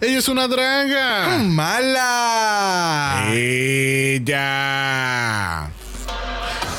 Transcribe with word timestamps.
Ella 0.00 0.18
es 0.20 0.28
una 0.28 0.46
draga. 0.46 1.38
¡Mala! 1.38 3.24
Ella. 3.32 4.48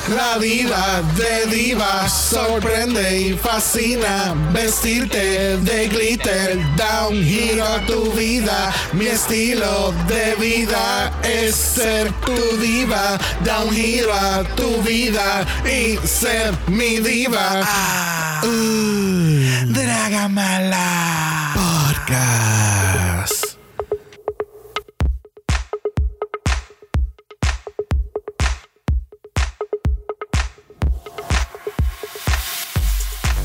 La 0.08 0.38
diva 0.38 1.02
de 1.18 1.44
divas 1.54 2.10
sorprende 2.30 3.20
y 3.20 3.34
fascina. 3.34 4.34
Vestirte 4.54 5.58
de 5.58 5.88
glitter 5.88 6.58
da 6.76 7.08
un 7.08 7.22
giro 7.22 7.62
a 7.62 7.84
tu 7.84 8.10
vida. 8.12 8.72
Mi 8.94 9.08
estilo 9.08 9.92
de 10.08 10.34
vida 10.36 11.12
es 11.22 11.54
ser 11.54 12.10
tu 12.24 12.56
diva. 12.56 13.18
Da 13.44 13.64
un 13.64 13.74
giro 13.74 14.14
a 14.14 14.44
tu 14.56 14.80
vida 14.80 15.46
y 15.66 15.98
ser 16.06 16.54
mi 16.68 17.00
diva. 17.00 17.60
Ah. 17.62 18.40
Uh, 18.44 19.66
Draga 19.74 20.26
mala. 20.26 21.52
Podcast. 21.52 22.89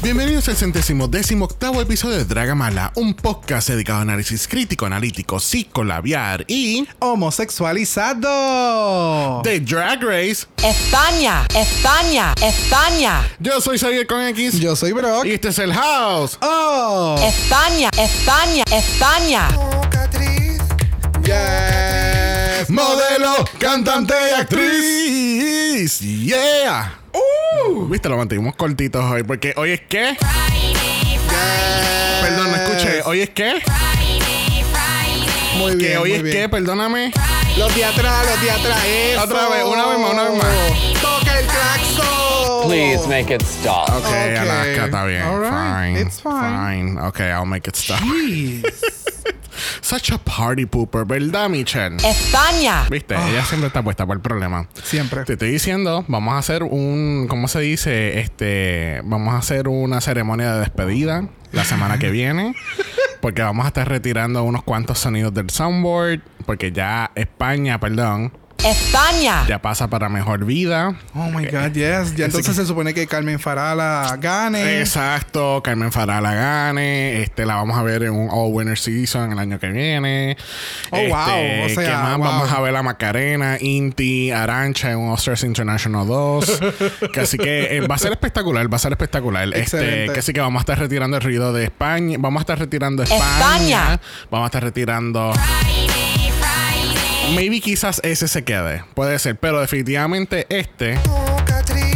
Bienvenidos 0.05 0.47
al 0.49 0.55
centésimo 0.55 1.07
décimo 1.07 1.45
octavo 1.45 1.81
episodio 1.81 2.17
de 2.17 2.25
Dragamala, 2.25 2.91
un 2.93 3.15
podcast 3.15 3.69
dedicado 3.69 3.97
a 3.97 4.01
análisis 4.03 4.47
crítico, 4.47 4.85
analítico, 4.85 5.39
psicolabiar 5.39 6.45
y 6.47 6.87
Homosexualizado. 6.99 9.41
de 9.43 9.61
Drag 9.61 10.03
Race. 10.03 10.45
España, 10.63 11.47
España, 11.55 12.35
España, 12.39 13.27
Yo 13.39 13.59
soy 13.59 13.79
Xavier 13.79 14.05
con 14.05 14.21
X 14.21 14.59
Yo 14.59 14.75
soy 14.75 14.91
Brock. 14.91 15.25
y 15.25 15.31
este 15.31 15.47
es 15.47 15.57
el 15.57 15.73
House. 15.73 16.37
Oh. 16.39 17.15
España, 17.27 17.89
España, 17.97 18.63
España. 18.71 19.47
Yes. 21.23 22.69
Modelo, 22.69 23.43
cantante 23.57 24.13
y 24.13 24.33
actriz. 24.39 25.99
Yeah. 25.99 26.99
Uh, 27.15 27.87
Viste, 27.87 28.09
lo 28.09 28.17
mantuvimos 28.17 28.55
cortitos 28.55 29.03
hoy 29.05 29.23
porque 29.23 29.53
hoy 29.57 29.71
es 29.71 29.81
qué? 29.87 30.17
Perdón, 32.21 32.51
no 32.51 32.55
escuché. 32.57 33.01
Hoy 33.05 33.21
es 33.21 33.29
qué? 33.29 33.61
Muy 35.57 35.75
bien. 35.75 35.91
Que 35.91 35.97
hoy 35.97 36.09
muy 36.09 36.17
es 36.17 36.23
bien. 36.23 36.37
qué, 36.37 36.49
perdóname. 36.49 37.11
Los 37.57 37.73
de 37.73 37.85
atrás, 37.85 38.25
los 38.29 38.41
de 38.41 38.51
atrás. 38.51 38.79
Eso. 38.85 39.23
Otra 39.23 39.47
vez, 39.49 39.63
una 39.63 39.85
vez 39.87 39.99
más, 39.99 40.11
una 40.13 40.23
vez 40.23 40.43
más. 40.43 41.01
Toca 41.01 41.39
el 41.39 41.45
claxon. 41.45 42.67
Please 42.69 43.07
make 43.07 43.33
it 43.33 43.41
stop. 43.43 43.87
Ok, 43.89 44.05
Okay. 44.05 44.35
Alaska, 44.35 44.85
está 44.85 45.05
bien. 45.05 45.21
All 45.23 45.39
right, 45.39 45.51
Fine. 45.51 45.99
it's 46.01 46.19
fine. 46.21 46.95
Fine. 46.95 46.99
Ok, 47.07 47.19
I'll 47.21 47.45
make 47.45 47.69
it 47.69 47.75
stop. 47.75 47.99
Jeez. 47.99 48.63
Such 49.81 50.11
a 50.11 50.17
party 50.17 50.65
pooper, 50.65 51.05
¿verdad, 51.05 51.49
Michelle? 51.49 51.97
España, 51.97 52.85
Viste, 52.89 53.15
ella 53.15 53.43
siempre 53.45 53.67
está 53.67 53.83
puesta 53.83 54.05
por 54.05 54.15
el 54.17 54.21
problema. 54.21 54.67
Siempre. 54.83 55.23
Te 55.23 55.33
estoy 55.33 55.51
diciendo, 55.51 56.05
vamos 56.07 56.33
a 56.33 56.37
hacer 56.37 56.63
un, 56.63 57.27
¿cómo 57.29 57.47
se 57.47 57.59
dice? 57.59 58.19
Este, 58.19 59.01
vamos 59.03 59.33
a 59.33 59.37
hacer 59.37 59.67
una 59.67 60.01
ceremonia 60.01 60.53
de 60.53 60.59
despedida 60.59 61.27
la 61.51 61.63
semana 61.63 61.97
que 61.97 62.09
viene. 62.09 62.55
Porque 63.21 63.41
vamos 63.41 63.65
a 63.65 63.69
estar 63.69 63.87
retirando 63.87 64.43
unos 64.43 64.63
cuantos 64.63 64.99
sonidos 64.99 65.33
del 65.33 65.49
soundboard. 65.49 66.21
Porque 66.45 66.71
ya 66.71 67.11
España, 67.15 67.79
perdón, 67.79 68.31
España, 68.65 69.45
ya 69.47 69.59
pasa 69.61 69.87
para 69.87 70.09
mejor 70.09 70.43
vida. 70.45 70.95
Oh 71.13 71.29
my 71.29 71.45
God, 71.45 71.71
yes. 71.73 72.15
Ya 72.15 72.25
entonces 72.25 72.55
se 72.55 72.65
supone 72.65 72.93
que 72.95 73.05
Carmen 73.05 73.39
Farala 73.39 74.17
gane. 74.19 74.79
Exacto, 74.79 75.61
Carmen 75.63 75.91
Farala 75.91 76.33
gane. 76.33 77.21
Este, 77.21 77.45
la 77.45 77.55
vamos 77.55 77.77
a 77.77 77.83
ver 77.83 78.03
en 78.03 78.13
un 78.13 78.27
All 78.31 78.51
Winner 78.51 78.77
Season 78.77 79.31
el 79.31 79.37
año 79.39 79.59
que 79.59 79.67
viene. 79.69 80.35
Oh, 80.89 80.97
Este, 80.97 81.09
wow. 81.09 81.65
O 81.65 81.69
sea, 81.69 81.75
¿qué 81.89 81.91
más? 81.95 82.17
wow. 82.17 82.25
Vamos 82.25 82.51
a 82.51 82.61
ver 82.61 82.75
a 82.75 82.81
Macarena, 82.81 83.57
Inti, 83.59 84.31
Arancha 84.31 84.91
en 84.91 84.97
un 84.97 85.09
All 85.11 85.17
Stars 85.17 85.43
International 85.43 86.07
2. 86.07 86.59
que 87.13 87.19
así 87.19 87.37
que 87.37 87.77
eh, 87.77 87.81
va 87.87 87.95
a 87.95 87.99
ser 87.99 88.13
espectacular, 88.13 88.71
va 88.71 88.77
a 88.77 88.79
ser 88.79 88.91
espectacular. 88.93 89.47
Este, 89.49 89.59
Excelente. 89.61 90.13
que 90.13 90.19
así 90.19 90.33
que 90.33 90.41
vamos 90.41 90.59
a 90.59 90.63
estar 90.63 90.79
retirando 90.79 91.17
el 91.17 91.23
ruido 91.23 91.53
de 91.53 91.65
España. 91.65 92.17
Vamos 92.19 92.39
a 92.39 92.43
estar 92.43 92.57
retirando 92.57 93.03
España. 93.03 93.21
España. 93.37 93.99
Vamos 94.31 94.45
a 94.45 94.47
estar 94.47 94.63
retirando. 94.63 95.33
Maybe 97.33 97.59
quizás 97.59 97.99
ese 98.03 98.27
se 98.27 98.43
quede. 98.43 98.83
Puede 98.93 99.17
ser. 99.19 99.35
Pero 99.37 99.59
definitivamente 99.59 100.45
este. 100.49 100.97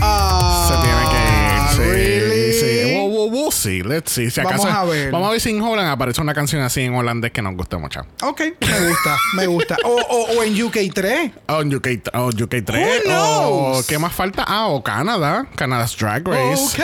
Ah, 0.02 0.68
Se 0.68 0.76
tiene 0.82 1.04
que 1.10 1.20
ir. 1.20 1.50
Sí, 1.76 1.82
really? 1.92 2.54
sí. 2.54 2.96
We'll- 2.98 3.30
we'll 3.32 3.52
see. 3.52 3.84
Let's 3.84 4.12
see. 4.12 4.30
Si 4.32 4.42
Vamos 4.42 4.66
a 4.66 4.84
ver. 4.86 5.12
Vamos 5.12 5.28
a 5.28 5.32
ver 5.32 5.40
si 5.42 5.50
en 5.52 5.62
Holland 5.62 5.90
aparece 5.90 6.20
una 6.22 6.34
canción 6.34 6.62
así 6.62 6.82
en 6.82 6.96
holandés 6.96 7.32
que 7.32 7.42
nos 7.42 7.56
guste 7.56 7.78
mucho. 7.78 8.02
Ok, 8.24 8.42
me 8.60 8.88
gusta, 8.90 9.18
me 9.36 9.46
gusta. 9.48 9.78
O, 9.86 9.90
o, 9.96 10.40
o 10.40 10.44
en 10.44 10.56
UK3. 10.56 11.32
Oh, 11.48 11.62
en 11.62 11.76
UK, 11.76 11.88
oh, 12.14 12.28
UK 12.30 12.56
3. 12.66 13.04
Who 13.06 13.12
O, 13.12 13.72
knows? 13.74 13.86
¿Qué 13.88 14.00
más 14.00 14.14
falta? 14.14 14.44
Ah, 14.48 14.68
o 14.68 14.84
Canadá. 14.84 15.46
Canada's 15.56 15.96
Drag 15.98 16.28
Oh, 16.28 16.32
Race. 16.32 16.82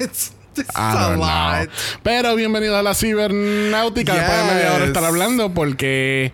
It's 0.00 0.32
I 0.58 0.72
a 0.74 1.16
lot. 1.16 1.70
Pero 2.02 2.34
bienvenido 2.34 2.76
a 2.76 2.82
la 2.82 2.94
cibernáutica. 2.94 4.12
Después 4.14 4.38
de 4.38 4.54
media 4.54 4.74
hora 4.74 4.84
estar 4.86 5.04
hablando 5.04 5.54
porque. 5.54 6.32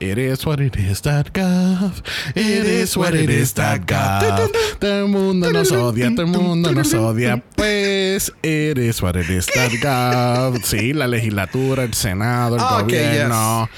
It 0.00 0.16
is 0.16 0.46
what 0.46 0.60
it 0.60 0.76
is 0.76 1.00
that 1.02 1.32
gov. 1.32 2.02
It 2.36 2.66
is 2.66 2.96
what 2.96 3.14
it 3.14 3.28
is 3.28 3.52
that 3.54 3.80
gov. 3.84 4.50
Todo 4.78 5.00
el 5.00 5.08
mundo 5.08 5.50
nos 5.50 5.72
odia, 5.72 6.08
todo 6.14 6.22
el 6.22 6.28
mundo 6.32 6.70
nos 6.72 6.94
odia. 6.94 7.42
Pues, 7.56 8.32
it 8.44 8.78
is 8.78 9.02
what 9.02 9.16
it 9.16 9.28
is 9.28 9.46
that 9.46 9.72
gov. 9.82 10.62
Sí, 10.62 10.92
la 10.92 11.08
legislatura, 11.08 11.82
el 11.82 11.94
senado, 11.94 12.54
el 12.56 12.62
Ok, 12.62 12.82
gobierno, 12.82 13.68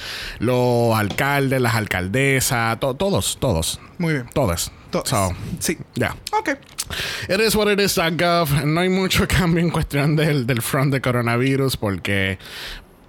los 0.40 0.94
alcaldes, 0.94 1.60
las 1.60 1.74
alcaldesas, 1.74 2.78
to- 2.80 2.94
todos, 2.94 3.38
todos. 3.40 3.80
Muy 3.96 4.12
bien. 4.14 4.26
Todos. 4.34 4.70
Todos. 4.90 5.08
So, 5.08 5.32
Sí. 5.58 5.78
ya. 5.94 6.14
Ok. 6.38 6.50
It 7.30 7.40
is 7.40 7.54
what 7.54 7.68
it 7.72 7.80
is, 7.80 7.96
gov. 7.96 8.50
No 8.66 8.80
hay 8.80 8.88
mucho 8.90 9.26
cambio 9.28 9.62
en 9.62 9.70
cuestión 9.70 10.16
del, 10.16 10.46
del 10.46 10.60
front 10.60 10.92
de 10.92 11.00
coronavirus 11.00 11.76
porque, 11.78 12.38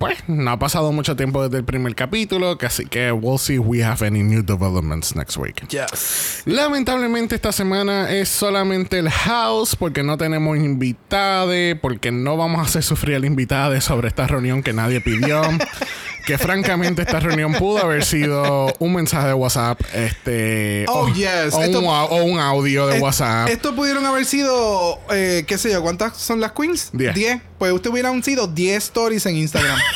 pues, 0.01 0.17
no 0.28 0.51
ha 0.51 0.59
pasado 0.59 0.91
mucho 0.91 1.16
tiempo 1.16 1.41
desde 1.44 1.57
el 1.59 1.63
primer 1.63 1.95
capítulo, 1.95 2.57
así 2.62 2.85
que 2.85 3.12
we'll 3.13 3.39
see 3.39 3.56
if 3.56 3.62
we 3.63 3.81
have 3.84 4.06
any 4.06 4.22
new 4.23 4.41
developments 4.44 5.16
next 5.16 5.38
week. 5.38 5.66
Yes. 5.69 6.41
Lamentablemente 6.45 7.35
esta 7.35 7.51
semana 7.53 8.11
es 8.11 8.28
solamente 8.28 9.00
el 9.00 9.09
house 9.09 9.75
porque 9.75 10.03
no 10.03 10.17
tenemos 10.17 10.57
invitade, 10.57 11.75
porque 11.75 12.11
no 12.11 12.35
vamos 12.35 12.59
a 12.59 12.63
hacer 12.63 12.84
sufrir 12.84 13.16
al 13.16 13.25
invitado 13.25 13.79
sobre 13.79 14.07
esta 14.09 14.28
reunión 14.28 14.63
que 14.63 14.73
nadie 14.73 15.00
pidió. 15.01 15.41
que 16.25 16.38
francamente 16.38 17.01
esta 17.01 17.19
reunión 17.19 17.53
pudo 17.53 17.79
haber 17.84 18.06
sido 18.06 18.72
un 18.78 18.94
mensaje 18.94 19.28
de 19.29 19.34
WhatsApp, 19.34 19.81
este, 19.94 20.85
Oh, 20.88 21.06
o, 21.07 21.13
yes. 21.13 21.53
o 21.53 21.63
Esto- 21.63 21.79
un, 21.79 21.85
o 21.88 22.23
un 22.23 22.40
audio 22.40 22.85
de 22.88 22.97
Es- 22.97 23.01
WhatsApp. 23.01 23.50
Esto 23.50 23.75
pudieron 23.75 24.06
haber 24.06 24.25
sido, 24.25 25.00
eh, 25.11 25.44
qué 25.47 25.57
sé 25.57 25.72
yo, 25.72 25.81
¿cuántas 25.81 26.17
son 26.17 26.40
las 26.40 26.51
queens? 26.51 26.90
Diez. 26.94 27.41
Pues 27.57 27.72
usted 27.73 27.90
hubieran 27.91 28.22
sido 28.23 28.47
10 28.47 28.84
stories 28.84 29.25
en 29.25 29.38
Instagram. 29.38 29.78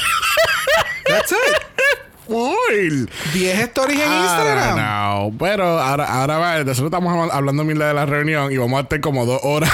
That's 1.08 1.32
it. 1.32 1.38
Full. 2.28 3.06
10 3.34 3.60
stories 3.70 4.00
en 4.02 4.12
Instagram. 4.12 4.76
don't 4.76 4.78
know. 4.80 5.38
Pero 5.38 5.80
ahora, 5.80 6.06
ahora 6.06 6.38
va, 6.40 6.58
nosotros 6.64 6.86
estamos 6.88 7.32
hablando 7.32 7.64
mierda 7.64 7.90
de 7.90 7.94
la 7.94 8.08
reunión 8.08 8.52
y 8.52 8.58
vamos 8.58 8.80
a 8.80 8.82
estar 8.82 9.00
como 9.00 9.28
dos 9.28 9.40
horas. 9.44 9.70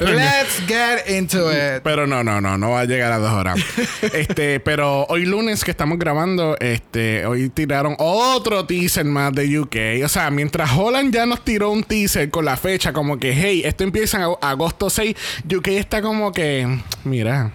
Let's 0.00 0.60
get 0.66 1.08
into 1.08 1.48
it. 1.52 1.82
Pero 1.84 2.08
no, 2.08 2.24
no, 2.24 2.40
no, 2.40 2.58
no 2.58 2.70
va 2.70 2.80
a 2.80 2.84
llegar 2.86 3.12
a 3.12 3.18
dos 3.18 3.30
horas. 3.32 3.56
este, 4.12 4.58
pero 4.58 5.04
hoy 5.08 5.26
lunes 5.26 5.62
que 5.62 5.70
estamos 5.70 5.96
grabando, 6.00 6.56
este, 6.58 7.24
hoy 7.24 7.50
tiraron 7.50 7.94
otro 8.00 8.66
teaser 8.66 9.04
más 9.04 9.32
de 9.32 9.60
UK. 9.60 10.04
O 10.04 10.08
sea, 10.08 10.28
mientras 10.32 10.72
Holland 10.76 11.14
ya 11.14 11.24
nos 11.24 11.44
tiró 11.44 11.70
un 11.70 11.84
teaser 11.84 12.30
con 12.30 12.44
la 12.46 12.56
fecha, 12.56 12.92
como 12.92 13.20
que, 13.20 13.32
hey, 13.32 13.62
esto 13.64 13.84
empieza 13.84 14.16
en 14.16 14.24
ag- 14.24 14.38
agosto 14.42 14.90
6, 14.90 15.14
UK 15.56 15.68
está 15.68 16.02
como 16.02 16.32
que, 16.32 16.80
mira. 17.04 17.52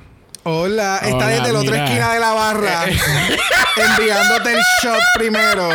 Hola, 0.47 0.99
está 1.01 1.15
Hola, 1.15 1.27
desde 1.27 1.53
la 1.53 1.59
otra 1.59 1.71
mira. 1.71 1.85
esquina 1.85 2.13
de 2.13 2.19
la 2.19 2.31
barra. 2.33 2.83
enviándote 3.97 4.53
el 4.53 4.59
shot 4.83 4.99
primero. 5.17 5.69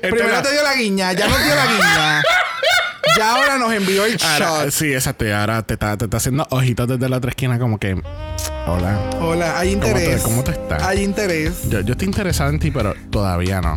primero 0.00 0.28
la- 0.28 0.42
te 0.42 0.50
dio 0.50 0.62
la 0.64 0.74
guiña, 0.74 1.12
ya 1.12 1.28
nos 1.28 1.44
dio 1.44 1.54
la 1.54 1.66
guiña. 1.66 2.22
Ya 3.16 3.30
ahora 3.36 3.58
nos 3.58 3.72
envió 3.72 4.04
el 4.06 4.18
Ahora, 4.20 4.62
shot. 4.64 4.70
sí, 4.72 4.92
exacto. 4.92 5.24
Y 5.24 5.30
ahora 5.30 5.62
te 5.62 5.74
está, 5.74 5.96
te 5.96 6.06
está 6.06 6.16
haciendo 6.16 6.46
ojitos 6.50 6.88
desde 6.88 7.08
la 7.08 7.16
otra 7.18 7.30
esquina, 7.30 7.60
como 7.60 7.78
que, 7.78 8.00
hola. 8.70 8.98
Hola, 9.20 9.58
hay 9.58 9.72
¿Cómo 9.74 9.82
te- 9.84 9.88
interés. 9.90 10.22
cómo 10.22 10.44
te 10.44 10.50
está? 10.52 10.88
Hay 10.88 11.02
interés. 11.02 11.68
Yo, 11.68 11.80
yo 11.80 11.92
estoy 11.92 12.06
interesado 12.06 12.50
en 12.50 12.58
ti, 12.58 12.70
pero 12.70 12.94
todavía 13.10 13.60
no. 13.60 13.76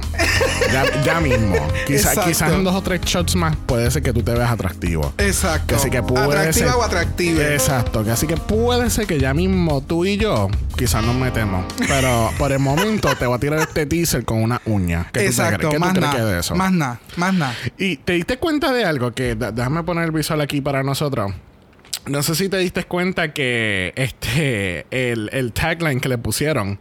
ya, 0.71 0.85
ya 1.03 1.19
mismo. 1.19 1.55
Quizá- 1.88 2.23
quizás 2.23 2.51
en 2.51 2.63
dos 2.63 2.75
o 2.75 2.81
tres 2.81 3.01
shots 3.01 3.35
más 3.35 3.55
puede 3.65 3.89
ser 3.91 4.01
que 4.03 4.13
tú 4.13 4.21
te 4.23 4.31
veas 4.33 4.51
atractivo. 4.51 5.13
Exacto. 5.17 5.67
Que 5.67 5.75
así 5.75 5.89
que 5.89 6.03
puede 6.03 6.23
Atractiva 6.25 6.71
ser- 6.71 6.75
o 6.79 6.83
atractiva. 6.83 7.43
Exacto, 7.43 8.03
que 8.03 8.11
así 8.11 8.27
que 8.27 8.38
puede 8.38 8.89
ser 8.89 9.07
que 9.07 9.19
ya 9.19 9.33
mismo 9.33 9.81
tú 9.81 10.05
y 10.05 10.17
yo 10.17 10.49
quizás 10.77 11.03
nos 11.03 11.15
metemos. 11.15 11.65
Pero 11.88 12.31
por 12.38 12.51
el 12.51 12.59
momento 12.59 13.09
te 13.15 13.25
voy 13.25 13.35
a 13.35 13.39
tirar 13.39 13.59
este 13.59 13.85
teaser 13.85 14.25
con 14.25 14.41
una 14.43 14.61
uña. 14.65 15.07
¿Qué 15.11 15.21
tú 15.21 15.25
Exacto, 15.27 15.57
crees? 15.57 15.69
¿Qué 15.71 15.75
tú 15.75 15.79
más 15.79 15.89
es 15.89 15.95
de 15.95 16.01
nada. 16.01 16.39
eso? 16.39 16.55
Más 16.55 16.71
nada, 16.71 16.99
más 17.17 17.33
nada. 17.33 17.55
Y 17.77 17.97
te 17.97 18.13
diste 18.13 18.38
cuenta 18.38 18.71
de 18.71 18.85
algo 18.85 19.11
que 19.11 19.35
déjame 19.35 19.83
poner 19.83 20.05
el 20.05 20.11
visual 20.11 20.41
aquí 20.41 20.61
para 20.61 20.83
nosotros. 20.83 21.31
No 22.07 22.24
sé 22.24 22.33
si 22.33 22.50
te 22.50 22.57
diste 22.57 22.83
cuenta 22.86 23.31
que 23.31 23.94
este 23.95 24.88
el, 24.89 25.30
el 25.33 25.53
tagline 25.53 26.00
que 26.01 26.09
le 26.09 26.18
pusieron 26.18 26.80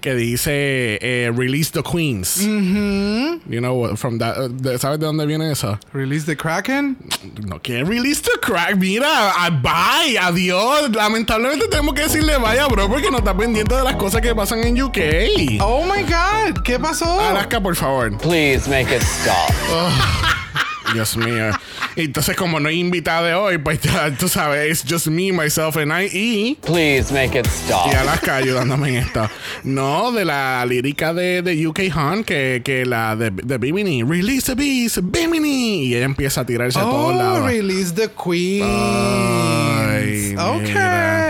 que 0.00 0.14
dice 0.16 0.98
eh, 1.00 1.30
Release 1.34 1.70
the 1.70 1.84
Queens. 1.84 2.40
You 2.44 3.60
know 3.60 3.96
from 3.96 4.18
that, 4.18 4.36
uh, 4.38 4.48
de- 4.48 4.76
¿sabes 4.78 4.98
de 4.98 5.06
dónde 5.06 5.24
viene 5.24 5.52
eso? 5.52 5.78
Release 5.92 6.26
the 6.26 6.36
Kraken. 6.36 6.96
No 7.46 7.60
quieren 7.62 7.86
release 7.86 8.20
the 8.22 8.40
crack. 8.42 8.76
Mira, 8.76 9.32
bye, 9.62 10.18
adiós. 10.18 10.90
Lamentablemente 10.92 11.68
tenemos 11.68 11.94
que 11.94 12.02
decirle 12.02 12.36
vaya, 12.36 12.66
bro, 12.66 12.88
porque 12.88 13.08
no 13.10 13.18
está 13.18 13.36
pendiente 13.36 13.72
de 13.76 13.84
las 13.84 13.94
cosas 13.94 14.20
que 14.20 14.34
pasan 14.34 14.64
en 14.64 14.82
UK. 14.82 14.98
Oh 15.60 15.84
my 15.84 16.02
god, 16.02 16.60
¿qué 16.64 16.80
pasó? 16.80 17.20
Alaska, 17.20 17.60
por 17.60 17.76
favor. 17.76 18.18
Please 18.18 18.68
make 18.68 18.92
it 18.94 19.02
stop. 19.02 19.52
Dios 20.92 21.16
mío. 21.16 21.50
Entonces, 21.96 22.36
como 22.36 22.60
no 22.60 22.68
hay 22.68 22.78
invitada 22.78 23.26
de 23.26 23.34
hoy, 23.34 23.58
pues 23.58 23.80
ya 23.80 24.10
tú 24.16 24.28
sabes, 24.28 24.70
it's 24.84 24.84
just 24.92 25.06
me, 25.08 25.32
myself 25.32 25.76
and 25.78 25.90
I 25.92 26.06
y. 26.12 26.58
Please 26.64 27.12
make 27.12 27.38
it 27.38 27.46
stop. 27.46 27.90
Y 27.90 27.94
Alaska 27.94 28.36
ayudándome 28.36 28.90
en 28.90 28.96
esto. 28.96 29.28
No, 29.64 30.12
de 30.12 30.24
la 30.26 30.64
lírica 30.66 31.14
de, 31.14 31.40
de 31.42 31.66
UK 31.66 31.80
Han, 31.94 32.22
que, 32.24 32.60
que 32.64 32.84
la 32.84 33.16
de, 33.16 33.30
de 33.30 33.58
Bimini. 33.58 34.02
Release 34.02 34.46
the 34.46 34.54
beast, 34.54 34.98
Bimini. 35.02 35.84
Y 35.86 35.94
ella 35.94 36.04
empieza 36.04 36.42
a 36.42 36.46
tirarse 36.46 36.78
a 36.78 36.82
todos 36.82 37.14
Oh, 37.14 37.18
lados. 37.18 37.46
release 37.50 37.92
the 37.94 38.08
Queens. 38.10 38.66
Ay, 38.66 40.34
ok. 40.38 40.62
mira. 40.62 41.25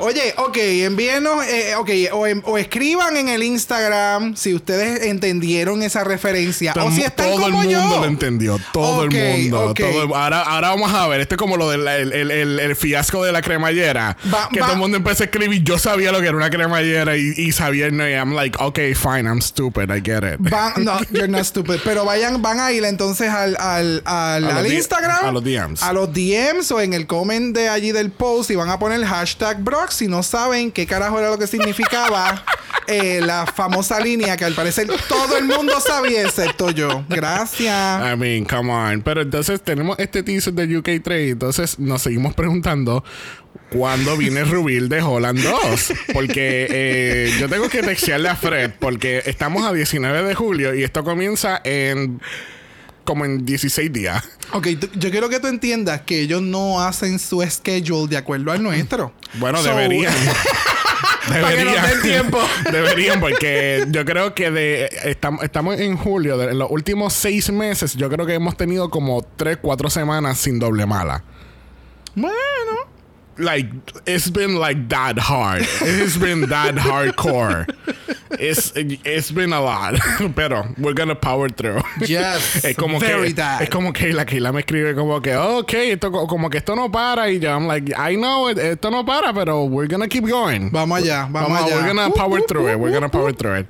Oye, 0.00 0.34
ok, 0.38 0.56
envíenos, 0.56 1.44
eh, 1.46 1.74
ok, 1.76 1.90
o, 2.12 2.26
o 2.50 2.58
escriban 2.58 3.16
en 3.16 3.28
el 3.28 3.42
Instagram 3.42 4.34
si 4.36 4.54
ustedes 4.54 5.04
entendieron 5.04 5.82
esa 5.82 6.04
referencia. 6.04 6.72
o 6.80 6.90
si 6.90 7.02
están 7.02 7.30
todo 7.30 7.46
el 7.46 7.52
mundo 7.52 7.70
yo. 7.70 7.98
lo 8.00 8.04
entendió. 8.06 8.58
Todo 8.72 9.04
Ok, 9.06 9.12
el 9.14 9.42
mundo. 9.42 9.70
ok. 9.70 9.78
todo 9.80 10.16
ahora, 10.16 10.42
ahora 10.42 10.68
vamos 10.70 10.92
a 10.92 11.06
ver. 11.08 11.20
Esto 11.20 11.34
es 11.34 11.38
como 11.38 11.56
lo 11.56 11.70
del 11.70 11.86
el, 11.86 12.12
el- 12.12 12.30
el- 12.30 12.60
el 12.60 12.76
fiasco 12.76 13.24
de 13.24 13.32
la 13.32 13.42
cremallera. 13.42 14.16
Va- 14.32 14.48
que 14.52 14.60
va- 14.60 14.66
todo 14.66 14.74
el 14.74 14.80
mundo 14.80 14.96
empezó 14.96 15.22
a 15.22 15.26
escribir. 15.26 15.62
Yo 15.62 15.78
sabía 15.78 16.12
lo 16.12 16.20
que 16.20 16.28
era 16.28 16.36
una 16.36 16.50
cremallera 16.50 17.16
y, 17.16 17.32
y 17.36 17.52
sabía 17.52 17.86
el 17.86 17.96
no. 17.96 18.08
Y 18.08 18.12
I'm 18.12 18.34
like, 18.34 18.56
okay, 18.62 18.94
fine, 18.94 19.24
I'm 19.28 19.40
stupid. 19.42 19.90
I 19.90 20.00
get 20.02 20.22
it. 20.24 20.40
No, 20.78 20.98
you're 21.10 21.28
not 21.28 21.44
stupid. 21.44 21.80
Pero 21.84 22.04
vayan, 22.04 22.40
van 22.42 22.58
a 22.60 22.72
ir 22.72 22.84
entonces 22.84 23.28
al, 23.28 23.56
al, 23.58 24.02
al, 24.04 24.44
A 24.50 24.66
Instagram. 24.68 25.26
a 25.26 25.32
los 25.32 25.44
DMs. 25.44 25.82
A 25.82 25.92
los 25.92 26.08
DMs 26.12 26.70
o 26.72 26.80
en 26.80 26.94
el 26.94 27.06
comment 27.06 27.54
de 27.54 27.68
allí 27.68 27.92
del 27.92 28.10
post 28.10 28.50
y 28.50 28.54
van 28.54 28.70
a 28.70 28.78
poner 28.78 29.04
hashtag 29.04 29.60
Brock 29.62 29.89
si 29.90 30.08
no 30.08 30.22
saben 30.22 30.72
qué 30.72 30.86
carajo 30.86 31.18
era 31.18 31.30
lo 31.30 31.38
que 31.38 31.46
significaba 31.46 32.44
eh, 32.86 33.20
la 33.22 33.46
famosa 33.46 34.00
línea 34.00 34.36
que 34.36 34.44
al 34.44 34.54
parecer 34.54 34.88
todo 35.08 35.36
el 35.36 35.44
mundo 35.44 35.80
sabía 35.80 36.22
excepto 36.22 36.70
yo. 36.70 37.04
Gracias. 37.08 38.02
I 38.02 38.16
mean, 38.16 38.44
come 38.44 38.72
on. 38.72 39.02
Pero 39.02 39.22
entonces 39.22 39.62
tenemos 39.62 39.98
este 39.98 40.22
teaser 40.22 40.54
de 40.54 40.78
UK 40.78 41.02
3. 41.02 41.32
Entonces 41.32 41.78
nos 41.78 42.02
seguimos 42.02 42.34
preguntando 42.34 43.04
cuándo 43.70 44.16
viene 44.16 44.40
el 44.40 44.50
reveal 44.50 44.88
de 44.88 45.02
Holland 45.02 45.40
2. 45.40 45.92
Porque 46.12 46.66
eh, 46.70 47.32
yo 47.38 47.48
tengo 47.48 47.68
que 47.68 47.82
textearle 47.82 48.28
a 48.28 48.36
Fred 48.36 48.72
porque 48.78 49.22
estamos 49.26 49.64
a 49.64 49.72
19 49.72 50.22
de 50.22 50.34
julio 50.34 50.74
y 50.74 50.82
esto 50.82 51.04
comienza 51.04 51.60
en 51.64 52.20
como 53.10 53.24
en 53.24 53.44
16 53.44 53.92
días. 53.92 54.22
Ok, 54.52 54.68
yo 54.94 55.10
quiero 55.10 55.28
que 55.28 55.40
tú 55.40 55.48
entiendas 55.48 56.02
que 56.02 56.20
ellos 56.20 56.40
no 56.42 56.80
hacen 56.80 57.18
su 57.18 57.42
schedule 57.42 58.06
de 58.06 58.16
acuerdo 58.16 58.52
al 58.52 58.62
nuestro. 58.62 59.12
Bueno, 59.40 59.58
So- 59.58 59.70
deberían. 59.70 60.14
Tiempo. 62.02 62.38
Deberían, 62.70 63.18
porque 63.18 63.84
yo 63.88 64.04
creo 64.04 64.32
que 64.32 64.52
de 64.52 64.88
estamos, 65.02 65.42
estamos 65.42 65.80
en 65.80 65.96
julio, 65.96 66.38
de, 66.38 66.52
en 66.52 66.58
los 66.60 66.70
últimos 66.70 67.12
seis 67.12 67.50
meses, 67.50 67.96
yo 67.96 68.08
creo 68.08 68.26
que 68.26 68.34
hemos 68.34 68.56
tenido 68.56 68.90
como 68.90 69.26
tres, 69.36 69.58
cuatro 69.60 69.90
semanas 69.90 70.38
sin 70.38 70.60
doble 70.60 70.86
mala. 70.86 71.24
Bueno. 72.14 72.30
like 73.38 73.68
it's 74.06 74.30
been 74.30 74.54
like 74.60 74.88
that 74.88 75.18
hard. 75.18 75.62
It's 75.80 76.16
been 76.16 76.48
that 76.48 76.76
hardcore. 76.76 77.66
It's 78.38 78.72
it's 78.76 79.32
been 79.32 79.52
a 79.52 79.60
lot, 79.60 79.98
pero 80.36 80.64
we're 80.78 80.94
gonna 80.94 81.14
power 81.18 81.50
through. 81.50 81.82
Yes, 82.06 82.64
es 82.64 82.76
como 82.76 83.00
very 83.00 83.28
que 83.28 83.34
that. 83.34 83.62
es 83.62 83.70
como 83.70 83.92
que 83.92 84.12
la 84.12 84.24
que 84.24 84.40
me 84.40 84.60
escribe 84.60 84.94
como 84.94 85.20
que 85.20 85.34
ok, 85.36 85.72
esto 85.74 86.12
co- 86.12 86.26
como 86.26 86.48
que 86.48 86.58
esto 86.58 86.76
no 86.76 86.90
para 86.92 87.30
y 87.30 87.40
yo 87.40 87.50
I'm 87.50 87.66
like 87.66 87.90
I 87.92 88.14
know 88.16 88.48
it- 88.48 88.58
esto 88.58 88.90
no 88.90 89.04
para, 89.04 89.32
pero 89.32 89.64
we're 89.64 89.88
gonna 89.88 90.06
keep 90.06 90.24
going. 90.28 90.70
Vamos 90.70 90.98
allá, 90.98 91.26
vamos, 91.30 91.58
allá. 91.60 91.74
We're 91.76 91.86
gonna 91.88 92.08
Uh, 92.08 92.12
power 92.14 92.40
uh, 92.40 92.46
through 92.46 92.66
uh, 92.68 92.72
it. 92.72 92.78
We're 92.78 92.90
uh, 92.90 92.94
gonna 93.00 93.06
uh. 93.06 93.10
power 93.10 93.34
through 93.34 93.60
it. 93.60 93.66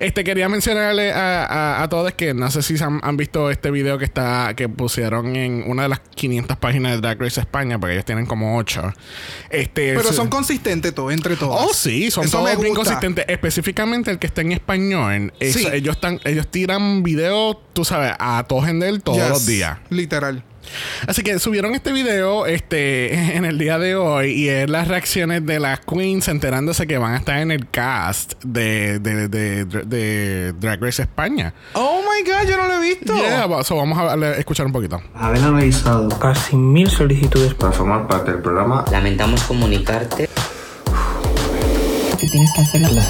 Este 0.00 0.24
quería 0.24 0.48
mencionarle 0.48 1.12
a, 1.12 1.44
a, 1.44 1.82
a 1.82 1.88
todos 1.88 2.12
que 2.14 2.34
no 2.34 2.50
sé 2.50 2.62
si 2.62 2.82
han, 2.82 3.00
han 3.02 3.16
visto 3.16 3.50
este 3.50 3.70
video 3.70 3.96
que 3.98 4.04
está 4.06 4.54
que 4.56 4.68
pusieron 4.68 5.36
en 5.36 5.64
una 5.68 5.84
de 5.84 5.88
las 5.90 6.00
500 6.00 6.56
páginas 6.56 6.92
de 6.92 7.00
Drag 7.00 7.20
Race 7.20 7.40
España, 7.40 7.78
porque 7.78 7.92
ellos 7.94 8.04
tienen 8.04 8.26
como 8.26 8.56
8. 8.58 8.92
Este 9.50 9.94
Pero 9.94 10.08
es- 10.10 10.16
son 10.16 10.28
consistentes 10.28 10.94
todos, 10.94 11.12
entre 11.12 11.36
todos. 11.36 11.56
Oh, 11.60 11.72
sí, 11.74 12.10
son 12.10 12.24
Eso 12.24 12.38
todos 12.42 12.60
bien 12.60 12.74
consistentes. 12.74 13.24
Específicamente 13.28 13.99
el 14.08 14.18
que 14.18 14.26
está 14.26 14.40
en 14.42 14.52
español. 14.52 15.32
es- 15.40 15.54
Sí. 15.54 15.66
ellos, 15.72 15.96
están, 15.96 16.20
ellos 16.24 16.46
tiran 16.48 17.02
videos, 17.02 17.56
tú 17.72 17.84
sabes, 17.84 18.12
a 18.18 18.44
todos 18.48 18.68
en 18.68 18.82
él 18.82 19.02
todos 19.02 19.18
Yes, 19.18 19.28
los 19.28 19.46
días. 19.46 19.78
Literal. 19.90 20.44
Así 21.08 21.22
que 21.22 21.38
subieron 21.38 21.74
este 21.74 21.90
video 21.92 22.44
este, 22.46 23.14
en 23.36 23.44
el 23.46 23.58
día 23.58 23.78
de 23.78 23.96
hoy 23.96 24.30
y 24.32 24.48
es 24.48 24.68
las 24.70 24.88
reacciones 24.88 25.44
de 25.44 25.58
las 25.58 25.80
queens 25.80 26.28
enterándose 26.28 26.86
que 26.86 26.98
van 26.98 27.14
a 27.14 27.16
estar 27.16 27.38
en 27.38 27.50
el 27.50 27.68
cast 27.70 28.34
de, 28.44 28.98
de, 29.00 29.28
de, 29.28 29.64
de 29.64 30.52
Drag 30.52 30.80
Race 30.82 31.02
España. 31.02 31.54
Oh 31.72 32.02
my 32.02 32.30
god, 32.30 32.48
yo 32.48 32.56
no 32.58 32.66
lo 32.68 32.74
he 32.82 32.88
visto. 32.88 33.14
Yeah, 33.16 33.48
so 33.64 33.76
vamos 33.76 33.98
a 33.98 34.16
le- 34.16 34.38
escuchar 34.38 34.66
un 34.66 34.72
poquito. 34.72 35.00
Haber 35.14 35.42
analizado 35.42 36.08
casi 36.18 36.54
mil 36.56 36.88
solicitudes 36.90 37.54
para 37.54 37.72
formar 37.72 38.06
parte 38.06 38.30
del 38.32 38.42
programa, 38.42 38.84
Lamentamos 38.92 39.42
comunicarte 39.44 40.28
tienes 42.30 42.52
que 42.52 42.60
hacer 42.62 42.80
la 42.80 43.02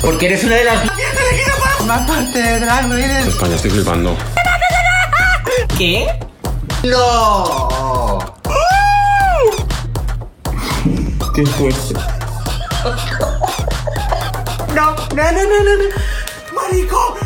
porque 0.00 0.26
eres 0.26 0.44
una 0.44 0.56
de 0.56 0.64
las 0.64 0.84
más 1.86 2.08
parte 2.08 2.38
de 2.38 2.60
Drag 2.60 2.90
Race. 2.90 3.28
España, 3.28 3.56
estoy 3.56 3.70
flipando. 3.70 4.16
¿Qué? 5.76 6.06
qué 11.34 11.46
fuerte. 11.46 11.94
No, 14.74 14.94
no, 14.94 15.32
no, 15.32 15.32
no, 15.32 15.64
no, 15.64 15.76
no. 15.76 15.86
Marico. 16.54 17.18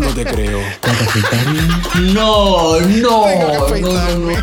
No 0.00 0.14
te 0.14 0.24
creo. 0.24 0.60
No, 2.14 2.80
no, 2.80 3.24
Tengo 3.24 3.50
que 3.50 3.56
afeitarme. 3.56 4.36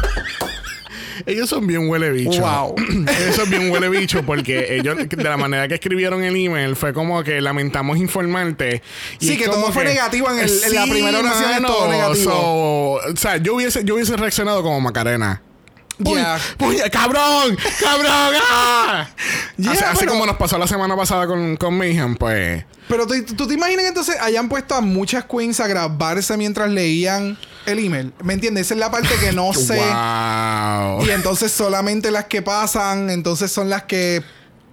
Ellos 1.26 1.50
son 1.50 1.66
bien 1.68 1.88
huele 1.90 2.12
bicho. 2.12 2.42
Wow. 2.42 2.76
ellos 3.20 3.36
son 3.36 3.50
bien 3.50 3.70
huele 3.72 3.90
bicho 3.90 4.24
porque 4.26 4.76
ellos, 4.78 4.98
de 5.10 5.24
la 5.24 5.38
manera 5.38 5.68
que 5.68 5.76
escribieron 5.76 6.24
el 6.24 6.36
email, 6.36 6.76
fue 6.76 6.94
como 6.94 7.24
que 7.24 7.42
lamentamos 7.42 7.98
informarte. 7.98 8.82
Y 9.20 9.28
Sí, 9.28 9.38
que 9.38 9.46
todo 9.46 9.72
fue 9.72 9.86
negativo 9.86 10.30
en 10.32 10.40
el- 10.40 10.64
en 10.64 10.76
la 10.76 10.84
primera 10.88 11.20
oración 11.20 11.52
es 11.52 11.62
todo 11.62 11.88
negativo. 11.90 12.32
so, 12.32 13.12
o 13.12 13.16
sea, 13.18 13.38
yo 13.38 13.56
hubiese, 13.56 13.84
yo 13.84 13.96
hubiese 13.96 14.16
reaccionado 14.18 14.62
como 14.64 14.80
Macarena. 14.82 15.42
Uy, 15.98 16.16
Yeah. 16.20 16.38
uy, 16.60 16.76
cabrón, 16.92 17.58
cabrón. 17.82 18.42
¡ah! 18.52 19.08
Yeah, 19.58 19.72
así 19.72 19.84
así 19.86 20.06
como 20.06 20.26
nos 20.26 20.36
pasó 20.36 20.58
la 20.58 20.68
semana 20.68 20.94
pasada 20.98 21.26
con, 21.26 21.56
con 21.56 21.78
Mayhem, 21.78 22.16
pues. 22.18 22.66
Pero 22.90 23.08
¿tú, 23.08 23.14
tú 23.36 23.48
te 23.48 23.54
imaginas 23.54 23.84
que 23.84 23.88
entonces 23.88 24.18
hayan 24.20 24.50
puesto 24.50 24.76
a 24.76 24.82
muchas 24.82 25.24
queens 25.24 25.60
a 25.62 25.68
grabarse 25.68 26.36
mientras 26.36 26.70
leían 26.70 27.38
el 27.66 27.80
email. 27.80 28.14
¿Me 28.24 28.34
entiendes? 28.34 28.68
Esa 28.68 28.74
es 28.76 28.80
la 28.80 28.92
parte 28.92 29.10
que 29.20 29.32
no 29.32 29.54
sé. 29.54 29.78
Wow. 29.78 31.06
Y 31.06 31.10
entonces 31.12 31.52
solamente 31.52 32.12
las 32.12 32.26
que 32.26 32.42
pasan, 32.42 33.10
entonces 33.10 33.52
son 33.52 33.70
las 33.70 33.84
que 33.84 34.24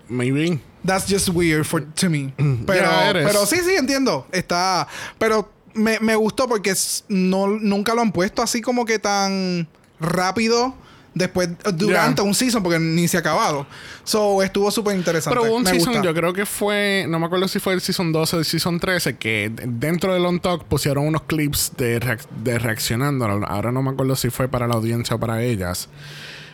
Maybe. 0.09 0.61
That's 0.85 1.07
just 1.09 1.29
weird 1.31 1.65
for, 1.65 1.83
to 1.95 2.11
me. 2.11 2.35
Pero, 2.67 2.87
Yeah, 2.87 3.13
pero 3.13 3.47
sí, 3.47 3.57
sí, 3.65 3.75
entiendo. 3.77 4.27
Está. 4.33 4.87
Pero 5.19 5.51
me, 5.75 5.99
me 6.01 6.17
gustó 6.17 6.49
porque 6.49 6.75
no, 7.09 7.47
nunca 7.47 7.95
lo 7.95 8.03
han 8.03 8.13
puesto 8.13 8.43
así 8.43 8.61
como 8.61 8.85
que 8.85 8.99
tan 8.99 9.69
rápido 10.01 10.75
después 11.15 11.51
durante 11.75 12.23
Yeah. 12.23 12.29
un 12.29 12.35
season 12.35 12.63
porque 12.63 12.79
ni 12.79 13.07
se 13.09 13.17
ha 13.19 13.21
acabado. 13.21 13.67
So 14.05 14.43
estuvo 14.43 14.71
súper 14.71 14.97
interesante. 14.97 15.37
Pero 15.39 15.49
hubo 15.51 15.57
un 15.59 15.63
me 15.65 15.71
season, 15.71 15.93
gusta. 15.95 16.05
yo 16.07 16.15
creo 16.15 16.33
que 16.33 16.47
fue, 16.47 17.05
no 17.09 17.19
me 17.19 17.27
acuerdo 17.27 17.49
si 17.49 17.59
fue 17.59 17.75
el 17.75 17.81
season 17.81 18.13
12 18.13 18.37
o 18.37 18.39
el 18.39 18.45
season 18.45 18.81
13, 18.81 19.17
que 19.17 19.53
dentro 19.65 20.15
del 20.15 20.25
On 20.25 20.41
Talk 20.41 20.65
pusieron 20.65 21.07
unos 21.07 21.23
clips 21.23 21.73
de, 21.77 22.01
reac- 22.01 22.29
de 22.43 22.59
reaccionando. 22.59 23.25
Ahora 23.27 23.73
no 23.73 23.83
me 23.83 23.91
acuerdo 23.91 24.17
si 24.17 24.31
fue 24.31 24.49
para 24.49 24.67
la 24.67 24.75
audiencia 24.75 25.17
o 25.17 25.19
para 25.21 25.43
ellas. 25.43 25.89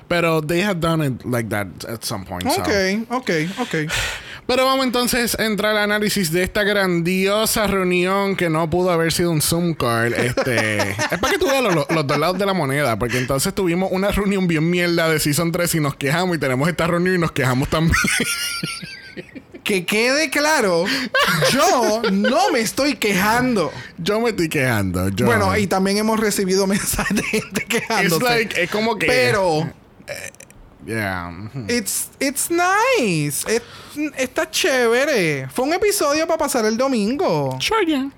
Pero 0.08 0.40
they 0.40 0.62
had 0.62 0.76
done 0.76 1.04
it 1.06 1.22
like 1.24 1.50
that 1.50 1.66
at 1.86 2.02
some 2.02 2.24
point. 2.24 2.42
so. 2.50 2.60
Ok, 2.62 2.68
ok, 3.10 3.30
ok. 3.60 3.74
Pero 4.48 4.64
vamos 4.64 4.86
entonces 4.86 5.38
a 5.38 5.44
entrar 5.44 5.72
al 5.72 5.82
análisis 5.82 6.32
de 6.32 6.42
esta 6.42 6.62
grandiosa 6.64 7.66
reunión 7.66 8.34
que 8.34 8.48
no 8.48 8.70
pudo 8.70 8.90
haber 8.90 9.12
sido 9.12 9.30
un 9.30 9.42
Zoom 9.42 9.74
call. 9.74 10.14
Este, 10.14 10.78
es 10.90 11.18
para 11.20 11.34
que 11.34 11.38
tú 11.38 11.48
veas 11.48 11.62
los, 11.62 11.90
los 11.90 12.06
dos 12.06 12.18
lados 12.18 12.38
de 12.38 12.46
la 12.46 12.54
moneda, 12.54 12.98
porque 12.98 13.18
entonces 13.18 13.54
tuvimos 13.54 13.90
una 13.92 14.10
reunión 14.10 14.48
bien 14.48 14.70
mierda 14.70 15.10
de 15.10 15.20
Season 15.20 15.52
3 15.52 15.74
y 15.74 15.80
nos 15.80 15.96
quejamos 15.96 16.34
y 16.34 16.40
tenemos 16.40 16.66
esta 16.66 16.86
reunión 16.86 17.16
y 17.16 17.18
nos 17.18 17.32
quejamos 17.32 17.68
también. 17.68 17.94
que 19.64 19.84
quede 19.84 20.30
claro, 20.30 20.86
yo 21.52 22.00
no 22.10 22.50
me 22.50 22.60
estoy 22.60 22.94
quejando. 22.94 23.70
Yo 23.98 24.18
me 24.18 24.30
estoy 24.30 24.48
quejando. 24.48 25.10
Yo, 25.10 25.26
Bueno, 25.26 25.54
y 25.58 25.66
también 25.66 25.98
hemos 25.98 26.18
recibido 26.18 26.66
mensajes 26.66 27.18
de 27.18 27.22
gente 27.22 27.66
quejándose. 27.66 28.24
like, 28.24 28.62
es 28.62 28.70
como 28.70 28.96
que. 28.96 29.08
Pero 29.08 29.70
Yeah. 30.86 31.50
it's, 31.68 32.07
it's 32.20 32.50
nice. 32.50 33.44
Es- 33.46 33.62
está 34.16 34.48
chévere. 34.50 35.48
Fue 35.52 35.64
un 35.64 35.72
episodio 35.72 36.26
para 36.26 36.38
pasar 36.38 36.64
el 36.66 36.76
domingo. 36.76 37.58
Sure, 37.60 37.84
yeah. 37.84 38.08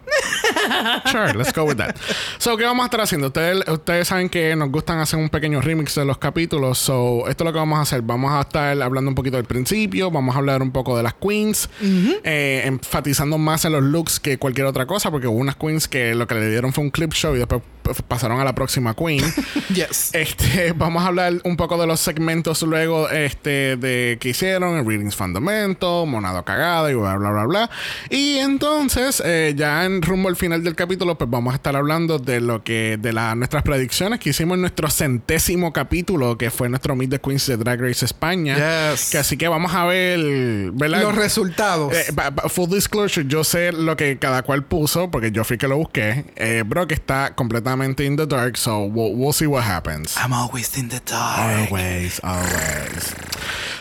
sure, 1.11 1.33
let's 1.35 1.53
go 1.55 1.65
with 1.65 1.77
that. 1.77 1.97
So, 2.39 2.57
¿qué 2.57 2.65
vamos 2.65 2.83
a 2.83 2.87
estar 2.87 3.01
haciendo? 3.01 3.29
Ustedes, 3.29 3.67
ustedes 3.69 4.09
saben 4.09 4.29
que 4.29 4.55
nos 4.57 4.71
gustan 4.71 4.99
hacer 4.99 5.19
un 5.19 5.29
pequeño 5.31 5.61
remix 5.61 5.95
de 5.95 6.05
los 6.05 6.19
capítulos. 6.19 6.79
So, 6.79 7.27
esto 7.29 7.45
es 7.45 7.47
lo 7.47 7.53
que 7.53 7.59
vamos 7.59 7.79
a 7.79 7.83
hacer. 7.83 8.03
Vamos 8.03 8.31
a 8.33 8.41
estar 8.43 8.81
hablando 8.83 9.09
un 9.09 9.15
poquito 9.15 9.37
del 9.37 9.47
principio. 9.47 10.11
Vamos 10.11 10.35
a 10.35 10.39
hablar 10.39 10.61
un 10.63 10.71
poco 10.71 10.97
de 10.97 11.03
las 11.03 11.15
queens. 11.15 11.69
eh, 11.81 12.63
enfatizando 12.67 13.39
más 13.39 13.65
en 13.65 13.73
los 13.73 13.83
looks 13.83 14.21
que 14.21 14.39
cualquier 14.39 14.67
otra 14.67 14.87
cosa. 14.87 15.11
Porque 15.11 15.27
hubo 15.29 15.39
unas 15.39 15.57
queens 15.57 15.89
que 15.89 16.15
lo 16.15 16.27
que 16.27 16.35
le 16.35 16.51
dieron 16.51 16.73
fue 16.73 16.85
un 16.85 16.91
clip 16.91 17.13
show 17.15 17.35
y 17.35 17.39
después 17.39 17.63
pasaron 18.07 18.39
a 18.41 18.45
la 18.45 18.55
próxima 18.55 18.95
queen. 18.95 19.25
Yes. 19.71 20.11
Este, 20.15 20.73
vamos 20.73 21.03
a 21.05 21.07
hablar 21.07 21.35
un 21.45 21.57
poco 21.57 21.79
de 21.81 21.87
los 21.87 22.01
segmentos 22.01 22.61
luego 22.63 23.09
este, 23.09 23.77
de 23.77 23.90
que 24.21 24.29
hicieron, 24.29 24.79
el 24.79 24.87
Readings 24.87 25.17
Fundamento, 25.17 26.07
Monado 26.07 26.45
Cagada 26.45 26.91
y 26.91 26.95
bla, 26.95 27.17
bla, 27.17 27.31
bla, 27.31 27.45
bla. 27.45 27.71
Y 28.09 28.39
entonces, 28.39 29.23
eh, 29.25 29.55
ya 29.57 29.85
en 29.85 30.03
rumbo 30.03 30.29
al 30.29 30.37
final 30.37 30.63
del 30.63 30.75
capítulo, 30.75 31.17
pues 31.17 31.31
vamos 31.31 31.53
a 31.53 31.57
estar 31.57 31.77
hablando 31.77 32.19
de 32.19 32.41
lo 32.41 32.63
que, 32.63 32.99
de 33.01 33.13
la, 33.13 33.35
nuestras 33.35 33.63
predicciones 33.63 34.21
que 34.21 34.31
hicimos 34.31 34.55
en 34.57 34.63
nuestro 34.63 34.91
centésimo 34.91 35.73
capítulo, 35.73 36.39
que 36.39 36.51
fue 36.51 36.69
nuestro 36.69 36.97
Meet 36.97 37.11
the 37.11 37.21
Queens 37.21 37.47
de 37.47 37.57
Drag 37.57 37.81
Race 37.81 38.05
España. 38.05 38.93
Yes. 38.93 39.11
Que 39.11 39.19
así 39.19 39.37
que 39.37 39.49
vamos 39.49 39.75
a 39.75 39.85
ver, 39.85 40.71
¿verdad? 40.73 41.03
Los 41.03 41.17
resultados. 41.17 41.93
Eh, 41.95 42.13
full 42.49 42.71
disclosure, 42.71 43.27
yo 43.27 43.45
sé 43.45 43.73
lo 43.73 43.97
que 43.97 44.19
cada 44.19 44.43
cual 44.43 44.65
puso, 44.65 45.11
porque 45.11 45.33
yo 45.33 45.45
fui 45.45 45.59
que 45.59 45.69
lo 45.69 45.77
busqué. 45.77 46.25
Eh, 46.37 46.63
bro, 46.67 46.87
que 46.87 46.95
está 46.95 47.35
completamente 47.35 48.05
in 48.05 48.17
the 48.17 48.27
dark, 48.27 48.57
so 48.57 48.85
we'll, 48.85 49.15
we'll 49.15 49.33
see 49.33 49.47
what 49.47 49.65
happens. 49.65 50.17
I'm 50.17 50.33
always 50.33 50.77
in 50.77 50.89
the 50.89 51.01
dark. 51.01 51.71
Always, 51.71 52.21
always. 52.23 53.15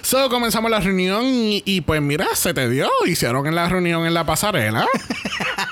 So, 0.01 0.29
comenzamos 0.29 0.71
la 0.71 0.79
reunión 0.79 1.23
y, 1.25 1.61
y, 1.65 1.81
pues 1.81 2.01
mira, 2.01 2.27
se 2.33 2.53
te 2.53 2.69
dio. 2.69 2.89
Hicieron 3.05 3.45
en 3.47 3.55
la 3.55 3.67
reunión 3.69 4.05
en 4.05 4.13
la 4.13 4.25
pasarela. 4.25 4.85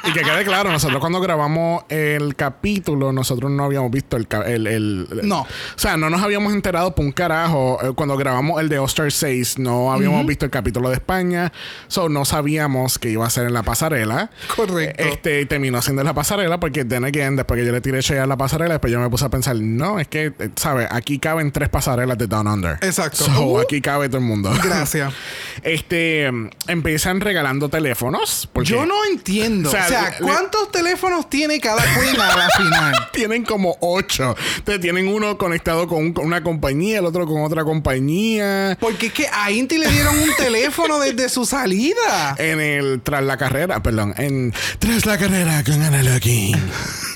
y 0.04 0.12
que 0.12 0.22
quede 0.22 0.44
claro, 0.44 0.72
nosotros 0.72 1.00
cuando 1.00 1.20
grabamos 1.20 1.84
el 1.90 2.36
capítulo, 2.36 3.12
nosotros 3.12 3.50
no 3.52 3.64
habíamos 3.64 3.90
visto 3.92 4.18
el... 4.18 4.28
el, 4.46 4.68
el- 4.68 5.08
el- 5.12 5.28
No. 5.28 5.42
O 5.42 5.48
sea, 5.76 5.98
no 5.98 6.10
nos 6.10 6.22
habíamos 6.22 6.54
enterado 6.54 6.94
por 6.94 7.06
un 7.06 7.12
carajo. 7.12 7.80
eh, 7.82 7.92
Cuando 7.96 8.16
grabamos 8.18 8.62
el 8.62 8.70
de 8.70 8.80
All-Star 8.80 9.12
6, 9.12 9.60
no 9.60 9.92
habíamos 9.92 10.26
visto 10.26 10.46
el 10.46 10.52
capítulo 10.52 10.90
de 10.90 10.96
España. 10.96 11.52
So, 11.88 12.10
no 12.10 12.26
sabíamos 12.26 13.00
que 13.00 13.10
iba 13.10 13.26
a 13.26 13.30
ser 13.30 13.48
en 13.48 13.54
la 13.54 13.64
pasarela. 13.64 14.30
Correcto. 14.56 15.04
Este, 15.04 15.42
y 15.42 15.46
terminó 15.46 15.82
siendo 15.82 16.02
en 16.02 16.06
la 16.08 16.14
pasarela 16.14 16.60
porque, 16.60 16.86
then 16.86 17.06
again, 17.06 17.36
después 17.36 17.60
que 17.60 17.66
yo 17.66 17.72
le 17.72 17.82
tiré 17.82 18.02
shade 18.02 18.20
a 18.22 18.28
la 18.28 18.38
pasarela, 18.38 18.76
después 18.76 18.92
yo 18.94 19.00
me 19.00 19.10
puse 19.10 19.26
a 19.26 19.30
pensar, 19.30 19.56
no, 19.56 20.00
es 20.00 20.08
que, 20.08 20.28
eh, 20.38 20.50
¿sabes? 20.56 20.88
Aquí 20.92 21.18
caben 21.20 21.52
tres 21.52 21.70
pasarelas 21.70 22.18
de 22.18 22.28
Down 22.28 22.48
Under. 22.48 22.78
Exacto. 22.82 23.24
So, 23.26 23.48
Uh. 23.48 23.60
aquí 23.62 23.82
cabe 23.82 24.10
todo 24.18 24.24
el 24.24 24.26
mundo. 24.26 24.52
Gracias. 24.64 25.14
este, 25.64 26.26
empiezan 26.68 27.22
regalando 27.22 27.70
teléfonos. 27.70 28.50
Porque 28.52 28.70
Yo 28.70 28.86
no 28.86 29.06
entiendo. 29.06 29.70
O 29.70 29.72
O 29.78 29.88
sea, 29.88 30.10
le- 30.20 30.26
¿cuántos 30.26 30.72
teléfonos 30.72 31.30
tiene 31.30 31.60
cada 31.60 31.84
queen 31.84 32.20
a 32.20 32.36
la 32.36 32.50
final? 32.58 33.10
Tienen 33.14 33.44
como 33.44 33.78
ocho. 33.82 34.36
Entonces, 34.58 34.82
tienen 34.82 35.08
uno 35.08 35.38
conectado 35.38 35.88
con, 35.88 36.00
un- 36.00 36.14
con 36.14 36.26
una 36.26 36.44
compañía, 36.44 37.00
el 37.00 37.06
otro 37.06 37.26
con 37.26 37.42
otra 37.44 37.64
compañía. 37.64 38.78
Porque 38.80 39.08
es 39.08 39.14
que 39.14 39.28
a 39.32 39.52
Inti 39.52 39.78
le 39.78 39.88
dieron 39.90 40.18
un 40.18 40.36
teléfono 40.38 41.00
desde 41.00 41.30
su 41.30 41.46
salida. 41.46 42.36
En 42.38 42.60
el 42.60 43.02
Tras 43.02 43.24
la 43.24 43.38
Carrera, 43.38 43.82
perdón, 43.82 44.14
en 44.18 44.54
Tras 44.80 45.06
la 45.06 45.18
Carrera 45.18 45.64
con 45.64 45.82
Ana 45.82 46.04
Lucky. 46.04 46.54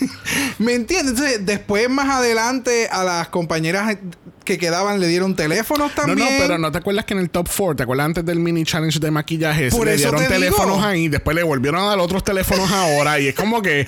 ¿Me 0.60 0.74
entiendes? 0.74 1.12
Entonces, 1.14 1.46
después, 1.46 1.90
más 1.90 2.10
adelante, 2.10 2.88
a 2.92 3.04
las 3.04 3.28
compañeras 3.30 3.98
que 4.44 4.58
quedaban 4.58 5.00
le 5.00 5.08
dieron 5.08 5.36
teléfonos 5.36 5.92
No, 5.96 6.02
también. 6.02 6.20
no, 6.20 6.26
pero 6.40 6.58
no 6.58 6.72
te 6.72 6.80
acuerdas 6.80 7.06
que 7.06 7.14
en 7.14 7.20
el 7.20 7.30
top 7.30 7.48
4, 7.56 7.76
¿te 7.76 7.84
acuerdas 7.84 8.06
antes 8.08 8.26
del 8.26 8.40
mini 8.40 8.64
challenge 8.64 9.00
de 9.00 9.12
maquillaje? 9.12 9.70
Por 9.70 9.86
le 9.86 9.98
dieron 9.98 10.20
te 10.22 10.28
teléfonos 10.28 10.78
digo. 10.78 10.88
ahí, 10.88 11.08
después 11.10 11.36
le 11.36 11.44
volvieron 11.44 11.82
a 11.82 11.86
dar 11.86 12.00
otros 12.00 12.24
teléfonos 12.24 12.72
ahora. 12.72 13.20
Y 13.20 13.28
es 13.28 13.36
como 13.36 13.62
que, 13.62 13.88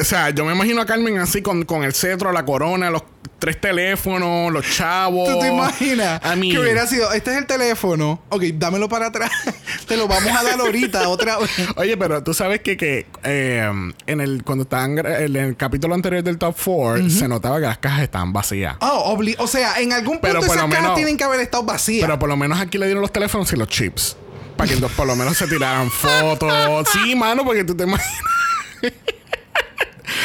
o 0.00 0.04
sea, 0.04 0.30
yo 0.30 0.44
me 0.44 0.52
imagino 0.54 0.80
a 0.80 0.86
Carmen 0.86 1.18
así 1.18 1.40
con, 1.40 1.64
con 1.64 1.84
el 1.84 1.92
cetro, 1.94 2.32
la 2.32 2.44
corona, 2.44 2.90
los 2.90 3.02
tres 3.42 3.60
teléfonos, 3.60 4.52
los 4.52 4.64
chavos. 4.70 5.28
¿Tú 5.28 5.40
te 5.40 5.48
imaginas? 5.48 6.20
A 6.24 6.36
mí. 6.36 6.52
Que 6.52 6.60
hubiera 6.60 6.86
sido, 6.86 7.12
este 7.12 7.32
es 7.32 7.38
el 7.38 7.46
teléfono. 7.46 8.22
Ok, 8.28 8.44
dámelo 8.54 8.88
para 8.88 9.06
atrás. 9.06 9.32
te 9.88 9.96
lo 9.96 10.06
vamos 10.06 10.30
a 10.30 10.44
dar 10.44 10.60
ahorita 10.60 11.08
otra 11.08 11.38
vez. 11.38 11.50
Oye, 11.74 11.96
pero 11.96 12.22
tú 12.22 12.34
sabes 12.34 12.60
que, 12.60 12.76
que 12.76 13.06
eh, 13.24 13.68
en 14.06 14.20
el 14.20 14.44
cuando 14.44 14.62
estaban 14.62 14.96
en 14.96 15.34
el 15.34 15.56
capítulo 15.56 15.92
anterior 15.96 16.22
del 16.22 16.38
top 16.38 16.56
4 16.64 17.10
se 17.10 17.26
notaba 17.26 17.56
que 17.58 17.66
las 17.66 17.78
cajas 17.78 18.02
estaban 18.02 18.32
vacías. 18.32 18.76
Oh, 18.80 19.16
obli- 19.16 19.34
o 19.38 19.48
sea, 19.48 19.80
en 19.80 19.92
algún 19.92 20.20
punto 20.20 20.28
Pero 20.28 20.38
esas 20.38 20.54
cajas 20.58 20.68
menos- 20.68 20.94
tienen 20.94 21.16
que 21.16 21.24
haber 21.24 21.40
estado 21.40 21.64
vacías. 21.64 22.06
Pero 22.06 22.20
por 22.20 22.28
lo 22.28 22.36
menos 22.36 22.60
aquí 22.60 22.78
le 22.78 22.86
dieron 22.86 23.02
los 23.02 23.10
teléfonos 23.12 23.52
y 23.52 23.56
los 23.56 23.66
chips. 23.66 24.16
Para 24.56 24.68
que 24.68 24.74
entonces 24.74 24.96
por 24.96 25.08
lo 25.08 25.16
menos 25.16 25.36
se 25.36 25.48
tiraran 25.48 25.90
fotos. 25.90 26.52
Sí, 26.92 27.16
mano, 27.16 27.44
porque 27.44 27.64
tú 27.64 27.74
te 27.74 27.82
imaginas. 27.82 28.22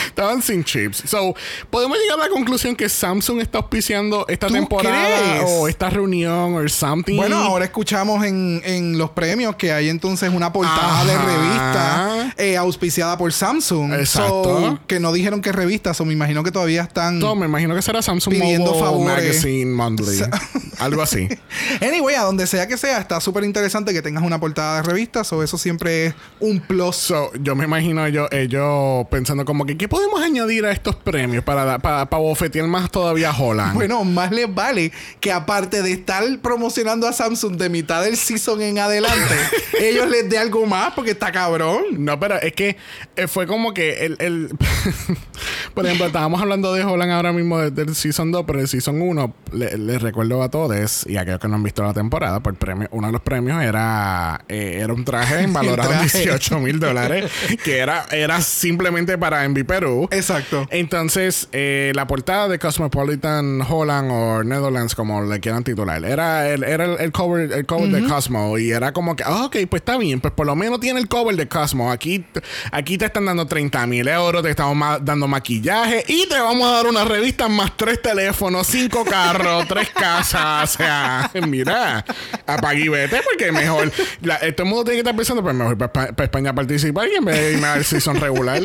Estaban 0.08 0.42
sin 0.42 0.64
chips. 0.64 1.04
So, 1.06 1.36
podemos 1.70 1.98
llegar 1.98 2.20
a 2.20 2.24
la 2.24 2.30
conclusión 2.30 2.76
que 2.76 2.90
Samsung 2.90 3.40
está 3.40 3.60
auspiciando 3.60 4.26
esta 4.28 4.48
¿Tú 4.48 4.54
temporada 4.54 5.18
crees? 5.20 5.44
o 5.48 5.68
esta 5.68 5.90
reunión 5.90 6.56
o 6.56 6.68
something. 6.70 7.18
Bueno, 7.18 7.38
ahora 7.38 7.66
escuchamos 7.66 8.26
en, 8.26 8.62
en 8.64 8.98
los 8.98 9.12
premios 9.12 9.56
que 9.56 9.72
hay 9.72 9.90
entonces 9.90 10.32
una 10.34 10.52
portada 10.52 11.06
de 11.06 11.18
revista 11.18 12.34
eh, 12.38 12.58
auspiciada 12.58 13.18
por 13.18 13.32
Samsung. 13.34 13.94
Exacto. 13.94 14.44
So, 14.44 14.80
que 14.88 15.00
no 15.00 15.12
dijeron 15.14 15.42
que 15.42 15.52
revista, 15.52 15.92
o 15.98 16.06
me 16.06 16.14
imagino 16.14 16.44
que 16.44 16.52
todavía 16.52 16.84
están. 16.84 17.20
No, 17.20 17.36
me 17.36 17.46
imagino 17.46 17.76
que 17.76 17.82
será 17.82 18.02
Samsung 18.02 18.34
Pidiendo 18.34 18.72
Mobile 18.72 18.86
favores. 18.86 19.26
Magazine 19.26 19.72
Monthly. 19.72 20.20
Algo 20.80 21.02
así. 21.02 21.28
Anyway, 21.82 22.16
a 22.16 22.24
donde 22.24 22.48
sea 22.48 22.68
que 22.68 22.78
sea, 22.78 23.00
está 23.00 23.20
súper 23.22 23.44
interesante 23.44 23.94
que 23.94 24.02
tengas 24.02 24.24
una 24.24 24.40
portada 24.40 24.78
de 24.78 24.84
revistas 24.84 25.32
o 25.34 25.44
eso 25.44 25.58
siempre 25.58 26.08
es 26.08 26.14
un 26.40 26.60
plus. 26.60 26.96
So, 26.96 27.32
yo 27.42 27.56
me 27.56 27.66
imagino 27.66 28.08
yo, 28.08 28.28
ellos 28.32 29.06
pensando 29.10 29.46
como 29.46 29.66
que 29.68 29.78
¿qué 29.78 29.88
podemos 29.88 30.22
añadir 30.22 30.66
a 30.66 30.72
estos 30.72 30.96
premios 30.96 31.44
para, 31.44 31.78
para, 31.80 32.10
para 32.10 32.22
bofetear 32.24 32.66
más 32.68 32.90
todavía 32.90 33.30
a 33.30 33.38
Holland? 33.38 33.74
Bueno, 33.76 34.04
más 34.04 34.32
les 34.32 34.54
vale 34.54 34.92
que 35.20 35.32
aparte 35.32 35.82
de 35.84 35.92
estar 35.92 36.24
promocionando 36.42 37.08
a 37.08 37.14
Samsung 37.14 37.58
de 37.58 37.70
mitad 37.70 38.02
del 38.04 38.18
season 38.18 38.62
en 38.62 38.80
adelante, 38.80 39.36
ellos 39.80 40.10
les 40.10 40.28
dé 40.30 40.38
algo 40.40 40.66
más 40.66 40.94
porque 40.94 41.12
está 41.12 41.32
cabrón. 41.32 41.84
No, 42.00 42.20
pero 42.20 42.42
es 42.42 42.54
que 42.54 42.78
eh, 43.16 43.28
fue 43.28 43.46
como 43.46 43.74
que 43.74 44.06
el... 44.06 44.16
el 44.20 44.50
por 45.74 45.86
ejemplo, 45.86 46.08
estábamos 46.08 46.42
hablando 46.42 46.74
de 46.74 46.84
Holland 46.84 47.12
ahora 47.12 47.32
mismo 47.34 47.60
de- 47.60 47.72
del 47.72 47.96
Season 47.96 48.32
2, 48.32 48.44
pero 48.48 48.60
el 48.60 48.68
Season 48.68 49.00
1, 49.02 49.34
le- 49.54 49.78
les 49.78 50.02
recuerdo 50.02 50.42
a 50.42 50.50
todos 50.50 51.06
y 51.08 51.18
a 51.18 51.22
aquellos 51.22 51.40
que 51.40 51.48
no 51.48 51.56
han 51.56 51.64
visto 51.64 51.84
la 51.84 51.94
temporada, 51.94 52.40
pues 52.40 52.54
el 52.54 52.60
premio, 52.60 52.88
uno 52.92 53.08
de 53.08 53.14
los 53.14 53.22
premios 53.22 53.62
era, 53.64 54.42
eh, 54.50 54.80
era 54.82 54.94
un 54.94 55.06
traje 55.06 55.46
valorado 55.48 55.92
en 55.94 56.00
traje. 56.00 56.20
18 56.20 56.60
mil 56.60 56.80
dólares, 56.80 57.32
que 57.64 57.78
era, 57.78 58.06
era 58.12 58.42
simplemente 58.42 59.18
para 59.18 59.46
Perú. 59.64 60.08
Exacto. 60.12 60.68
Entonces, 60.72 61.50
eh, 61.52 61.92
la 61.96 62.08
portada 62.08 62.48
de 62.48 62.60
Cosmopolitan 62.60 63.62
Holland 63.62 64.10
o 64.12 64.44
Netherlands, 64.44 64.96
como 64.96 65.24
le 65.24 65.40
quieran 65.40 65.64
titular, 65.64 66.04
era 66.04 66.50
el, 66.50 66.64
era 66.64 66.86
el, 66.86 67.00
el 67.00 67.12
cover, 67.12 67.52
el 67.52 67.66
cover 67.66 67.90
de 67.90 68.08
Cosmo. 68.08 68.58
Y 68.58 68.72
era 68.72 68.94
como 68.94 69.16
que, 69.16 69.24
ah, 69.24 69.46
ok, 69.46 69.58
pues 69.70 69.82
está 69.82 69.98
bien, 69.98 70.20
pues 70.22 70.34
por 70.34 70.46
lo 70.46 70.56
menos 70.56 70.80
tiene 70.80 71.00
el 71.00 71.08
cover 71.08 71.36
de 71.36 71.48
Cosmo. 71.48 71.92
Aquí, 71.92 72.26
aquí 72.72 72.98
te 72.98 73.06
están 73.06 73.26
dando 73.26 73.46
30 73.48 73.86
mil 73.88 74.08
euros, 74.08 74.42
te 74.44 74.50
estamos 74.50 74.76
ma- 74.76 75.00
dando 75.00 75.28
maquillaje 75.28 76.04
y 76.08 76.28
te 76.28 76.40
vamos 76.40 76.68
a 76.68 76.72
dar 76.78 76.88
una 76.88 77.06
revista 77.06 77.48
más 77.48 77.76
tres 77.78 78.02
teléfonos, 78.02 78.68
cinco 78.68 79.04
carros, 79.06 79.66
tres 79.70 79.90
casas. 79.90 80.76
O 80.76 80.78
sea, 80.78 81.32
mira, 81.48 82.04
apague 82.46 82.82
y 82.86 82.90
vete, 82.90 83.22
porque 83.24 83.52
mejor. 83.52 83.92
La, 84.22 84.38
eh, 84.38 84.52
todo 84.52 84.64
el 84.66 84.70
mundo 84.70 84.84
tiene 84.86 84.98
que 84.98 85.02
estar 85.02 85.16
pensando, 85.16 85.42
pues 85.44 85.56
mejor 85.56 85.78
para, 85.78 86.14
España 86.24 86.54
participar 86.54 87.08
y 87.08 87.16
en 87.16 87.26
vez 87.26 87.36
de 87.40 87.54
irme 87.54 87.68
al 87.68 87.84
season 87.86 88.20
regular. 88.20 88.62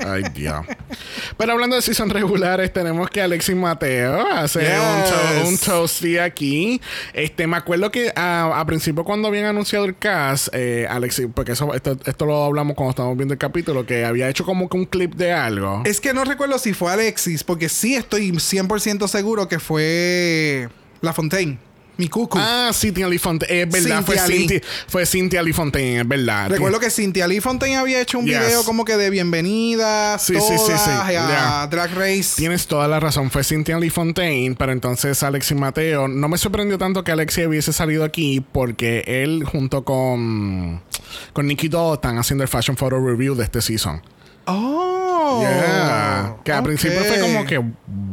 Ay, 0.00 0.22
Dios. 0.34 0.66
Pero 1.36 1.52
hablando 1.52 1.76
de 1.76 1.82
season 1.82 2.10
regulares, 2.10 2.72
tenemos 2.72 3.08
que 3.10 3.20
Alexis 3.22 3.54
Mateo 3.56 4.26
hace 4.30 4.60
Yes. 4.60 4.70
un, 4.78 5.04
to- 5.42 5.48
un 5.48 5.58
toasty 5.58 6.18
aquí. 6.18 6.80
Este, 7.12 7.46
me 7.46 7.56
acuerdo 7.56 7.90
que 7.90 8.12
a, 8.14 8.58
a 8.60 8.64
principio 8.66 9.04
cuando 9.04 9.28
habían 9.28 9.46
anunciado 9.46 9.84
el 9.84 9.96
cast, 9.96 10.48
eh, 10.52 10.86
Alexis, 10.88 11.26
porque 11.34 11.52
eso, 11.52 11.72
esto, 11.74 11.96
esto 12.04 12.26
lo 12.26 12.44
hablamos 12.44 12.74
cuando 12.76 12.90
estábamos 12.90 13.16
viendo 13.16 13.34
el 13.34 13.38
capítulo, 13.38 13.86
que 13.86 14.04
había 14.04 14.28
hecho 14.28 14.44
como 14.44 14.68
que 14.68 14.76
un 14.76 14.86
clip 14.86 15.14
de 15.14 15.32
algo. 15.32 15.82
Es 15.84 16.00
que 16.00 16.12
no 16.14 16.24
recuerdo 16.24 16.58
si 16.58 16.72
fue 16.74 16.92
Alexis, 16.92 17.44
porque 17.44 17.68
sí 17.68 17.94
estoy 17.94 18.30
100% 18.32 19.06
seguro 19.08 19.48
que 19.48 19.58
fue 19.58 20.68
La 21.00 21.12
Fontaine. 21.12 21.58
Mi 21.98 22.08
cucu. 22.08 22.38
Ah, 22.40 22.70
Cynthia 22.72 23.08
Lee 23.08 23.18
Fontaine. 23.18 23.62
Es 23.62 23.68
verdad, 23.70 24.04
fue 24.04 24.14
Lee. 24.28 24.38
Cynthia, 24.38 24.60
fue 24.86 25.04
Cynthia 25.04 25.42
Lee 25.42 25.52
Fontaine, 25.52 26.00
es 26.02 26.08
verdad. 26.08 26.48
Recuerdo 26.48 26.78
que 26.78 26.90
Cynthia 26.90 27.26
Lee 27.26 27.40
Fontaine 27.40 27.76
había 27.76 28.00
hecho 28.00 28.20
un 28.20 28.26
Yes. 28.26 28.38
video 28.38 28.62
como 28.64 28.84
que 28.84 28.96
de 28.96 29.10
bienvenidas 29.10 30.22
Sí, 30.22 30.34
sí, 30.34 30.40
sí, 30.58 30.72
sí. 30.76 30.90
a 30.90 31.10
Yeah. 31.10 31.66
Drag 31.68 31.92
Race. 31.94 32.34
Tienes 32.36 32.66
toda 32.68 32.86
la 32.86 33.00
razón, 33.00 33.30
fue 33.32 33.42
Cynthia 33.42 33.78
Lee 33.80 33.90
Fontaine, 33.90 34.54
pero 34.56 34.70
entonces 34.72 35.20
Alexis 35.24 35.56
Mateo. 35.56 36.06
No 36.08 36.28
me 36.28 36.38
sorprendió 36.38 36.78
tanto 36.78 37.02
que 37.02 37.10
Alexis 37.12 37.46
hubiese 37.46 37.72
salido 37.72 38.04
aquí 38.04 38.40
porque 38.52 39.02
él 39.06 39.42
junto 39.44 39.84
con, 39.84 40.80
con 41.32 41.46
Nicky 41.48 41.66
Doll 41.68 41.94
están 41.94 42.16
haciendo 42.18 42.44
el 42.44 42.48
Fashion 42.48 42.76
Photo 42.76 42.98
Review 43.04 43.34
de 43.34 43.42
este 43.44 43.60
season. 43.60 44.00
Oh. 44.50 45.40
Yeah. 45.42 46.36
Que 46.42 46.52
al 46.52 46.62
principio 46.62 47.00
fue 47.04 47.20
como 47.20 47.44
que, 47.44 47.58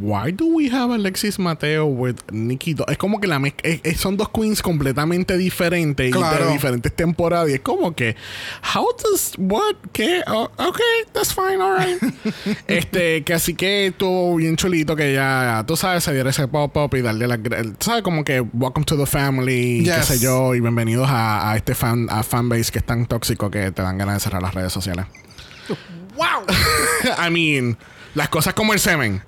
why 0.00 0.30
do 0.32 0.44
we 0.46 0.68
have 0.70 0.92
Alexis 0.92 1.38
Mateo 1.38 1.86
with 1.86 2.16
Nicky 2.30 2.74
Doll? 2.74 2.86
Es 2.90 2.98
como 2.98 3.20
que 3.20 3.26
la 3.26 3.40
es- 3.62 3.80
es- 3.82 3.98
son 4.00 4.18
dos 4.18 4.28
queens 4.28 4.60
completamente 4.60 5.38
diferentes 5.38 6.08
y 6.08 6.12
de 6.12 6.52
diferentes 6.52 6.94
temporadas. 6.94 7.48
Y 7.48 7.54
es 7.54 7.60
como 7.60 7.94
que, 7.94 8.16
how 8.74 8.86
does, 9.02 9.32
what, 9.38 9.76
qué? 9.92 10.22
Oh, 10.26 10.50
ok, 10.58 10.80
that's 11.12 11.32
fine, 11.34 11.60
alright. 11.62 12.02
este, 12.66 13.24
que 13.24 13.32
así 13.32 13.54
que 13.54 13.86
estuvo 13.86 14.36
bien 14.36 14.56
chulito 14.56 14.94
que 14.94 15.14
ya, 15.14 15.64
tú 15.66 15.74
sabes, 15.76 16.04
se 16.04 16.12
diera 16.12 16.28
ese 16.30 16.46
pop-up 16.48 16.94
y 16.96 17.00
darle 17.00 17.26
la, 17.26 17.38
tú 17.38 17.52
sabes, 17.80 18.02
como 18.02 18.24
que 18.24 18.40
welcome 18.40 18.84
to 18.84 18.98
the 18.98 19.06
family, 19.06 19.84
qué 19.84 20.02
sé 20.02 20.18
yo, 20.18 20.54
y 20.54 20.60
bienvenidos 20.60 21.08
a, 21.08 21.50
a 21.50 21.56
este 21.56 21.74
fan, 21.74 22.08
a 22.10 22.22
fanbase 22.22 22.70
que 22.70 22.78
es 22.80 22.84
tan 22.84 23.06
tóxico 23.06 23.50
que 23.50 23.70
te 23.70 23.80
dan 23.80 23.96
ganas 23.96 24.16
de 24.16 24.20
cerrar 24.20 24.42
las 24.42 24.52
redes 24.54 24.72
sociales. 24.72 25.06
¡Wow! 26.16 26.44
I 27.18 27.28
mean, 27.30 27.76
las 28.16 28.30
cosas 28.30 28.54
como 28.54 28.72
el 28.72 28.80
semen. 28.80 29.22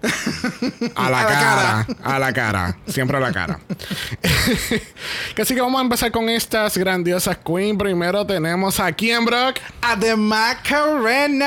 A 0.95 1.11
la, 1.11 1.21
A 1.21 1.23
la 1.23 1.27
cara, 1.29 1.87
A 2.03 2.19
la 2.19 2.33
cara. 2.33 2.77
Siempre 2.87 3.19
a 3.19 3.21
la 3.21 3.33
cara. 3.33 3.61
así 5.41 5.55
que 5.55 5.61
vamos 5.61 5.79
a 5.79 5.83
empezar 5.83 6.11
con 6.11 6.31
estas 6.31 6.79
grandiosas 6.79 7.37
queen. 7.37 7.77
Primero 7.77 8.25
tenemos 8.27 8.81
a 8.81 8.91
quién, 8.93 9.27
Brock. 9.27 9.59
A 9.83 9.95
The 9.99 10.17
Macarena. 10.17 11.45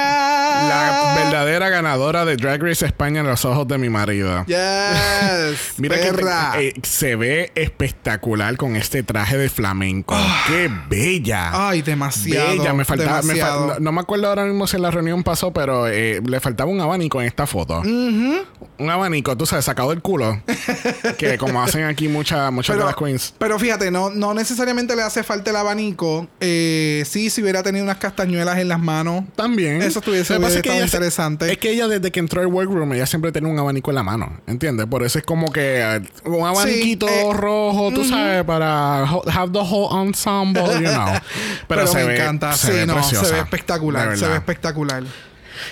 La 0.69 1.13
verdadera 1.17 1.69
ganadora 1.69 2.25
de 2.25 2.37
Drag 2.37 2.61
Race 2.61 2.85
España 2.85 3.21
en 3.21 3.27
los 3.27 3.43
ojos 3.43 3.67
de 3.67 3.79
mi 3.79 3.89
marido. 3.89 4.45
Yes. 4.45 5.73
Mira 5.77 5.95
perra. 5.97 6.51
que 6.53 6.67
eh, 6.67 6.73
se 6.83 7.15
ve 7.15 7.51
espectacular 7.55 8.55
con 8.55 8.75
este 8.75 9.01
traje 9.01 9.39
de 9.39 9.49
flamenco. 9.49 10.15
¡Qué 10.45 10.69
bella! 10.89 11.69
Ay, 11.69 11.81
demasiado. 11.81 12.49
Bella, 12.49 12.73
me 12.73 12.85
faltaba. 12.85 13.23
me 13.23 13.33
fal- 13.33 13.37
demasiado. 13.37 13.67
no, 13.67 13.79
no 13.79 13.91
me 13.91 14.01
acuerdo 14.01 14.27
ahora 14.27 14.43
mismo 14.45 14.67
si 14.67 14.75
en 14.75 14.83
la 14.83 14.91
reunión 14.91 15.23
pasó, 15.23 15.51
pero 15.51 15.87
eh, 15.87 16.21
le 16.23 16.39
faltaba 16.39 16.69
un 16.69 16.79
abanico 16.79 17.19
en 17.19 17.30
esta 17.31 17.47
foto. 17.47 17.81
Un 17.81 18.89
abanico, 18.89 19.35
tú 19.37 19.45
sabes, 19.45 19.65
sacado 19.65 19.89
del 19.89 20.01
culo. 20.01 20.41
que 21.17 21.37
como 21.37 21.61
hacen 21.61 21.83
aquí 21.85 22.07
muchas 22.07 22.51
muchas 22.51 22.77
de 22.77 22.83
las 22.83 22.95
queens. 22.95 23.33
pero 23.37 23.57
fíjate, 23.59 23.91
no, 23.91 24.09
no 24.09 24.33
necesariamente 24.33 24.95
le 24.95 25.03
hace 25.03 25.23
falta 25.23 25.49
el 25.51 25.55
abanico. 25.55 26.27
Eh, 26.39 27.03
sí, 27.07 27.29
si 27.29 27.41
hubiera 27.41 27.63
tenido 27.63 27.83
unas 27.83 27.97
castañuelas 27.97 28.57
en 28.59 28.67
las 28.67 28.79
manos. 28.79 29.23
También. 29.35 29.81
Eso 29.81 29.99
estuviese 29.99 30.33
que 30.37 30.45
estado 30.45 30.73
ella 30.75 30.79
se- 30.79 30.85
interesante. 30.85 31.51
Es 31.51 31.57
que 31.57 31.71
ella 31.71 31.87
desde 31.87 32.11
que 32.11 32.19
entró 32.19 32.41
al 32.41 32.47
workroom, 32.47 32.93
ella 32.93 33.05
siempre 33.05 33.31
tenía 33.31 33.51
un 33.51 33.59
abanico 33.59 33.91
en 33.91 33.95
la 33.95 34.03
mano. 34.03 34.39
¿Entiendes? 34.47 34.85
Por 34.87 35.03
eso 35.03 35.19
es 35.19 35.25
como 35.25 35.51
que 35.51 35.81
eh, 35.81 36.01
un 36.25 36.45
abaniquito 36.45 37.07
eh, 37.07 37.33
rojo, 37.33 37.91
tú 37.93 38.03
sabes, 38.03 38.43
para 38.43 39.01
have 39.03 39.51
the 39.51 39.59
whole 39.59 40.07
ensemble, 40.07 40.63
you 40.73 40.89
know. 40.89 41.07
Pero, 41.67 41.81
Pero, 41.81 41.87
se 41.87 41.97
me 41.99 42.05
ve, 42.05 42.15
encanta. 42.15 42.53
se 42.53 42.67
sí, 42.67 42.73
ve 42.73 42.85
no, 42.85 42.95
preciosa, 42.95 43.25
se 43.25 43.33
ve 43.33 43.39
espectacular. 43.39 44.17
Se 44.17 44.27
ve 44.27 44.35
espectacular. 44.35 45.03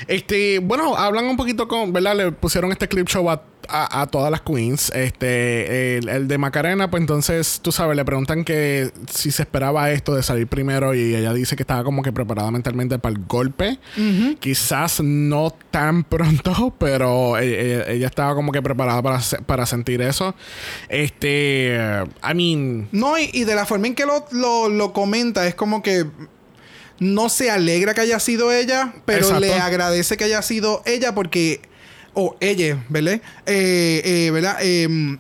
Este, 0.08 0.60
bueno, 0.60 0.96
hablan 0.96 1.26
un 1.26 1.38
poquito 1.38 1.68
con, 1.68 1.92
¿verdad? 1.94 2.16
Le 2.16 2.32
pusieron 2.32 2.72
este 2.72 2.88
clip 2.88 3.08
show 3.08 3.30
a, 3.30 3.42
a- 3.68 4.02
a 4.02 4.08
todas 4.08 4.32
las 4.32 4.42
queens. 4.42 4.92
Este, 4.96 5.98
el, 5.98 6.10
el 6.10 6.28
de 6.28 6.38
Macarena, 6.38 6.90
pues 6.90 7.02
entonces, 7.02 7.60
tú 7.62 7.72
sabes, 7.72 7.96
le 7.96 8.04
preguntan 8.06 8.44
que 8.44 8.92
si 9.12 9.32
se 9.32 9.44
esperaba 9.44 9.92
esto 9.92 10.16
de 10.16 10.24
salir 10.24 10.48
primero 10.48 10.94
y 10.96 11.14
ella 11.16 11.34
dice 11.34 11.56
que 11.56 11.64
estaba 11.64 11.84
como 11.84 12.02
que 12.02 12.12
preparada 12.12 12.50
mentalmente 12.52 12.98
para 13.00 13.14
el 13.16 13.24
golpe. 13.28 13.80
Quizás 14.40 15.02
no 15.02 15.54
tan 15.72 16.04
pronto, 16.10 16.74
pero 16.80 17.38
eh, 17.38 17.44
eh, 17.46 17.86
ella 17.90 18.08
estaba 18.08 18.34
como 18.36 18.52
que 18.52 18.62
preparada 18.62 19.02
para, 19.02 19.20
para 19.46 19.66
sentir 19.66 20.02
eso. 20.02 20.34
Este, 20.90 21.78
I 22.24 22.34
mean, 22.36 22.88
No, 22.92 23.18
y, 23.18 23.30
y 23.34 23.44
de 23.46 23.56
la 23.56 23.66
forma 23.66 23.88
en 23.88 23.96
que 23.96 24.06
lo, 24.06 24.26
lo, 24.32 24.70
lo 24.70 24.94
comenta, 24.94 25.48
es 25.48 25.56
como 25.56 25.82
que 25.82 26.06
no 27.00 27.30
se 27.30 27.50
alegra 27.52 27.94
que 27.94 28.02
haya 28.02 28.20
sido 28.20 28.52
ella, 28.52 28.94
pero 29.06 29.20
Exacto. 29.20 29.40
le 29.42 29.54
agradece 29.54 30.18
que 30.18 30.24
haya 30.26 30.42
sido 30.42 30.82
ella 30.86 31.14
porque. 31.16 31.62
O 32.16 32.36
ella, 32.40 32.84
¿verdad? 32.90 33.22
Eh, 33.46 34.02
eh, 34.04 34.32
¿Verdad? 34.34 34.58
Em, 34.62 35.20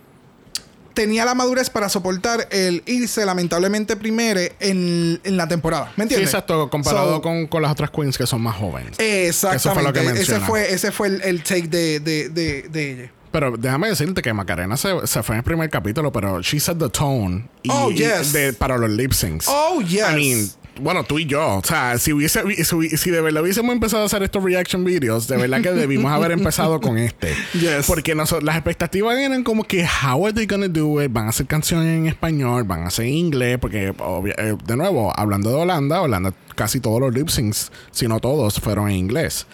tenía 0.93 1.23
la 1.23 1.33
madurez 1.35 1.69
para 1.69 1.87
soportar 1.87 2.47
el 2.51 2.83
irse 2.87 3.25
lamentablemente 3.25 3.95
primero 3.95 4.39
en, 4.59 5.21
en 5.23 5.37
la 5.37 5.47
temporada. 5.47 5.85
¿Me 5.95 5.95
sí, 5.95 6.01
entiendes? 6.03 6.29
exacto, 6.29 6.69
comparado 6.69 7.15
So, 7.17 7.21
con, 7.21 7.47
con 7.47 7.61
las 7.61 7.71
otras 7.71 7.91
queens 7.91 8.17
que 8.17 8.27
son 8.27 8.41
más 8.41 8.57
jóvenes. 8.57 8.97
Exactamente. 8.99 9.57
Eso 9.57 9.73
fue 9.73 9.83
lo 9.83 9.93
que 9.93 9.99
ese 9.99 10.13
menciona. 10.13 10.45
fue, 10.45 10.73
ese 10.73 10.91
fue 10.91 11.07
el, 11.07 11.21
el 11.21 11.43
take 11.43 11.67
de, 11.67 11.99
de, 11.99 12.29
de, 12.29 12.63
de 12.63 12.91
ella. 12.91 13.11
Pero 13.31 13.55
déjame 13.55 13.87
decirte 13.89 14.21
que 14.23 14.33
Macarena 14.33 14.75
se, 14.75 14.89
se 15.05 15.21
fue 15.21 15.35
en 15.35 15.39
el 15.39 15.43
primer 15.43 15.69
capítulo, 15.69 16.11
pero 16.11 16.41
she 16.41 16.59
set 16.59 16.79
the 16.79 16.89
tone. 16.89 17.47
Y, 17.61 17.69
Oh, 17.71 17.91
y 17.91 17.95
yes. 17.97 18.33
de- 18.33 18.53
para 18.53 18.75
los 18.77 18.89
lip 18.89 19.13
syncs. 19.13 19.45
Oh, 19.47 19.79
yes. 19.81 20.01
I 20.11 20.15
mean, 20.15 20.49
bueno, 20.81 21.03
tú 21.03 21.19
y 21.19 21.25
yo. 21.25 21.57
O 21.57 21.61
sea, 21.63 21.97
si, 21.97 22.13
hubiese, 22.13 22.41
si, 22.63 22.97
si 22.97 23.11
de 23.11 23.21
verdad 23.21 23.43
hubiésemos 23.43 23.73
empezado 23.73 24.03
a 24.03 24.05
hacer 24.05 24.23
estos 24.23 24.43
reaction 24.43 24.83
videos, 24.83 25.27
de 25.27 25.37
verdad 25.37 25.61
que 25.61 25.71
debimos 25.71 26.11
haber 26.11 26.31
empezado 26.31 26.79
con 26.79 26.97
este. 26.97 27.33
Yes. 27.53 27.87
Porque 27.87 28.15
noso- 28.15 28.41
las 28.41 28.55
expectativas 28.55 29.17
eran 29.17 29.43
como 29.43 29.63
que, 29.63 29.85
how 29.85 30.25
are 30.25 30.33
they 30.33 30.45
gonna 30.45 30.67
do 30.67 31.01
it? 31.03 31.11
Van 31.11 31.25
a 31.25 31.29
hacer 31.29 31.45
canciones 31.47 31.87
en 31.97 32.07
español, 32.07 32.63
van 32.63 32.83
a 32.83 32.87
hacer 32.87 33.05
inglés, 33.07 33.57
porque 33.59 33.91
obvia- 33.97 34.35
eh, 34.37 34.55
de 34.65 34.75
nuevo, 34.77 35.11
hablando 35.17 35.49
de 35.49 35.55
Holanda, 35.55 36.01
Holanda 36.01 36.33
casi 36.55 36.81
todos 36.81 36.99
los 36.99 37.13
lip 37.13 37.29
syncs, 37.29 37.71
si 37.91 38.05
no 38.09 38.19
todos, 38.19 38.59
fueron 38.59 38.89
en 38.89 38.95
inglés. 38.97 39.47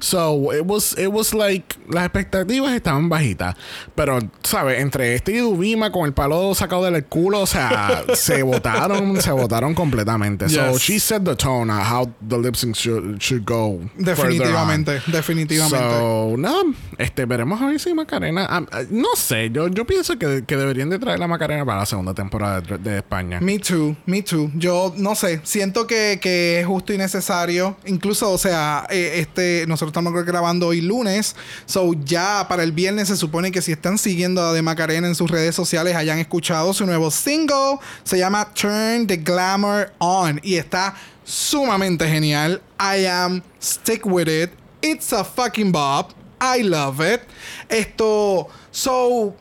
So, 0.00 0.52
it 0.54 0.62
was, 0.64 0.96
it 0.98 1.08
was 1.08 1.34
like, 1.34 1.76
las 1.90 2.04
expectativas 2.06 2.72
estaban 2.74 3.08
bajitas. 3.10 3.54
Pero, 3.94 4.18
¿sabes? 4.42 4.80
Entre 4.80 5.14
este 5.14 5.32
y 5.32 5.36
Dubima 5.38 5.92
con 5.92 6.06
el 6.06 6.14
palo 6.14 6.54
sacado 6.54 6.84
del 6.90 7.04
culo, 7.04 7.40
o 7.40 7.46
sea, 7.46 8.02
se 8.14 8.42
votaron, 8.42 9.20
se 9.20 9.30
votaron 9.30 9.74
completamente. 9.74 10.48
So, 10.48 10.57
Yes. 10.58 10.80
she 10.80 10.98
set 10.98 11.24
the 11.24 11.34
tone 11.34 11.70
on 11.70 11.80
how 11.80 12.10
the 12.20 12.36
lip 12.36 12.54
syncs 12.54 12.76
should, 12.76 13.20
should 13.20 13.44
go. 13.44 13.80
Definitivamente, 13.96 15.00
definitivamente. 15.06 15.78
So, 15.98 16.36
no, 16.36 16.74
este, 16.98 17.26
veremos 17.26 17.60
a 17.60 17.66
ver 17.66 17.80
si 17.80 17.94
Macarena. 17.94 18.46
ah, 18.48 18.62
ah, 18.72 18.82
no 18.90 19.14
sé, 19.16 19.50
yo, 19.50 19.68
yo 19.68 19.84
pienso 19.84 20.18
que, 20.18 20.44
que 20.44 20.56
deberían 20.56 20.90
de 20.90 20.98
traer 20.98 21.18
la 21.18 21.26
Macarena 21.26 21.64
para 21.64 21.80
la 21.80 21.86
segunda 21.86 22.14
temporada 22.14 22.60
de, 22.60 22.78
de 22.78 22.96
España. 22.98 23.40
Me 23.40 23.58
too, 23.58 23.96
me 24.06 24.22
too. 24.22 24.50
Yo 24.54 24.92
no 24.96 25.14
sé, 25.14 25.40
siento 25.44 25.86
que, 25.86 26.18
que 26.20 26.60
es 26.60 26.66
justo 26.66 26.92
y 26.92 26.98
necesario. 26.98 27.76
Incluso, 27.86 28.30
o 28.30 28.38
sea, 28.38 28.86
eh, 28.90 29.14
este, 29.16 29.64
nosotros 29.66 29.90
estamos 29.90 30.12
grabando 30.24 30.68
hoy 30.68 30.80
lunes. 30.80 31.36
So 31.66 31.94
ya 32.04 32.46
para 32.48 32.62
el 32.62 32.72
viernes 32.72 33.08
se 33.08 33.16
supone 33.16 33.52
que 33.52 33.62
si 33.62 33.72
están 33.72 33.98
siguiendo 33.98 34.42
a 34.42 34.52
De 34.52 34.62
Macarena 34.62 35.06
en 35.06 35.14
sus 35.14 35.30
redes 35.30 35.54
sociales 35.54 35.94
hayan 35.96 36.18
escuchado 36.18 36.72
su 36.72 36.86
nuevo 36.86 37.10
single. 37.10 37.78
Se 38.04 38.18
llama 38.18 38.48
Turn 38.54 39.06
the 39.06 39.16
Glamour 39.16 39.92
On. 39.98 40.40
Y 40.48 40.56
está 40.56 40.94
sumamente 41.24 42.08
genial. 42.08 42.62
I 42.80 43.04
am 43.06 43.42
stick 43.60 44.06
with 44.06 44.28
it. 44.28 44.50
It's 44.80 45.12
a 45.12 45.22
fucking 45.24 45.72
bop. 45.72 46.12
I 46.40 46.62
love 46.62 47.00
it. 47.00 47.20
Esto. 47.68 48.48
So. 48.70 49.34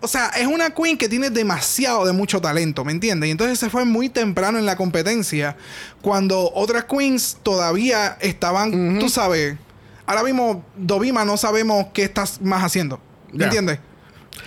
O 0.00 0.06
sea, 0.06 0.28
es 0.38 0.46
una 0.46 0.68
queen 0.70 0.98
que 0.98 1.08
tiene 1.08 1.30
demasiado 1.30 2.04
de 2.04 2.12
mucho 2.12 2.38
talento, 2.38 2.84
¿me 2.84 2.92
entiendes? 2.92 3.28
Y 3.28 3.30
entonces 3.30 3.58
se 3.58 3.70
fue 3.70 3.86
muy 3.86 4.10
temprano 4.10 4.58
en 4.58 4.66
la 4.66 4.76
competencia, 4.76 5.56
cuando 6.02 6.52
otras 6.54 6.84
queens 6.84 7.38
todavía 7.42 8.18
estaban, 8.20 8.98
tú 8.98 9.08
sabes, 9.08 9.56
ahora 10.04 10.22
mismo 10.22 10.62
Dovima 10.76 11.24
no 11.24 11.38
sabemos 11.38 11.86
qué 11.94 12.02
estás 12.02 12.38
más 12.42 12.62
haciendo, 12.62 13.00
¿me 13.32 13.38
Ya. 13.38 13.44
entiendes? 13.46 13.78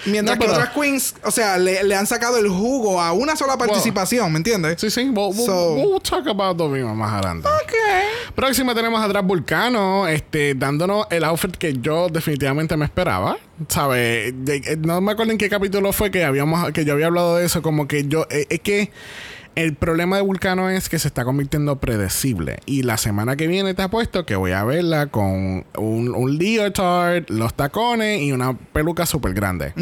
Mientras 0.05 0.37
No, 0.37 0.41
que 0.41 0.47
pero- 0.47 0.59
otras 0.59 0.73
queens, 0.73 1.15
o 1.23 1.31
sea, 1.31 1.57
le, 1.57 1.83
le 1.83 1.95
han 1.95 2.07
sacado 2.07 2.37
el 2.37 2.47
jugo 2.47 3.01
a 3.01 3.11
una 3.13 3.35
sola 3.35 3.57
participación, 3.57 4.31
¿me 4.31 4.37
entiendes? 4.37 4.79
Sí, 4.79 4.89
sí, 4.89 5.09
we'll, 5.09 5.33
So- 5.33 5.73
we'll 5.75 6.01
talk 6.01 6.27
about 6.27 6.55
Dovima 6.57 6.93
más 6.93 7.13
adelante. 7.13 7.49
Próxima 8.35 8.75
tenemos 8.75 9.01
a 9.03 9.07
Drag 9.07 9.25
Vulcano, 9.25 10.07
este, 10.07 10.53
dándonos 10.55 11.07
el 11.09 11.23
outfit 11.23 11.55
que 11.55 11.73
yo 11.79 12.07
definitivamente 12.09 12.77
me 12.77 12.85
esperaba. 12.85 13.37
¿Sabes? 13.69 14.33
Eh, 14.47 14.77
No 14.79 15.01
me 15.01 15.11
acuerdo 15.13 15.31
en 15.31 15.37
qué 15.39 15.49
capítulo 15.49 15.91
fue 15.91 16.11
que 16.11 16.23
habíamos, 16.23 16.71
que 16.71 16.85
yo 16.85 16.93
había 16.93 17.07
hablado 17.07 17.37
de 17.37 17.45
eso, 17.45 17.61
como 17.63 17.87
que 17.87 18.07
yo, 18.07 18.27
eh, 18.29 18.45
es 18.49 18.59
que 18.59 18.91
el 19.57 19.73
problema 19.73 20.17
de 20.17 20.21
Vulcano 20.21 20.69
es 20.69 20.87
que 20.87 20.99
se 20.99 21.07
está 21.07 21.25
convirtiendo 21.25 21.79
predecible. 21.79 22.59
Y 22.67 22.83
la 22.83 22.97
semana 22.97 23.35
que 23.35 23.47
viene 23.47 23.73
te 23.73 23.81
apuesto 23.81 24.23
que 24.23 24.35
voy 24.35 24.51
a 24.51 24.63
verla 24.63 25.07
con 25.07 25.65
un, 25.75 26.13
un 26.15 26.37
leotard, 26.37 27.23
los 27.29 27.55
tacones 27.55 28.21
y 28.21 28.31
una 28.31 28.55
peluca 28.55 29.07
súper 29.07 29.33
grande. 29.33 29.73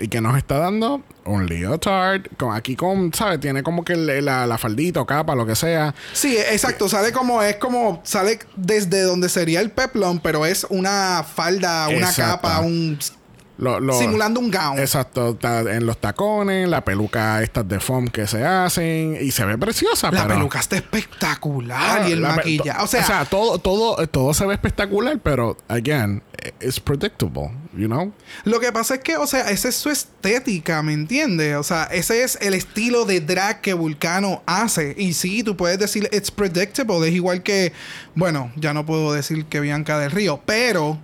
Y 0.00 0.08
que 0.08 0.20
nos 0.20 0.36
está 0.36 0.58
dando 0.58 1.02
un 1.24 1.46
leotard, 1.46 2.22
con, 2.36 2.56
aquí 2.56 2.74
con, 2.74 3.14
¿sabes? 3.14 3.38
Tiene 3.38 3.62
como 3.62 3.84
que 3.84 3.94
la, 3.94 4.48
la 4.48 4.58
faldita 4.58 5.00
o 5.00 5.06
capa, 5.06 5.36
lo 5.36 5.46
que 5.46 5.54
sea. 5.54 5.94
Sí, 6.12 6.36
exacto. 6.36 6.88
Sale 6.88 7.12
como, 7.12 7.40
es 7.40 7.54
como, 7.54 8.00
sale 8.02 8.40
desde 8.56 9.02
donde 9.02 9.28
sería 9.28 9.60
el 9.60 9.70
peplum, 9.70 10.18
pero 10.20 10.44
es 10.44 10.66
una 10.70 11.22
falda, 11.22 11.86
una 11.86 12.08
Exacto. 12.08 12.48
capa, 12.48 12.60
un 12.62 12.98
Lo- 13.60 13.78
lo- 13.78 13.92
simulando 13.98 14.40
un 14.40 14.50
gown. 14.50 14.78
Exacto, 14.78 15.38
en 15.42 15.84
los 15.86 15.98
tacones, 16.00 16.66
la 16.68 16.82
peluca 16.84 17.42
estas 17.42 17.68
de 17.68 17.78
foam 17.78 18.08
que 18.08 18.26
se 18.26 18.44
hacen 18.44 19.18
y 19.20 19.30
se 19.30 19.44
ve 19.44 19.56
preciosa. 19.58 20.10
La 20.10 20.22
pero- 20.22 20.34
peluca 20.36 20.58
está 20.60 20.76
espectacular 20.76 22.08
y 22.08 22.12
el 22.12 22.20
maquillaje. 22.20 22.82
O 22.82 22.86
sea, 22.86 23.24
todo, 23.26 23.58
todo, 23.58 24.06
todo 24.08 24.32
se 24.34 24.46
ve 24.46 24.54
espectacular, 24.54 25.18
pero 25.22 25.56
again, 25.68 26.22
it's 26.62 26.80
predictable, 26.80 27.50
you 27.76 27.86
know? 27.86 28.12
Lo 28.44 28.60
que 28.60 28.72
pasa 28.72 28.94
es 28.94 29.00
que, 29.00 29.18
o 29.18 29.26
sea, 29.26 29.50
esa 29.50 29.68
es 29.68 29.74
su 29.76 29.90
estética, 29.90 30.82
¿me 30.82 30.94
entiendes? 30.94 31.56
O 31.56 31.62
sea, 31.62 31.84
ese 31.84 32.22
es 32.22 32.38
el 32.40 32.54
estilo 32.54 33.04
de 33.04 33.20
drag 33.20 33.60
que 33.60 33.74
Vulcano 33.74 34.42
hace. 34.46 34.94
Y 34.96 35.12
sí, 35.12 35.42
tú 35.42 35.54
puedes 35.56 35.78
decir, 35.78 36.08
it's 36.12 36.30
predictable. 36.30 37.06
Es 37.06 37.14
igual 37.14 37.42
que, 37.42 37.74
bueno, 38.14 38.50
ya 38.56 38.72
no 38.72 38.86
puedo 38.86 39.12
decir 39.12 39.44
que 39.44 39.60
Bianca 39.60 39.98
del 39.98 40.10
Río, 40.12 40.40
pero 40.46 40.98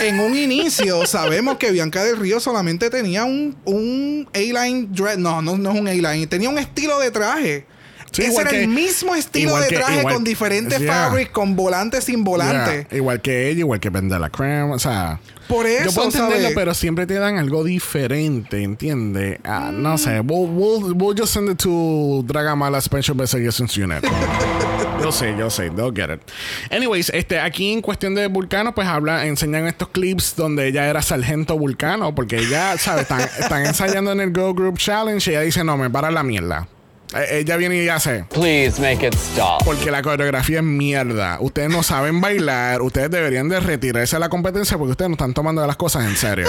en 0.00 0.20
un 0.20 0.36
inicio 0.36 1.06
sabemos 1.06 1.56
que 1.58 1.70
Bianca 1.70 2.04
del 2.04 2.16
Río 2.18 2.40
solamente 2.40 2.90
tenía 2.90 3.24
un, 3.24 3.56
un 3.64 4.28
A-line 4.34 4.88
dress. 4.90 5.18
No, 5.18 5.40
no, 5.42 5.56
no 5.56 5.72
es 5.72 5.80
un 5.80 5.88
A-line. 5.88 6.26
Tenía 6.26 6.48
un 6.48 6.58
estilo 6.58 6.98
de 6.98 7.10
traje. 7.10 7.66
Sí, 8.12 8.22
Ese 8.22 8.40
era 8.40 8.50
el 8.50 8.68
mismo 8.68 9.14
estilo 9.14 9.56
de 9.58 9.68
que- 9.68 9.76
traje 9.76 9.98
igual- 9.98 10.14
con 10.14 10.24
diferentes 10.24 10.78
Yeah. 10.78 10.92
fabrics, 11.08 11.30
con 11.32 11.54
volante 11.54 12.00
sin 12.00 12.24
volante. 12.24 12.86
Yeah, 12.88 12.96
Igual 12.98 13.20
que 13.20 13.50
ella, 13.50 13.58
igual 13.60 13.78
que 13.80 13.90
Vende 13.90 14.18
la 14.18 14.30
Creme, 14.30 14.72
o 14.72 14.78
sea. 14.78 15.20
Por 15.48 15.66
eso, 15.66 15.84
Yo 15.84 15.92
puedo 15.92 16.06
entenderlo, 16.08 16.36
¿sabes? 16.42 16.54
pero 16.54 16.72
siempre 16.74 17.06
te 17.06 17.14
dan 17.14 17.36
algo 17.36 17.62
diferente, 17.62 18.62
¿entiendes? 18.62 19.38
Ah, 19.44 19.70
No 19.72 19.98
sé, 19.98 20.20
we'll, 20.20 20.48
we'll, 20.50 20.92
we'll 20.94 21.14
just 21.18 21.34
send 21.34 21.50
it 21.50 21.58
to 21.58 22.22
Dragamala 22.26 22.80
Special 22.80 23.12
Investigations 23.14 23.76
Unit. 23.76 24.02
Yo 25.06 25.12
sé, 25.12 25.36
yo 25.38 25.50
sé, 25.50 25.70
they'll 25.70 25.94
get 25.94 26.10
it. 26.12 26.20
Anyways, 26.72 27.10
este, 27.10 27.38
aquí 27.38 27.72
en 27.72 27.80
cuestión 27.80 28.16
de 28.16 28.26
Vulcano, 28.26 28.74
pues 28.74 28.88
habla, 28.88 29.26
enseñan 29.26 29.68
estos 29.68 29.88
clips 29.90 30.34
donde 30.34 30.66
ella 30.66 30.88
era 30.88 31.00
sargento 31.00 31.56
Vulcano, 31.56 32.12
porque 32.12 32.38
ella, 32.38 32.76
¿sabes? 32.76 33.02
Están, 33.02 33.20
están 33.38 33.66
ensayando 33.66 34.10
en 34.10 34.20
el 34.20 34.32
Go 34.32 34.52
Group 34.52 34.78
Challenge 34.78 35.30
y 35.30 35.34
ella 35.34 35.42
dice, 35.42 35.62
no, 35.62 35.76
me 35.76 35.90
para 35.90 36.10
la 36.10 36.24
mierda. 36.24 36.66
Eh, 37.14 37.38
ella 37.38 37.56
viene 37.56 37.84
y 37.84 37.88
hace... 37.88 38.24
Please 38.30 38.80
make 38.80 39.06
it 39.06 39.14
stop. 39.14 39.64
Porque 39.64 39.92
la 39.92 40.02
coreografía 40.02 40.58
es 40.58 40.64
mierda. 40.64 41.38
Ustedes 41.40 41.70
no 41.70 41.84
saben 41.84 42.20
bailar. 42.20 42.82
Ustedes 42.82 43.08
deberían 43.10 43.48
de 43.48 43.60
retirarse 43.60 44.16
de 44.16 44.20
la 44.20 44.28
competencia 44.28 44.76
porque 44.76 44.90
ustedes 44.90 45.10
no 45.10 45.14
están 45.14 45.34
tomando 45.34 45.64
las 45.64 45.76
cosas 45.76 46.04
en 46.04 46.16
serio. 46.16 46.48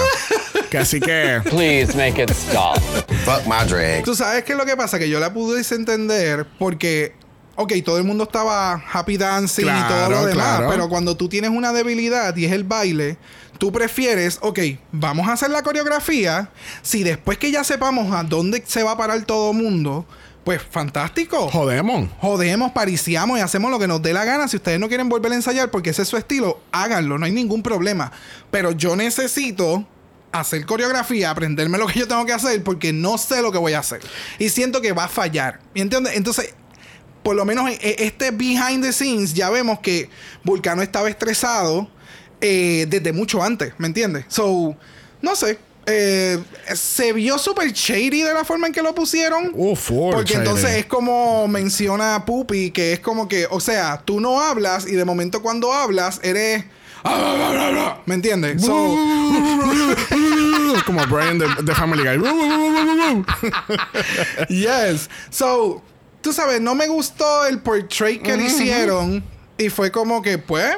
que 0.68 0.78
así 0.78 0.98
que... 0.98 1.40
Please 1.44 1.96
make 1.96 2.20
it 2.20 2.30
stop. 2.30 2.78
Fuck 3.24 3.46
my 3.46 3.68
drag. 3.68 4.02
Tú 4.02 4.16
sabes 4.16 4.42
qué 4.42 4.52
es 4.52 4.58
lo 4.58 4.66
que 4.66 4.76
pasa, 4.76 4.98
que 4.98 5.08
yo 5.08 5.20
la 5.20 5.32
pude 5.32 5.62
entender 5.70 6.44
porque, 6.58 7.14
ok, 7.58 7.72
todo 7.84 7.98
el 7.98 8.04
mundo 8.04 8.22
estaba 8.22 8.84
happy 8.92 9.16
dancing 9.16 9.66
y 9.66 9.88
todo 9.88 10.10
lo 10.10 10.26
demás, 10.26 10.58
claro. 10.58 10.70
pero 10.70 10.88
cuando 10.88 11.16
tú 11.16 11.28
tienes 11.28 11.50
una 11.50 11.72
debilidad 11.72 12.34
y 12.36 12.44
es 12.44 12.52
el 12.52 12.62
baile, 12.62 13.18
tú 13.58 13.72
prefieres, 13.72 14.38
ok, 14.42 14.60
vamos 14.92 15.28
a 15.28 15.32
hacer 15.32 15.50
la 15.50 15.62
coreografía, 15.62 16.50
si 16.82 17.02
después 17.02 17.36
que 17.36 17.50
ya 17.50 17.64
sepamos 17.64 18.14
a 18.14 18.22
dónde 18.22 18.62
se 18.64 18.84
va 18.84 18.92
a 18.92 18.96
parar 18.96 19.20
todo 19.22 19.50
el 19.50 19.56
mundo, 19.56 20.06
pues 20.44 20.62
fantástico. 20.62 21.50
Jodemos. 21.50 22.08
Jodemos, 22.20 22.70
pariciamos 22.70 23.38
y 23.38 23.42
hacemos 23.42 23.72
lo 23.72 23.78
que 23.80 23.88
nos 23.88 24.00
dé 24.00 24.12
la 24.12 24.24
gana. 24.24 24.46
Si 24.46 24.56
ustedes 24.56 24.78
no 24.78 24.86
quieren 24.86 25.08
volver 25.08 25.32
a 25.32 25.34
ensayar 25.34 25.70
porque 25.70 25.90
ese 25.90 26.02
es 26.02 26.08
su 26.08 26.16
estilo, 26.16 26.60
háganlo, 26.70 27.18
no 27.18 27.26
hay 27.26 27.32
ningún 27.32 27.64
problema. 27.64 28.12
Pero 28.52 28.70
yo 28.70 28.94
necesito 28.94 29.84
hacer 30.30 30.64
coreografía, 30.64 31.30
aprenderme 31.30 31.76
lo 31.76 31.88
que 31.88 31.98
yo 31.98 32.08
tengo 32.08 32.24
que 32.24 32.32
hacer 32.32 32.62
porque 32.62 32.92
no 32.92 33.18
sé 33.18 33.42
lo 33.42 33.50
que 33.50 33.58
voy 33.58 33.72
a 33.72 33.80
hacer. 33.80 34.00
Y 34.38 34.48
siento 34.48 34.80
que 34.80 34.92
va 34.92 35.04
a 35.04 35.08
fallar. 35.08 35.60
¿Me 35.74 35.82
entiendes? 35.82 36.16
Entonces, 36.16 36.54
por 37.28 37.36
lo 37.36 37.44
menos 37.44 37.68
en- 37.70 37.76
en 37.82 37.94
este 37.98 38.30
behind 38.30 38.82
the 38.82 38.90
scenes 38.90 39.34
ya 39.34 39.50
vemos 39.50 39.80
que 39.80 40.08
Vulcano 40.44 40.80
estaba 40.80 41.10
estresado 41.10 41.86
eh, 42.40 42.86
desde 42.88 43.12
mucho 43.12 43.42
antes, 43.42 43.74
¿me 43.76 43.86
entiendes? 43.86 44.24
So, 44.28 44.74
no 45.20 45.36
sé. 45.36 45.58
eh, 45.84 46.38
se 46.74 47.12
vio 47.12 47.36
súper 47.36 47.70
shady 47.72 48.22
de 48.22 48.32
la 48.32 48.46
forma 48.46 48.66
en 48.66 48.72
que 48.72 48.80
lo 48.80 48.94
pusieron. 48.94 49.50
Uh, 49.54 49.76
full 49.76 50.14
Porque 50.14 50.32
shady. 50.32 50.38
entonces 50.46 50.70
es 50.76 50.86
como 50.86 51.46
menciona 51.48 52.24
Pupi, 52.24 52.70
que 52.70 52.94
es 52.94 53.00
como 53.00 53.28
que, 53.28 53.46
o 53.50 53.60
sea, 53.60 54.00
tú 54.02 54.20
no 54.20 54.40
hablas 54.40 54.86
y 54.86 54.92
de 54.92 55.04
momento 55.04 55.42
cuando 55.42 55.70
hablas 55.74 56.20
eres. 56.22 56.64
¿Me 58.06 58.14
entiendes? 58.14 58.62
So, 58.62 58.72
Como 60.86 61.06
Brian 61.06 61.38
de, 61.38 61.46
de 61.62 61.74
Family 61.74 62.02
Guy. 62.04 62.18
yes. 64.48 65.08
So, 65.30 65.82
tú 66.28 66.34
sabes, 66.34 66.60
no 66.60 66.74
me 66.74 66.86
gustó 66.88 67.46
el 67.46 67.58
portrait 67.60 68.20
que 68.20 68.36
le 68.36 68.44
hicieron 68.44 69.24
y 69.56 69.70
fue 69.70 69.90
como 69.90 70.20
que, 70.20 70.36
pues, 70.36 70.76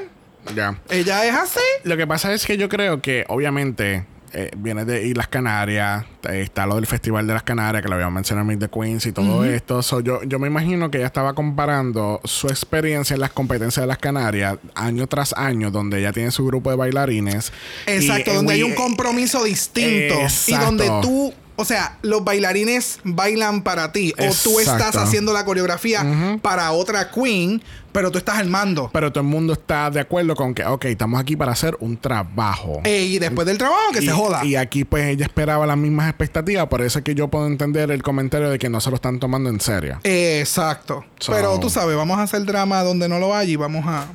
Ya. 0.55 0.79
ella 0.89 1.25
es 1.27 1.35
así. 1.35 1.59
Lo 1.83 1.97
que 1.97 2.07
pasa 2.07 2.33
es 2.33 2.47
que 2.47 2.57
yo 2.57 2.69
creo 2.69 3.03
que, 3.03 3.25
obviamente, 3.27 4.07
eh, 4.33 4.53
viene 4.57 4.85
de 4.85 5.05
Islas 5.09 5.27
Canarias, 5.27 6.05
eh, 6.29 6.43
está 6.43 6.67
lo 6.67 6.77
del 6.77 6.87
Festival 6.87 7.27
de 7.27 7.35
las 7.35 7.43
Canarias, 7.43 7.83
que 7.83 7.89
lo 7.89 7.97
habíamos 7.97 8.15
mencionado 8.15 8.43
en 8.43 8.59
Meet 8.59 8.71
the 8.71 8.79
Queens 8.81 9.07
y 9.07 9.13
todo 9.13 9.45
esto. 9.45 9.83
So, 9.83 9.99
yo, 9.99 10.23
yo 10.23 10.39
me 10.39 10.47
imagino 10.47 10.89
que 10.89 10.99
ella 10.99 11.09
estaba 11.09 11.35
comparando 11.35 12.21
su 12.23 12.47
experiencia 12.47 13.15
en 13.15 13.21
las 13.23 13.33
competencias 13.33 13.83
de 13.83 13.89
las 13.89 13.99
Canarias 13.99 14.57
año 14.77 15.09
tras 15.09 15.33
año, 15.33 15.73
donde 15.73 15.99
ella 15.99 16.13
tiene 16.13 16.31
su 16.31 16.47
grupo 16.47 16.71
de 16.71 16.77
bailarines. 16.77 17.53
Exacto, 17.87 18.31
Y, 18.31 18.35
eh, 18.35 18.37
donde 18.37 18.53
hay 18.55 18.63
un 18.63 18.75
compromiso 18.77 19.43
distinto 19.43 20.15
y 20.47 20.53
donde 20.55 20.87
tú, 21.03 21.35
o 21.61 21.65
sea, 21.65 21.99
los 22.03 22.25
bailarines 22.25 23.01
bailan 23.05 23.63
para 23.63 23.93
ti 23.93 24.15
o 24.19 24.33
tú 24.43 24.59
estás 24.61 24.97
haciendo 24.97 25.33
la 25.33 25.45
coreografía 25.45 26.39
para 26.43 26.73
otra 26.73 27.11
queen, 27.11 27.63
pero 27.93 28.11
tú 28.11 28.19
estás 28.19 28.39
armando. 28.39 28.89
Pero 28.93 29.13
todo 29.13 29.23
el 29.23 29.29
mundo 29.29 29.53
está 29.53 29.91
de 29.91 30.01
acuerdo 30.01 30.35
con 30.35 30.55
que, 30.55 30.65
ok, 30.65 30.87
estamos 30.87 31.21
aquí 31.21 31.37
para 31.37 31.53
hacer 31.53 31.77
un 31.81 31.97
trabajo. 31.99 32.81
Y 32.85 33.19
después 33.19 33.47
del 33.47 33.59
trabajo, 33.59 33.93
que 33.93 33.99
y, 34.03 34.07
se 34.07 34.13
joda. 34.13 34.45
y 34.45 34.57
aquí 34.57 34.85
pues 34.85 35.05
ella 35.07 35.27
esperaba 35.27 35.67
las 35.67 35.77
mismas 35.77 36.09
expectativas, 36.09 36.67
por 36.69 36.81
eso 36.81 37.01
es 37.01 37.05
que 37.05 37.15
yo 37.15 37.29
puedo 37.29 37.47
entender 37.47 37.91
el 37.91 38.03
comentario 38.03 38.49
de 38.49 38.59
que 38.59 38.69
no 38.71 38.81
se 38.81 38.91
lo 38.91 38.97
están 38.97 39.19
tomando 39.19 39.51
en 39.51 39.61
serio. 39.61 40.01
Exacto. 40.05 41.05
So- 41.19 41.33
Pero 41.33 41.59
tú 41.61 41.69
sabes, 41.69 41.97
vamos 41.97 42.19
a 42.19 42.23
hacer 42.23 42.45
drama 42.45 42.83
donde 42.83 43.09
no 43.09 43.19
lo 43.19 43.35
hay 43.35 43.53
y 43.53 43.57
vamos 43.57 43.85
a. 43.87 44.07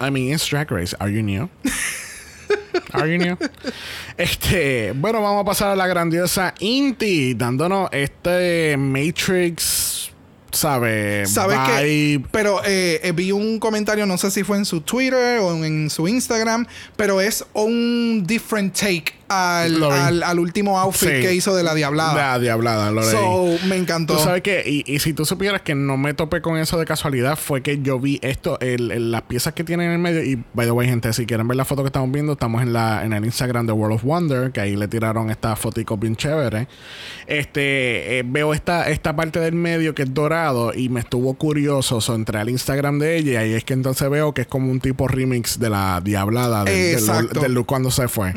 I 0.00 0.10
mean, 0.10 0.32
it's 0.32 0.48
Drag 0.48 0.70
Race. 0.70 0.96
Are 0.98 1.12
you 1.12 1.22
new? 1.22 1.48
Are 2.92 3.10
you 3.10 3.18
new? 3.18 3.36
Este, 4.16 4.92
bueno, 4.92 5.20
vamos 5.20 5.42
a 5.42 5.44
pasar 5.44 5.70
a 5.70 5.76
la 5.76 5.86
grandiosa 5.86 6.54
Inti, 6.60 7.34
dándonos 7.34 7.88
este 7.92 8.76
Matrix, 8.76 10.12
¿sabe? 10.52 11.26
¿Sabes 11.26 11.58
qué? 11.66 12.22
Pero 12.30 12.62
eh, 12.64 13.00
eh, 13.02 13.12
vi 13.12 13.32
un 13.32 13.58
comentario, 13.58 14.06
no 14.06 14.16
sé 14.16 14.30
si 14.30 14.44
fue 14.44 14.56
en 14.56 14.64
su 14.64 14.80
Twitter 14.82 15.40
o 15.40 15.64
en 15.64 15.90
su 15.90 16.06
Instagram, 16.06 16.66
pero 16.96 17.20
es 17.20 17.44
un 17.52 18.22
different 18.26 18.74
take 18.74 19.14
al, 19.28 19.82
al, 19.82 20.22
al 20.22 20.38
último 20.38 20.78
outfit 20.78 21.08
Sí. 21.08 21.20
que 21.22 21.34
hizo 21.34 21.54
de 21.54 21.62
la 21.62 21.74
Diablada. 21.74 22.14
La 22.32 22.38
diablada, 22.38 22.90
lo 22.90 23.00
leí. 23.00 23.10
So, 23.10 23.66
me 23.66 23.76
encantó. 23.76 24.16
Tú 24.16 24.22
sabes 24.22 24.42
que, 24.42 24.62
y, 24.66 24.84
y 24.92 24.98
si 24.98 25.12
tú 25.12 25.24
supieras 25.24 25.62
que 25.62 25.74
no 25.74 25.96
me 25.96 26.14
topé 26.14 26.40
con 26.40 26.56
eso 26.58 26.78
de 26.78 26.84
casualidad, 26.84 27.36
fue 27.36 27.62
que 27.62 27.80
yo 27.82 27.98
vi 28.00 28.18
esto, 28.22 28.58
el, 28.60 28.90
el- 28.90 29.10
las 29.10 29.22
piezas 29.22 29.52
que 29.54 29.64
tienen 29.64 29.86
en 29.88 29.92
el 29.92 29.98
medio. 29.98 30.22
Y 30.22 30.42
by 30.54 30.66
the 30.66 30.72
way, 30.72 30.88
gente, 30.88 31.12
si 31.12 31.26
quieren 31.26 31.46
ver 31.48 31.56
la 31.56 31.64
foto 31.64 31.82
que 31.82 31.88
estamos 31.88 32.10
viendo, 32.10 32.32
estamos 32.32 32.62
en 32.62 32.72
la 32.72 33.04
en 33.04 33.12
el 33.12 33.24
Instagram 33.24 33.66
de 33.66 33.72
World 33.72 33.96
of 33.96 34.04
Wonder, 34.04 34.50
que 34.52 34.60
ahí 34.60 34.76
le 34.76 34.88
tiraron 34.88 35.30
esta 35.30 35.56
fotico 35.56 35.96
bien 35.96 36.16
chévere. 36.16 36.68
Este, 37.26 38.18
eh, 38.18 38.22
veo 38.26 38.52
esta, 38.54 38.88
esta 38.90 39.16
parte 39.16 39.40
del 39.40 39.54
medio 39.54 39.94
que 39.94 40.02
es 40.02 40.12
dorado 40.14 40.72
y 40.74 40.88
me 40.88 41.00
estuvo 41.00 41.34
curioso. 41.34 42.00
So, 42.00 42.14
entré 42.14 42.38
al 42.38 42.48
Instagram 42.50 42.98
de 42.98 43.16
ella 43.16 43.32
y 43.32 43.36
ahí 43.36 43.52
es 43.54 43.64
que 43.64 43.72
entonces 43.74 44.08
veo 44.10 44.32
que 44.34 44.42
es 44.42 44.46
como 44.46 44.70
un 44.70 44.80
tipo 44.80 45.08
remix 45.08 45.58
de 45.58 45.70
la 45.70 46.00
Diablada 46.04 46.64
del, 46.64 46.96
del, 47.32 47.52
look 47.54 47.66
cuando 47.66 47.90
se 47.90 48.08
fue. 48.08 48.32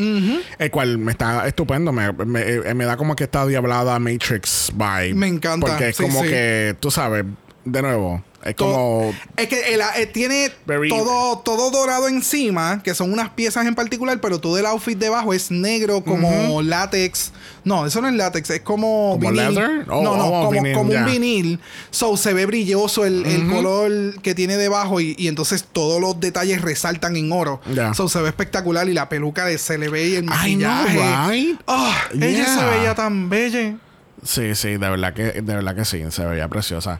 El 0.58 0.72
cual 0.78 1.00
me 1.00 1.12
está 1.12 1.48
estupendo. 1.48 1.92
Me, 1.92 2.12
me- 2.14 2.42
eh, 2.44 2.74
me 2.76 2.86
da 2.86 2.98
como 2.98 3.16
que 3.16 3.24
esta 3.24 3.48
Diablada 3.48 3.98
Matrix 3.98 4.72
vibe. 4.76 5.16
Me 5.16 5.26
encanta, 5.28 5.66
Porque 5.66 5.90
es 5.90 5.96
sí, 5.98 6.04
como 6.04 6.22
sí. 6.22 6.28
que, 6.30 6.76
tú 6.80 6.92
sabes, 6.92 7.26
de 7.66 7.82
nuevo, 7.82 8.24
es 8.44 8.56
como... 8.56 9.14
Es 9.36 9.48
que 9.48 9.74
el- 9.74 9.82
eh, 9.98 10.06
tiene 10.06 10.52
Very- 10.66 10.90
todo, 10.90 11.40
todo 11.40 11.70
dorado 11.72 12.08
encima, 12.08 12.82
que 12.84 12.94
son 12.94 13.12
unas 13.12 13.30
piezas 13.32 13.66
en 13.66 13.76
particular, 13.76 14.20
pero 14.22 14.40
todo 14.40 14.58
el 14.58 14.66
outfit 14.66 14.98
debajo 14.98 15.34
es 15.34 15.52
negro 15.52 16.04
como 16.04 16.62
látex. 16.62 17.32
No, 17.64 17.86
eso 17.86 18.02
no 18.02 18.08
es 18.08 18.14
látex, 18.14 18.50
es 18.52 18.62
como. 18.62 19.18
¿Como 19.20 19.32
vinil. 19.32 19.54
leather? 19.56 19.86
Oh, 19.90 20.02
no, 20.02 20.16
no, 20.16 20.26
oh, 20.28 20.46
como, 20.46 20.52
vinil, 20.52 20.74
como 20.74 20.92
ya. 20.94 21.00
un 21.00 21.06
vinil. 21.12 21.60
So 21.92 22.16
se 22.16 22.32
ve 22.34 22.46
brilloso 22.46 23.06
el, 23.06 23.26
el 23.26 23.50
color 23.50 24.22
que 24.22 24.34
tiene 24.36 24.56
debajo 24.56 25.02
y, 25.02 25.16
y 25.18 25.28
entonces 25.28 25.66
todos 25.70 26.00
los 26.00 26.20
detalles 26.20 26.62
resaltan 26.62 27.18
en 27.18 27.32
oro. 27.32 27.60
So 27.96 28.08
se 28.08 28.22
ve 28.22 28.30
espectacular 28.30 28.88
y 28.88 28.94
la 28.94 29.10
peluca 29.10 29.46
de 29.46 29.58
se 29.58 29.78
le 29.78 29.90
ve 29.90 30.08
y 30.08 30.16
el 30.16 30.24
I 30.26 30.56
know, 30.56 30.70
maquillaje. 30.72 31.30
right? 31.32 31.60
Ah, 31.68 31.98
Ella 32.14 32.46
se 32.46 32.66
veía 32.78 32.96
tan 32.96 33.30
bella. 33.30 33.76
Sí, 34.24 34.56
sí, 34.56 34.70
de 34.70 34.78
verdad 34.78 35.14
que, 35.14 35.24
de 35.26 35.42
verdad 35.56 35.76
que 35.76 35.86
sí, 35.86 36.04
se 36.10 36.26
veía 36.26 36.48
preciosa. 36.48 37.00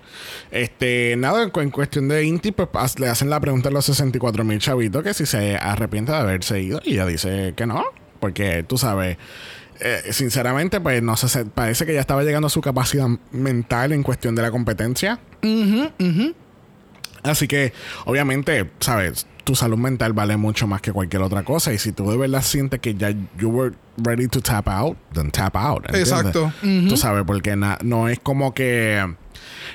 Este, 0.52 1.16
nada, 1.18 1.42
en, 1.44 1.50
cu- 1.50 1.62
en 1.62 1.72
cuestión 1.72 2.08
de 2.08 2.24
Inti, 2.24 2.52
pues 2.52 3.00
le 3.00 3.08
hacen 3.10 3.30
la 3.30 3.40
pregunta 3.40 3.70
a 3.70 3.72
los 3.72 3.86
64 3.86 4.44
mil 4.44 4.60
chavitos 4.60 5.02
que 5.04 5.14
si 5.16 5.26
se 5.26 5.56
arrepiente 5.58 6.12
de 6.12 6.18
haberse 6.20 6.62
ido. 6.62 6.80
Y 6.86 6.94
ella 6.94 7.06
dice 7.08 7.54
que 7.58 7.66
no, 7.66 7.84
porque 8.20 8.64
tú 8.64 8.78
sabes, 8.78 9.18
eh, 9.80 10.02
sinceramente, 10.12 10.80
pues 10.80 11.02
no 11.02 11.18
sé, 11.18 11.46
parece 11.46 11.86
que 11.88 11.94
ya 11.96 12.00
estaba 12.02 12.24
llegando 12.24 12.48
a 12.48 12.50
su 12.52 12.62
capacidad 12.62 13.08
mental 13.32 13.94
en 13.94 14.04
cuestión 14.04 14.36
de 14.36 14.44
la 14.44 14.52
competencia. 14.52 15.20
Así 17.24 17.48
que, 17.48 17.74
obviamente, 18.06 18.70
¿sabes? 18.80 19.26
Tu 19.48 19.56
salud 19.56 19.78
mental 19.78 20.12
vale 20.12 20.36
mucho 20.36 20.68
más 20.68 20.82
que 20.82 20.92
cualquier 20.92 21.22
otra 21.22 21.44
cosa. 21.44 21.72
Y 21.74 21.78
si 21.78 21.94
tú 21.94 22.12
de 22.12 22.18
verdad 22.18 22.42
sientes 22.42 22.82
que 22.82 22.94
ya 22.96 23.12
you 23.40 23.50
were 23.50 23.74
ready 23.98 24.28
to 24.28 24.42
tap 24.42 24.68
out, 24.68 24.98
then 25.14 25.32
tap 25.32 25.56
out. 25.56 25.86
¿entiendes? 25.86 26.12
Exacto. 26.12 26.52
Tú 26.62 26.98
sabes, 26.98 27.24
porque 27.26 27.56
na- 27.56 27.78
no 27.82 28.10
es 28.10 28.20
como 28.20 28.54
que. 28.54 29.16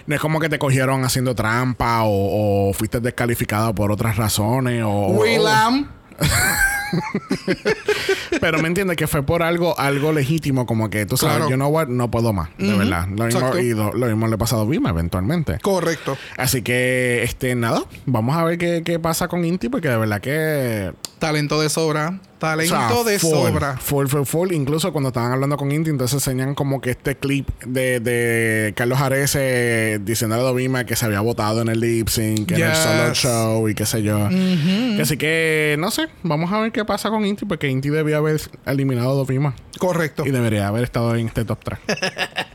No 0.06 0.14
es 0.14 0.20
como 0.20 0.40
que 0.40 0.50
te 0.50 0.58
cogieron 0.58 1.04
haciendo 1.04 1.34
trampa 1.34 2.02
o, 2.02 2.68
o 2.68 2.72
fuiste 2.74 3.00
descalificado 3.00 3.74
por 3.74 3.90
otras 3.90 4.16
razones. 4.18 4.82
O, 4.86 5.06
Willam. 5.18 5.88
Pero 8.40 8.60
me 8.60 8.68
entiendes 8.68 8.96
que 8.96 9.06
fue 9.06 9.22
por 9.22 9.42
algo 9.42 9.78
algo 9.78 10.12
legítimo, 10.12 10.66
como 10.66 10.90
que 10.90 11.06
tú 11.06 11.16
sabes, 11.16 11.36
Claro. 11.36 11.50
yo 11.50 11.56
no, 11.56 11.68
what, 11.68 11.88
no 11.88 12.10
puedo 12.10 12.32
más, 12.32 12.50
de 12.58 12.74
verdad. 12.76 13.06
Lo 13.08 13.24
mismo, 13.26 13.56
y 13.58 13.70
lo 13.70 13.92
mismo 14.06 14.26
le 14.28 14.34
ha 14.34 14.38
pasado 14.38 14.62
a 14.62 14.66
Vima 14.66 14.90
eventualmente. 14.90 15.58
Correcto. 15.62 16.16
Así 16.36 16.62
que, 16.62 17.22
este, 17.22 17.54
nada, 17.54 17.82
vamos 18.06 18.36
a 18.36 18.44
ver 18.44 18.58
qué, 18.58 18.82
qué 18.84 18.98
pasa 18.98 19.28
con 19.28 19.44
Inti, 19.44 19.68
porque 19.68 19.88
de 19.88 19.96
verdad 19.96 20.20
que. 20.20 20.92
Talento 21.18 21.60
de 21.60 21.68
sobra. 21.68 22.18
Talento 22.42 22.74
o 22.74 23.04
sea, 23.04 23.12
de 23.12 23.18
full, 23.20 23.30
sobra. 23.30 23.76
Full, 23.76 24.06
full, 24.08 24.24
full. 24.24 24.52
Incluso 24.52 24.92
cuando 24.92 25.10
estaban 25.10 25.30
hablando 25.30 25.56
con 25.56 25.70
Inti, 25.70 25.90
entonces 25.90 26.14
enseñan 26.14 26.56
como 26.56 26.80
que 26.80 26.90
este 26.90 27.14
clip 27.16 27.48
de, 27.64 28.00
de 28.00 28.74
Carlos 28.74 29.00
Ares 29.00 29.36
eh, 29.38 30.00
diciéndole 30.02 30.42
a 30.42 30.46
Dovima 30.46 30.84
que 30.84 30.96
se 30.96 31.04
había 31.06 31.20
votado 31.20 31.62
en 31.62 31.68
el 31.68 31.78
lip 31.78 32.08
sync, 32.08 32.50
en 32.50 32.62
el 32.62 32.74
solo 32.74 33.14
show 33.14 33.68
y 33.68 33.76
qué 33.76 33.86
sé 33.86 34.02
yo. 34.02 34.28
Que 34.28 34.98
Así 35.00 35.16
que, 35.16 35.76
no 35.78 35.92
sé, 35.92 36.08
vamos 36.24 36.52
a 36.52 36.58
ver 36.58 36.72
qué 36.72 36.84
pasa 36.84 37.10
con 37.10 37.24
Inti, 37.24 37.44
porque 37.44 37.68
Inti 37.68 37.90
debía 37.90 38.16
haber 38.16 38.40
eliminado 38.66 39.12
a 39.12 39.14
Dovima. 39.14 39.54
Correcto. 39.78 40.26
Y 40.26 40.32
debería 40.32 40.66
haber 40.66 40.82
estado 40.82 41.14
en 41.14 41.28
este 41.28 41.44
top 41.44 41.60
3. 41.62 41.78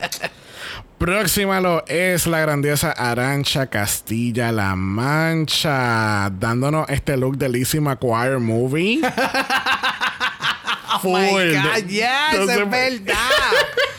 Próxima 0.98 1.60
lo 1.60 1.84
es 1.86 2.26
la 2.26 2.40
grandiosa 2.40 2.90
Arancha 2.90 3.66
Castilla-La 3.68 4.74
Mancha, 4.74 6.28
dándonos 6.30 6.88
este 6.88 7.16
look 7.16 7.38
de 7.38 7.48
Lizzie 7.48 7.80
McGuire 7.80 8.38
movie. 8.38 9.00
Oh 11.00 11.12
my. 11.12 11.52
God, 11.52 11.86
yes, 11.86 12.08
Entonces, 12.32 12.58
es 12.58 12.70
verdad. 12.70 13.14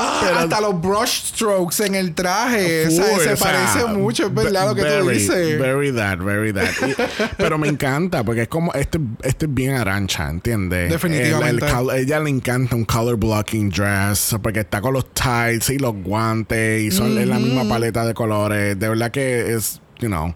Ah, 0.00 0.40
hasta 0.42 0.60
los 0.60 0.80
brush 0.80 1.24
strokes 1.34 1.84
en 1.84 1.94
el 1.94 2.14
traje. 2.14 2.86
o 2.86 2.90
sea, 2.90 3.04
Full, 3.04 3.20
se 3.22 3.32
o 3.32 3.36
sea, 3.36 3.52
parece 3.52 3.86
mucho, 3.86 4.26
es 4.26 4.34
verdad 4.34 4.68
lo 4.68 4.74
que 4.74 4.82
tú 4.84 5.08
dices. 5.08 5.58
Very 5.58 5.92
that, 5.92 6.18
very 6.18 6.52
that. 6.52 6.68
Y- 6.86 6.94
pero 7.36 7.58
me 7.58 7.68
encanta 7.68 8.22
porque 8.24 8.42
es 8.42 8.48
como 8.48 8.72
este, 8.74 8.98
este 9.22 9.46
es 9.46 9.54
bien 9.54 9.74
arancha, 9.74 10.28
¿entiendes? 10.28 10.90
Definitivamente. 10.90 11.64
El- 11.64 11.70
el 11.70 11.74
col- 11.76 11.94
ella 11.96 12.20
le 12.20 12.30
encanta 12.30 12.76
un 12.76 12.84
color 12.84 13.16
blocking 13.16 13.70
dress 13.70 14.36
porque 14.42 14.60
está 14.60 14.80
con 14.80 14.92
los 14.94 15.12
tights 15.12 15.70
y 15.70 15.78
los 15.78 15.94
guantes 15.94 16.82
y 16.82 16.90
son 16.90 17.18
es 17.18 17.26
la 17.26 17.38
misma 17.38 17.68
paleta 17.68 18.04
de 18.06 18.14
colores. 18.14 18.78
De 18.78 18.88
verdad 18.88 19.10
que 19.10 19.54
es, 19.54 19.80
you 20.00 20.08
know, 20.08 20.34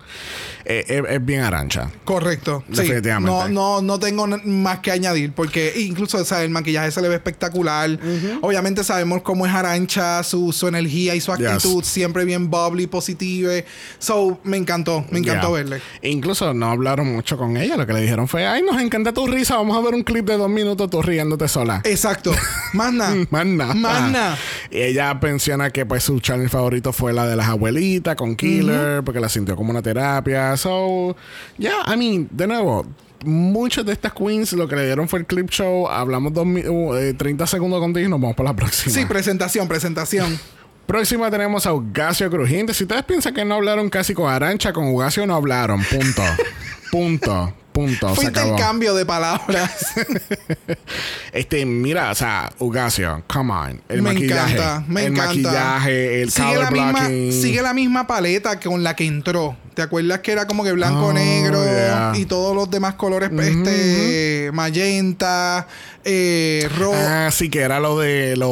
eh, 0.64 0.84
es, 0.88 1.02
es 1.08 1.24
bien 1.24 1.40
arancha. 1.40 1.90
Correcto. 2.04 2.62
Sí. 2.70 2.82
Definitivamente. 2.82 3.30
No, 3.30 3.48
no, 3.48 3.82
no 3.82 3.98
tengo 3.98 4.26
más 4.44 4.78
que 4.80 4.90
añadir 4.92 5.32
porque 5.32 5.72
incluso 5.76 6.18
o 6.18 6.24
sea, 6.24 6.42
el 6.44 6.50
maquillaje 6.50 6.90
se 6.90 7.00
le 7.02 7.08
ve 7.08 7.16
espectacular. 7.16 7.98
Obviamente 8.42 8.84
sabemos 8.84 9.22
cómo 9.22 9.46
es 9.46 9.52
Arancha, 9.52 10.22
su, 10.22 10.52
su 10.52 10.68
energía 10.68 11.14
y 11.14 11.20
su 11.20 11.32
Yes. 11.36 11.46
actitud 11.48 11.82
siempre 11.84 12.24
bien 12.24 12.50
bubbly, 12.50 12.86
positiva. 12.86 13.52
So, 13.98 14.38
me 14.44 14.56
encantó, 14.56 15.04
me 15.10 15.18
encantó 15.18 15.48
Yeah. 15.48 15.56
verle. 15.56 15.82
Incluso 16.02 16.52
no 16.54 16.70
hablaron 16.70 17.12
mucho 17.12 17.36
con 17.38 17.56
ella. 17.56 17.76
Lo 17.76 17.86
que 17.86 17.92
le 17.94 18.00
dijeron 18.02 18.28
fue, 18.28 18.46
ay, 18.46 18.62
nos 18.62 18.80
encanta 18.80 19.12
tu 19.12 19.26
risa. 19.26 19.56
Vamos 19.56 19.76
a 19.76 19.80
ver 19.80 19.94
un 19.94 20.02
clip 20.02 20.26
de 20.26 20.36
dos 20.36 20.50
minutos 20.50 20.88
tú 20.90 21.00
riéndote 21.02 21.48
sola. 21.48 21.80
Exacto. 21.84 22.32
Más 22.74 22.92
nada. 22.92 23.14
Más 23.30 23.46
nada. 23.46 23.74
Más 23.74 24.10
nada. 24.10 24.38
Y 24.70 24.78
ella 24.82 25.14
menciona 25.14 25.70
que 25.70 25.86
pues 25.86 26.04
su 26.04 26.20
channel 26.20 26.48
favorito 26.50 26.92
fue 26.92 27.12
la 27.12 27.26
de 27.26 27.36
las 27.36 27.48
abuelitas 27.48 28.14
con 28.16 28.36
Killer, 28.36 29.02
porque 29.04 29.20
la 29.20 29.28
sintió 29.28 29.51
como 29.56 29.70
una 29.70 29.82
terapia. 29.82 30.56
So, 30.56 31.16
yeah, 31.58 31.82
I 31.92 31.96
mean, 31.96 32.28
de 32.30 32.46
nuevo, 32.46 32.86
muchas 33.24 33.84
de 33.86 33.92
estas 33.92 34.12
queens 34.12 34.52
lo 34.52 34.66
que 34.68 34.76
le 34.76 34.86
dieron 34.86 35.08
fue 35.08 35.20
el 35.20 35.26
clip 35.26 35.48
show. 35.50 35.88
Hablamos 35.88 36.32
dos, 36.32 36.44
mi- 36.46 36.66
uh, 36.66 36.94
eh, 36.94 37.14
30 37.14 37.46
segundos 37.46 37.80
contigo 37.80 38.06
y 38.06 38.10
nos 38.10 38.20
vamos 38.20 38.36
para 38.36 38.50
la 38.50 38.56
próxima. 38.56 38.94
Sí, 38.94 39.04
presentación, 39.06 39.68
presentación. 39.68 40.38
Próxima 40.86 41.30
tenemos 41.30 41.64
a 41.64 41.72
Ugacio 41.72 42.28
Crujiente. 42.28 42.74
Si 42.74 42.82
ustedes 42.84 43.04
piensan 43.04 43.32
que 43.32 43.44
no 43.44 43.54
hablaron 43.54 43.88
casi 43.88 44.14
con 44.14 44.28
Arancha, 44.30 44.72
con 44.72 44.88
Ugacio 44.88 45.24
no 45.26 45.36
hablaron. 45.36 45.80
Punto. 45.84 46.22
Punto. 46.90 47.54
Punto. 47.72 48.14
Fue 48.14 48.26
acabó. 48.26 48.48
intercambio 48.50 48.94
de 48.94 49.06
palabras. 49.06 49.70
Este, 51.32 51.64
mira, 51.64 52.10
o 52.10 52.14
sea, 52.14 52.52
Ugacio, 52.58 53.22
come 53.26 53.52
on. 53.52 53.80
El 53.88 54.02
me 54.02 54.12
maquillaje. 54.12 54.52
encanta, 54.54 54.84
me 54.86 55.00
el 55.06 55.12
encanta. 55.12 55.28
maquillaje, 55.28 56.22
el 56.22 56.30
sigue 56.30 56.46
color 56.48 56.64
la, 56.64 56.70
misma, 56.70 56.92
blocking. 56.92 57.32
sigue 57.32 57.62
la 57.62 57.72
misma 57.74 58.06
paleta 58.06 58.60
con 58.60 58.82
la 58.82 58.94
que 58.94 59.04
entró. 59.06 59.56
¿Te 59.74 59.80
acuerdas 59.82 60.18
que 60.20 60.32
era 60.32 60.46
como 60.46 60.64
que 60.64 60.72
blanco, 60.72 61.06
Oh, 61.06 61.12
negro 61.12 61.64
yeah. 61.64 62.12
y 62.14 62.26
todos 62.26 62.54
los 62.54 62.70
demás 62.70 62.94
colores, 62.94 63.30
este, 63.32 64.50
magenta, 64.52 65.66
eh, 66.04 66.68
rojo? 66.78 66.94
Ah, 66.96 67.30
sí, 67.32 67.48
que 67.48 67.60
era 67.60 67.80
lo 67.80 67.98
de 67.98 68.36
los. 68.36 68.50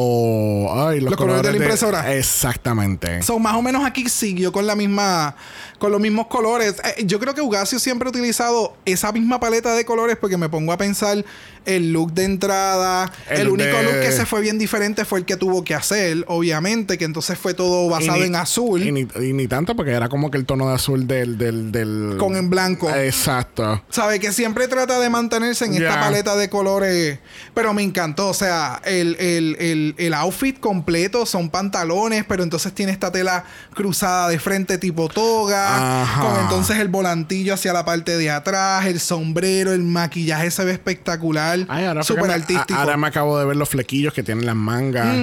Ay, 0.75 0.99
los, 0.99 1.11
Los 1.11 1.17
colores 1.17 1.43
de 1.43 1.51
la 1.51 1.57
impresora. 1.57 2.13
Exactamente. 2.15 3.21
So, 3.21 3.37
más 3.37 3.55
o 3.55 3.61
menos 3.61 3.85
aquí 3.85 4.09
siguió 4.09 4.51
con 4.51 4.65
la 4.65 4.75
misma, 4.75 5.35
con 5.77 5.91
los 5.91 6.01
mismos 6.01 6.25
colores. 6.27 6.75
Eh, 6.97 7.05
yo 7.05 7.19
creo 7.19 7.35
que 7.35 7.41
Ugacio 7.41 7.77
siempre 7.79 8.07
ha 8.07 8.09
utilizado 8.09 8.75
esa 8.85 9.11
misma 9.11 9.39
paleta 9.39 9.75
de 9.75 9.85
colores 9.85 10.17
porque 10.19 10.37
me 10.37 10.49
pongo 10.49 10.71
a 10.73 10.77
pensar 10.77 11.23
el 11.65 11.93
look 11.93 12.13
de 12.13 12.23
entrada. 12.25 13.11
El, 13.29 13.41
El 13.41 13.49
único 13.49 13.77
de- 13.77 13.83
look 13.83 13.99
que 14.01 14.11
se 14.11 14.25
fue 14.25 14.41
bien 14.41 14.57
diferente 14.57 15.05
fue 15.05 15.19
el 15.19 15.25
que 15.25 15.35
tuvo 15.37 15.63
que 15.63 15.75
hacer, 15.75 16.23
obviamente, 16.27 16.97
que 16.97 17.05
entonces 17.05 17.37
fue 17.37 17.53
todo 17.53 17.87
basado 17.89 18.17
ni- 18.19 18.25
en 18.25 18.35
azul. 18.35 18.81
Y 18.81 18.91
ni, 18.91 19.01
y 19.21 19.33
ni 19.33 19.47
tanto, 19.47 19.75
porque 19.75 19.91
era 19.91 20.09
como 20.09 20.31
que 20.31 20.37
el 20.37 20.45
tono 20.45 20.67
de 20.69 20.75
azul 20.75 21.07
del. 21.07 21.37
del, 21.37 21.71
del- 21.71 22.15
Con 22.17 22.35
en 22.35 22.49
blanco. 22.49 22.89
Exacto. 22.93 23.83
¿Sabe? 23.89 24.19
Que 24.19 24.31
siempre 24.31 24.67
trata 24.67 24.99
de 24.99 25.09
mantenerse 25.09 25.65
en 25.65 25.73
esta 25.75 25.99
paleta 25.99 26.35
de 26.35 26.49
colores. 26.49 27.19
Pero 27.53 27.73
me 27.73 27.83
encantó. 27.83 28.29
O 28.29 28.33
sea, 28.33 28.81
el, 28.85 29.15
el, 29.19 29.55
el, 29.59 29.95
el 29.97 30.13
outfit 30.13 30.59
completo 30.59 31.25
son 31.25 31.49
pantalones, 31.49 32.25
pero 32.27 32.43
entonces 32.43 32.73
tiene 32.73 32.91
esta 32.91 33.11
tela 33.11 33.43
cruzada 33.73 34.29
de 34.29 34.39
frente 34.39 34.77
tipo 34.77 35.09
toga. 35.09 36.01
Ajá. 36.03 36.21
Con 36.21 36.39
entonces 36.41 36.77
el 36.77 36.87
volantillo 36.87 37.53
hacia 37.53 37.73
la 37.73 37.85
parte 37.85 38.17
de 38.17 38.29
atrás, 38.31 38.85
el 38.85 38.99
sombrero, 38.99 39.73
el 39.73 39.83
maquillaje 39.83 40.49
se 40.51 40.63
ve 40.65 40.71
espectacular. 40.71 41.50
Que 41.55 42.03
Súper 42.03 42.27
me- 42.27 42.33
artístico. 42.33 42.79
ahora 42.79 42.97
me 42.97 43.07
acabo 43.07 43.37
de 43.39 43.45
ver 43.45 43.55
los 43.55 43.69
flequillos 43.69 44.13
que 44.13 44.23
tienen 44.23 44.45
las 44.45 44.55
mangas. 44.55 45.15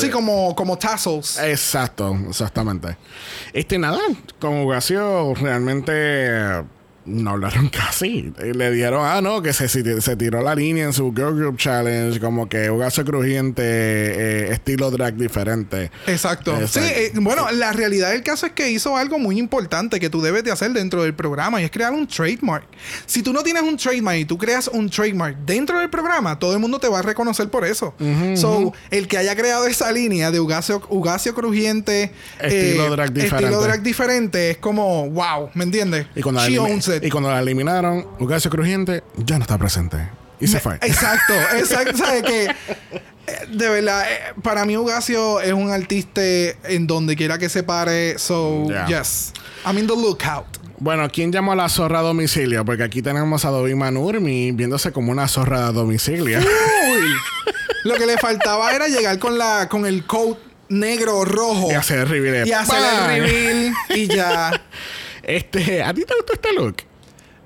Sí, 0.00 0.10
como, 0.10 0.54
como 0.54 0.78
tassels. 0.78 1.38
Exacto, 1.38 2.16
exactamente. 2.28 2.96
Este 3.52 3.78
nada, 3.78 4.00
con 4.38 4.58
Ugacio 4.60 5.34
realmente 5.34 6.62
no 7.08 7.30
hablaron 7.30 7.68
casi. 7.70 8.32
Eh, 8.38 8.52
Le 8.54 8.70
dieron, 8.72 9.04
ah, 9.04 9.20
no, 9.20 9.42
que 9.42 9.52
se, 9.52 9.68
se 9.68 10.16
tiró 10.16 10.42
la 10.42 10.54
línea 10.54 10.84
en 10.84 10.92
su 10.92 11.12
Girl 11.14 11.34
Group 11.36 11.56
Challenge, 11.58 12.18
como 12.20 12.48
que 12.48 12.70
Ugacio 12.70 13.04
crujiente, 13.04 13.62
eh, 13.64 14.52
estilo 14.52 14.90
drag 14.90 15.14
diferente. 15.16 15.90
Exacto. 16.06 16.52
Exacto. 16.56 16.68
Sí, 16.68 16.80
eh, 16.84 17.12
bueno, 17.14 17.50
la 17.52 17.72
realidad 17.72 18.10
del 18.10 18.22
caso 18.22 18.46
es 18.46 18.52
que 18.52 18.70
hizo 18.70 18.96
algo 18.96 19.18
muy 19.18 19.38
importante 19.38 19.98
que 20.00 20.10
tú 20.10 20.20
debes 20.20 20.44
de 20.44 20.52
hacer 20.52 20.72
dentro 20.72 21.02
del 21.02 21.14
programa 21.14 21.60
y 21.60 21.64
es 21.64 21.70
crear 21.70 21.92
un 21.92 22.06
trademark. 22.06 22.66
Si 23.06 23.22
tú 23.22 23.32
no 23.32 23.42
tienes 23.42 23.62
un 23.62 23.76
trademark 23.76 24.18
y 24.18 24.24
tú 24.24 24.38
creas 24.38 24.68
un 24.68 24.88
trademark 24.90 25.36
dentro 25.44 25.78
del 25.78 25.90
programa, 25.90 26.38
todo 26.38 26.52
el 26.52 26.58
mundo 26.58 26.78
te 26.78 26.88
va 26.88 26.98
a 27.00 27.02
reconocer 27.02 27.48
por 27.48 27.64
eso. 27.64 27.94
so, 28.34 28.72
el 28.90 29.08
que 29.08 29.18
haya 29.18 29.34
creado 29.36 29.66
esa 29.66 29.90
línea 29.92 30.30
de 30.30 30.40
Ugacio, 30.40 30.82
Ugacio 30.88 31.34
crujiente, 31.34 32.12
eh, 32.40 32.48
Estilo 32.48 32.90
drag 32.90 33.12
diferente. 33.12 33.44
estilo 33.44 33.62
drag 33.62 33.82
diferente, 33.82 34.50
es 34.50 34.58
como, 34.58 35.08
wow, 35.10 35.50
¿me 35.54 35.64
entiendes? 35.64 36.06
Y 36.14 36.22
cuando, 36.22 36.46
She 36.46 36.58
owns 36.58 36.88
it. 36.88 36.97
Y 37.02 37.10
cuando 37.10 37.30
la 37.30 37.40
eliminaron, 37.40 38.06
Ugacio 38.18 38.50
crujiente 38.50 39.02
ya 39.16 39.38
no 39.38 39.42
está 39.42 39.58
presente. 39.58 40.08
Y 40.40 40.46
se 40.46 40.60
fue. 40.60 40.76
Exacto, 40.82 41.34
exacto. 41.56 41.96
¿Sabes 41.96 42.22
que 42.22 42.48
De 43.50 43.68
verdad, 43.68 44.04
eh, 44.10 44.34
para 44.42 44.64
mí 44.64 44.76
Ugacio 44.76 45.40
es 45.40 45.52
un 45.52 45.70
artista 45.70 46.22
en 46.22 46.86
donde 46.86 47.16
quiera 47.16 47.38
que 47.38 47.48
se 47.48 47.62
pare. 47.62 48.18
So, 48.18 48.66
Yeah. 48.68 48.86
yes. 48.86 49.32
I'm 49.64 49.76
in 49.78 49.86
the 49.86 49.94
lookout. 49.96 50.46
Bueno, 50.80 51.08
¿quién 51.10 51.32
llamó 51.32 51.52
a 51.52 51.56
la 51.56 51.68
zorra 51.68 51.98
a 51.98 52.02
domicilio? 52.02 52.64
Porque 52.64 52.84
aquí 52.84 53.02
tenemos 53.02 53.44
a 53.44 53.50
Dovima 53.50 53.90
Nurmi 53.90 54.52
viéndose 54.52 54.92
como 54.92 55.10
una 55.10 55.26
zorra 55.26 55.66
a 55.66 55.72
domicilio. 55.72 56.38
Uy. 56.38 56.44
Lo 57.84 57.94
que 57.96 58.06
le 58.06 58.16
faltaba 58.16 58.72
era 58.72 58.86
llegar 58.86 59.18
con 59.18 59.38
la 59.38 59.68
con 59.68 59.86
el 59.86 60.04
coat 60.06 60.38
negro 60.68 61.18
o 61.18 61.24
rojo 61.24 61.68
y 61.72 61.74
hacer 61.74 61.98
el 62.00 62.08
reveal. 62.08 62.46
y 62.46 62.52
hacer 62.52 62.78
el 62.78 63.06
reveal 63.06 63.72
y 63.90 64.06
ya. 64.06 64.52
Este, 65.22 65.82
¿a 65.82 65.92
ti 65.92 66.04
te 66.06 66.14
gustó 66.14 66.32
este 66.32 66.52
look? 66.54 66.76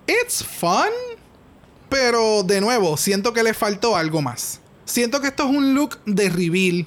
It's 0.06 0.44
fun, 0.44 0.88
pero 1.88 2.42
de 2.42 2.60
nuevo, 2.60 2.96
siento 2.96 3.32
que 3.32 3.42
le 3.42 3.54
faltó 3.54 3.96
algo 3.96 4.22
más. 4.22 4.60
Siento 4.84 5.20
que 5.20 5.28
esto 5.28 5.44
es 5.44 5.50
un 5.50 5.74
look 5.74 5.98
de 6.06 6.28
reveal. 6.28 6.86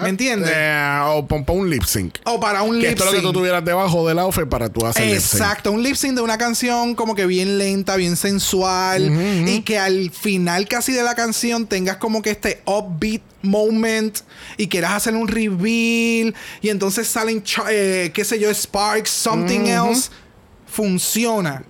¿Me 0.00 0.08
entiendes? 0.08 0.50
Eh, 0.54 1.00
o 1.04 1.26
pon 1.26 1.44
un 1.48 1.68
lip 1.68 1.82
sync. 1.84 2.16
o 2.24 2.40
para 2.40 2.62
un 2.62 2.80
Que 2.80 2.88
lip 2.88 2.90
esto 2.98 3.04
es 3.04 3.10
lo 3.10 3.16
que 3.16 3.20
tú 3.20 3.26
sync. 3.28 3.34
tuvieras 3.36 3.62
debajo 3.62 4.08
del 4.08 4.18
outfit 4.20 4.48
para 4.48 4.70
tú 4.70 4.86
hacer 4.86 5.04
lip 5.04 5.20
sync. 5.20 5.40
Exacto, 5.42 5.70
un 5.70 5.82
lip 5.82 5.96
sync 5.96 6.14
de 6.14 6.22
una 6.22 6.38
canción 6.38 6.94
como 6.94 7.14
que 7.14 7.26
bien 7.26 7.58
lenta, 7.58 7.96
bien 7.96 8.16
sensual 8.16 9.12
y 9.46 9.60
que 9.60 9.78
al 9.78 10.10
final 10.10 10.66
casi 10.66 10.92
de 10.92 11.02
la 11.02 11.14
canción 11.14 11.66
tengas 11.66 11.98
como 11.98 12.22
que 12.22 12.30
este 12.30 12.62
upbeat 12.64 13.20
moment 13.42 14.20
y 14.56 14.68
quieras 14.68 14.92
hacer 14.92 15.14
un 15.14 15.28
reveal 15.28 16.34
y 16.62 16.70
entonces 16.70 17.06
salen, 17.06 17.44
eh, 17.70 18.12
qué 18.14 18.24
sé 18.24 18.38
yo, 18.38 18.48
sparks, 18.54 19.10
something 19.10 19.66
else, 19.66 20.08
funciona. 20.66 21.64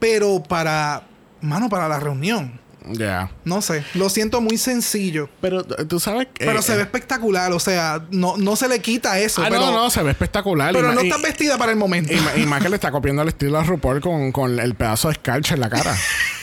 Pero 0.00 0.42
para, 0.42 1.04
mano, 1.40 1.68
para 1.68 1.88
la 1.88 2.00
reunión. 2.00 2.58
Ya. 2.88 3.30
No 3.44 3.60
sé, 3.60 3.84
lo 3.94 4.08
siento 4.08 4.40
muy 4.40 4.56
sencillo. 4.56 5.28
Pero 5.40 5.60
eh, 5.60 5.84
tú 5.84 6.00
sabes 6.00 6.28
que. 6.34 6.46
Pero 6.46 6.58
eh, 6.60 6.62
se 6.62 6.74
ve 6.74 6.82
espectacular, 6.82 7.52
o 7.52 7.60
sea, 7.60 8.02
no, 8.10 8.36
no 8.36 8.56
se 8.56 8.68
le 8.68 8.80
quita 8.80 9.18
eso. 9.20 9.42
Ah, 9.42 9.46
pero, 9.50 9.66
no, 9.66 9.72
no, 9.72 9.90
se 9.90 10.02
ve 10.02 10.10
espectacular. 10.10 10.72
pero 10.72 10.92
no 10.92 11.00
está 11.00 11.18
vestida 11.18 11.58
para 11.58 11.72
el 11.72 11.78
momento. 11.78 12.12
Y 12.36 12.46
más 12.46 12.62
que 12.62 12.68
le 12.68 12.76
está 12.76 12.90
copiando 12.90 13.22
el 13.22 13.28
estilo 13.28 13.58
a 13.58 13.62
RuPaul 13.62 14.00
con, 14.00 14.32
con 14.32 14.58
el 14.58 14.74
pedazo 14.74 15.08
de 15.08 15.12
escarcha 15.12 15.54
en 15.54 15.60
la 15.60 15.70
cara. 15.70 15.94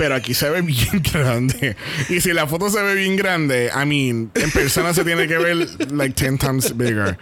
Pero 0.00 0.14
aquí 0.14 0.32
se 0.32 0.48
ve 0.48 0.62
bien 0.62 1.02
grande. 1.12 1.76
Y 2.08 2.22
si 2.22 2.32
la 2.32 2.46
foto 2.46 2.70
se 2.70 2.80
ve 2.82 2.94
bien 2.94 3.16
grande, 3.16 3.66
I 3.70 3.84
mean, 3.84 4.30
en 4.34 4.50
persona 4.50 4.94
se 4.94 5.04
tiene 5.04 5.28
que 5.28 5.36
ver 5.36 5.56
like 5.92 6.14
10 6.18 6.38
times 6.38 6.74
bigger. 6.74 7.18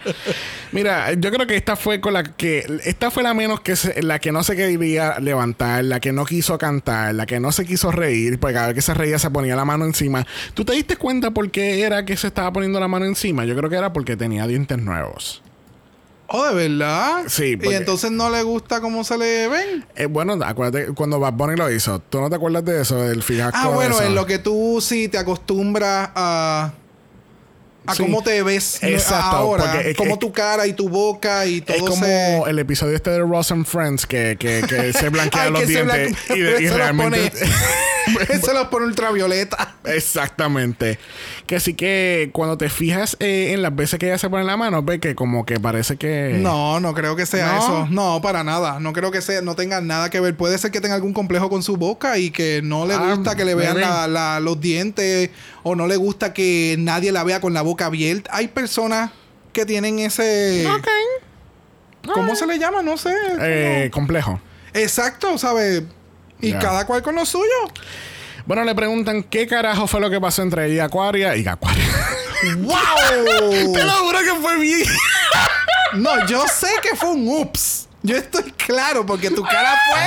Mira, 0.71 1.11
yo 1.11 1.29
creo 1.29 1.45
que 1.45 1.57
esta 1.57 1.75
fue 1.75 1.99
con 1.99 2.13
la 2.13 2.23
que. 2.23 2.65
Esta 2.85 3.11
fue 3.11 3.21
la 3.21 3.33
menos 3.33 3.59
que 3.59 3.75
se- 3.75 4.01
la 4.01 4.19
que 4.19 4.31
no 4.31 4.43
se 4.43 4.55
quería 4.55 5.19
levantar, 5.19 5.83
la 5.83 5.99
que 5.99 6.13
no 6.13 6.23
quiso 6.25 6.57
cantar, 6.57 7.13
la 7.15 7.25
que 7.25 7.41
no 7.41 7.51
se 7.51 7.65
quiso 7.65 7.91
reír, 7.91 8.39
porque 8.39 8.53
cada 8.53 8.67
vez 8.67 8.75
que 8.75 8.81
se 8.81 8.93
reía 8.93 9.19
se 9.19 9.29
ponía 9.29 9.57
la 9.57 9.65
mano 9.65 9.83
encima. 9.83 10.25
¿Tú 10.53 10.63
te 10.63 10.71
diste 10.71 10.95
cuenta 10.95 11.31
por 11.31 11.51
qué 11.51 11.81
era 11.81 12.05
que 12.05 12.15
se 12.15 12.27
estaba 12.27 12.53
poniendo 12.53 12.79
la 12.79 12.87
mano 12.87 13.03
encima? 13.05 13.43
Yo 13.43 13.57
creo 13.57 13.69
que 13.69 13.75
era 13.75 13.91
porque 13.91 14.15
tenía 14.15 14.47
dientes 14.47 14.77
nuevos. 14.77 15.41
Oh, 16.31 16.45
de 16.47 16.53
verdad. 16.67 17.23
Sí, 17.27 17.43
Y 17.51 17.57
porque- 17.57 17.75
entonces 17.77 18.11
no 18.11 18.29
le 18.29 18.43
gusta 18.43 18.81
cómo 18.81 19.03
se 19.03 19.17
le 19.17 19.47
ven. 19.47 19.85
Eh, 19.95 20.05
bueno, 20.05 20.37
acuérdate 20.45 20.93
cuando 20.93 21.19
Bad 21.19 21.33
Bunny 21.33 21.55
lo 21.55 21.71
hizo. 21.71 21.99
¿Tú 21.99 22.19
no 22.21 22.29
te 22.29 22.35
acuerdas 22.35 22.63
de 22.65 22.81
eso? 22.81 22.97
Del 23.01 23.23
Ah, 23.53 23.69
bueno, 23.69 23.99
en 24.01 24.13
lo 24.15 24.25
que 24.25 24.39
tú 24.39 24.79
sí 24.81 25.07
te 25.07 25.17
acostumbras 25.17 26.09
a. 26.15 26.71
A 27.91 27.95
Sí. 27.95 28.03
cómo 28.03 28.21
te 28.23 28.41
ves 28.43 28.79
Exacto, 28.83 29.35
ahora. 29.37 29.81
es- 29.81 29.97
como 29.97 30.13
es- 30.13 30.19
tu 30.19 30.31
cara 30.31 30.67
y 30.67 30.73
tu 30.73 30.89
boca 30.89 31.45
y 31.45 31.61
todo 31.61 31.77
Es 31.77 31.83
como 31.83 32.05
se... 32.05 32.41
el 32.47 32.59
episodio 32.59 32.95
este 32.95 33.09
de 33.11 33.19
Ross 33.19 33.51
and 33.51 33.65
Friends 33.65 34.05
que, 34.05 34.37
que, 34.39 34.63
que 34.67 34.93
se 34.93 35.09
blanquean 35.09 35.47
Ay, 35.47 35.51
los 35.51 35.61
que 35.61 35.67
se 35.67 35.71
dientes 35.73 36.11
blanquea- 36.27 36.35
y, 36.37 36.39
de- 36.41 36.51
y 36.51 36.55
se 36.63 36.67
los 36.69 36.77
realmente... 36.77 37.31
pone- 37.31 38.39
se 38.41 38.53
los 38.53 38.67
pone 38.69 38.85
ultravioleta. 38.87 39.75
Exactamente. 39.85 40.97
Que 41.45 41.55
así 41.57 41.73
que 41.73 42.29
cuando 42.33 42.57
te 42.57 42.69
fijas 42.69 43.15
eh, 43.19 43.51
en 43.53 43.61
las 43.61 43.75
veces 43.75 43.99
que 43.99 44.07
ella 44.07 44.17
se 44.17 44.29
pone 44.29 44.43
la 44.43 44.57
mano, 44.57 44.81
ve 44.83 44.99
que 44.99 45.15
como 45.15 45.45
que 45.45 45.59
parece 45.59 45.97
que... 45.97 46.37
No, 46.39 46.79
no 46.79 46.93
creo 46.93 47.15
que 47.15 47.25
sea 47.25 47.53
¿No? 47.53 47.57
eso. 47.59 47.87
No, 47.89 48.21
para 48.21 48.43
nada. 48.43 48.79
No 48.79 48.93
creo 48.93 49.11
que 49.11 49.21
sea, 49.21 49.41
no 49.41 49.55
tenga 49.55 49.81
nada 49.81 50.09
que 50.09 50.19
ver. 50.19 50.35
Puede 50.35 50.57
ser 50.57 50.71
que 50.71 50.81
tenga 50.81 50.95
algún 50.95 51.13
complejo 51.13 51.49
con 51.49 51.63
su 51.63 51.77
boca 51.77 52.17
y 52.17 52.31
que 52.31 52.61
no 52.63 52.85
le 52.85 52.93
Ah, 52.95 53.13
gusta 53.15 53.35
que 53.35 53.45
le 53.45 53.55
vean 53.55 53.79
la- 53.79 54.39
los 54.39 54.59
dientes 54.59 55.29
o 55.63 55.75
no 55.75 55.87
le 55.87 55.95
gusta 55.95 56.33
que 56.33 56.75
nadie 56.79 57.11
la 57.11 57.23
vea 57.23 57.41
con 57.41 57.53
la 57.53 57.61
boca 57.61 57.85
abierta. 57.85 58.29
Hay 58.33 58.49
personas 58.49 59.11
que 59.53 59.65
tienen 59.65 59.99
ese... 59.99 60.67
¿Cómo 62.13 62.35
se 62.35 62.47
le 62.47 62.57
llama? 62.57 62.81
No 62.81 62.97
sé. 62.97 63.13
Eh, 63.39 63.89
complejo. 63.91 64.41
Exacto, 64.73 65.37
¿sabes? 65.37 65.83
Y 66.41 66.53
cada 66.53 66.85
cual 66.85 67.01
con 67.01 67.15
lo 67.15 67.25
suyo. 67.25 67.45
Bueno, 68.45 68.63
le 68.63 68.73
preguntan 68.73 69.23
qué 69.23 69.45
carajo 69.45 69.85
fue 69.85 69.99
lo 69.99 70.09
que 70.09 70.19
pasó 70.19 70.41
entre 70.41 70.65
ella 70.65 70.75
y 70.75 70.79
Aquaria 70.79 71.35
y. 71.35 71.43
¡Wow! 71.43 73.73
Te 73.73 73.83
lo 73.83 73.91
juro 73.91 74.19
que 74.19 74.41
fue 74.41 74.59
bien. 74.59 74.87
No, 75.93 76.25
yo 76.25 76.45
sé 76.47 76.69
que 76.81 76.95
fue 76.95 77.11
un 77.11 77.27
ups. 77.27 77.87
Yo 78.01 78.15
estoy 78.15 78.51
claro 78.53 79.05
porque 79.05 79.29
tu 79.29 79.43
cara 79.43 79.73
fue. 79.91 79.99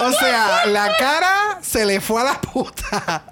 O 0.00 0.12
sea, 0.12 0.66
la 0.66 0.96
cara 0.98 1.58
se 1.62 1.84
le 1.84 2.00
fue 2.00 2.20
a 2.20 2.24
la 2.24 2.40
puta. 2.40 3.24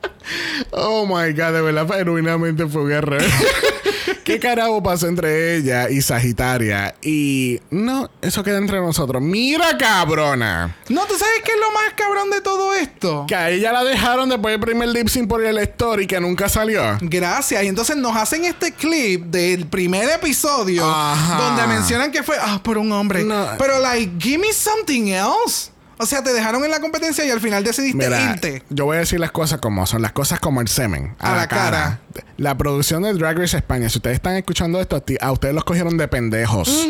Oh 0.70 1.06
my 1.06 1.32
god, 1.32 1.52
de 1.52 1.62
verdad, 1.62 1.88
genuinamente 1.88 2.66
fue 2.66 2.82
un 2.82 2.92
error. 2.92 3.22
¿Qué 4.24 4.38
carajo 4.38 4.80
pasó 4.80 5.08
entre 5.08 5.56
ella 5.56 5.90
y 5.90 6.02
Sagitaria? 6.02 6.94
Y 7.02 7.60
no, 7.70 8.08
eso 8.22 8.44
queda 8.44 8.58
entre 8.58 8.78
nosotros. 8.78 9.20
Mira, 9.20 9.76
cabrona. 9.76 10.76
No, 10.88 11.04
¿tú 11.06 11.18
sabes 11.18 11.42
qué 11.44 11.50
es 11.52 11.58
lo 11.58 11.72
más 11.72 11.94
cabrón 11.96 12.30
de 12.30 12.40
todo 12.40 12.72
esto? 12.74 13.24
Que 13.26 13.34
a 13.34 13.50
ella 13.50 13.72
la 13.72 13.82
dejaron 13.82 14.28
después 14.28 14.52
del 14.52 14.60
primer 14.60 14.88
lip 14.90 15.08
sync 15.08 15.28
por 15.28 15.44
el 15.44 15.58
story 15.58 16.06
que 16.06 16.20
nunca 16.20 16.48
salió. 16.48 16.98
Gracias. 17.00 17.64
Y 17.64 17.66
entonces 17.66 17.96
nos 17.96 18.16
hacen 18.16 18.44
este 18.44 18.72
clip 18.72 19.24
del 19.24 19.66
primer 19.66 20.08
episodio 20.08 20.84
Ajá. 20.88 21.36
donde 21.36 21.66
mencionan 21.66 22.12
que 22.12 22.22
fue, 22.22 22.36
ah, 22.40 22.60
por 22.62 22.78
un 22.78 22.92
hombre. 22.92 23.24
No. 23.24 23.48
Pero, 23.58 23.80
like, 23.80 24.12
give 24.20 24.38
me 24.38 24.52
something 24.52 25.08
else. 25.08 25.72
O 26.02 26.06
sea, 26.06 26.22
te 26.22 26.32
dejaron 26.32 26.64
en 26.64 26.70
la 26.70 26.80
competencia 26.80 27.24
y 27.26 27.30
al 27.30 27.40
final 27.40 27.62
decidiste 27.62 27.96
Mira, 27.98 28.32
irte. 28.32 28.62
yo 28.70 28.86
voy 28.86 28.96
a 28.96 29.00
decir 29.00 29.20
las 29.20 29.32
cosas 29.32 29.60
como 29.60 29.84
son, 29.86 30.00
las 30.00 30.12
cosas 30.12 30.40
como 30.40 30.60
el 30.62 30.68
semen. 30.68 31.14
A, 31.18 31.34
A 31.34 31.36
la, 31.36 31.46
cara. 31.46 31.70
cara. 31.70 32.00
La 32.38 32.56
producción 32.56 33.02
de 33.02 33.12
Drag 33.12 33.36
Race 33.38 33.56
España, 33.56 33.88
si 33.90 33.98
ustedes 33.98 34.14
están 34.16 34.36
escuchando 34.36 34.80
esto, 34.80 34.96
a 34.96 35.00
ti- 35.00 35.18
a 35.20 35.30
ustedes 35.30 35.54
los 35.54 35.64
cogieron 35.64 35.98
de 35.98 36.08
pendejos. 36.08 36.88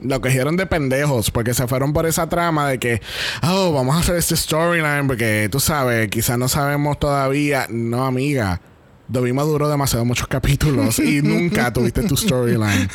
Lo 0.00 0.20
cogieron 0.20 0.56
de 0.56 0.66
pendejos 0.66 1.30
porque 1.30 1.54
se 1.54 1.66
fueron 1.66 1.92
por 1.92 2.06
esa 2.06 2.28
trama 2.28 2.68
de 2.68 2.78
que, 2.78 3.00
oh, 3.42 3.72
vamos 3.72 3.96
a 3.96 4.00
hacer 4.00 4.16
este 4.16 4.36
storyline 4.36 5.06
porque 5.06 5.48
tú 5.50 5.58
sabes, 5.60 6.08
quizás 6.08 6.38
no 6.38 6.48
sabemos 6.48 6.98
todavía. 7.00 7.66
No, 7.68 8.04
amiga. 8.06 8.60
Dovima 9.08 9.42
duró 9.42 9.68
demasiado 9.68 10.04
muchos 10.04 10.26
capítulos 10.28 10.98
y 11.00 11.20
nunca 11.22 11.72
tuviste 11.72 12.02
tu 12.04 12.16
storyline. 12.16 12.88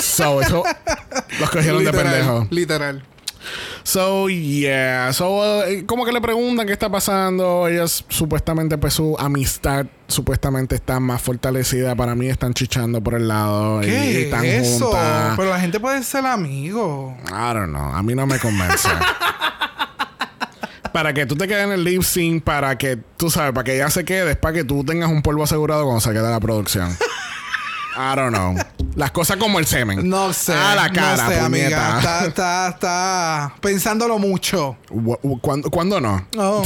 So, 0.00 0.40
eso 0.42 0.62
los 1.40 1.50
cogieron 1.50 1.82
de 1.84 1.92
pendejos. 1.92 2.46
Literal. 2.50 3.04
So, 3.82 4.28
yeah. 4.28 5.12
So, 5.12 5.38
uh, 5.38 5.86
como 5.86 6.04
que 6.04 6.12
le 6.12 6.20
preguntan 6.20 6.66
qué 6.66 6.72
está 6.72 6.90
pasando. 6.90 7.66
Ellas 7.68 8.04
supuestamente, 8.08 8.76
pues 8.78 8.94
su 8.94 9.16
amistad 9.18 9.86
supuestamente 10.06 10.74
está 10.74 11.00
más 11.00 11.22
fortalecida. 11.22 11.94
Para 11.94 12.14
mí 12.14 12.28
están 12.28 12.52
chichando 12.54 13.00
por 13.02 13.14
el 13.14 13.28
lado. 13.28 13.82
y- 13.82 13.86
y, 13.86 13.88
¿Qué 13.90 14.22
están 14.24 14.44
es 14.44 14.66
eso? 14.68 14.86
juntas. 14.86 15.34
Pero 15.36 15.50
la 15.50 15.60
gente 15.60 15.80
puede 15.80 16.02
ser 16.02 16.26
amigo. 16.26 17.16
I 17.28 17.54
don't 17.54 17.68
know. 17.70 17.92
A 17.94 18.02
mí 18.02 18.14
no 18.14 18.26
me 18.26 18.38
convence. 18.38 18.88
para 20.92 21.12
que 21.12 21.26
tú 21.26 21.36
te 21.36 21.46
quedes 21.46 21.64
en 21.66 21.72
el 21.72 21.84
lip 21.84 22.02
sync, 22.02 22.42
para 22.42 22.76
que 22.76 22.98
tú 23.16 23.30
sabes, 23.30 23.52
para 23.52 23.64
que 23.64 23.74
ella 23.76 23.90
se 23.90 24.04
quede, 24.04 24.32
es 24.32 24.36
para 24.36 24.54
que 24.54 24.64
tú 24.64 24.84
tengas 24.84 25.10
un 25.10 25.22
polvo 25.22 25.44
asegurado 25.44 25.84
cuando 25.84 26.00
se 26.00 26.10
quede 26.12 26.28
la 26.30 26.40
producción. 26.40 26.96
I 27.98 28.14
don't 28.14 28.32
know. 28.32 28.54
Las 28.94 29.10
cosas 29.10 29.36
como 29.38 29.58
el 29.58 29.66
semen. 29.66 30.08
No 30.08 30.32
sé. 30.32 30.52
A 30.52 30.76
la 30.76 30.88
cara, 30.88 31.24
no 31.24 31.30
sé, 31.30 31.40
amiga. 31.40 31.98
Está, 31.98 32.26
está, 32.26 32.68
está 32.68 33.54
pensándolo 33.60 34.20
mucho. 34.20 34.76
¿Cuándo, 35.40 35.68
¿Cuándo 35.68 36.00
no? 36.00 36.24
Oh. 36.36 36.64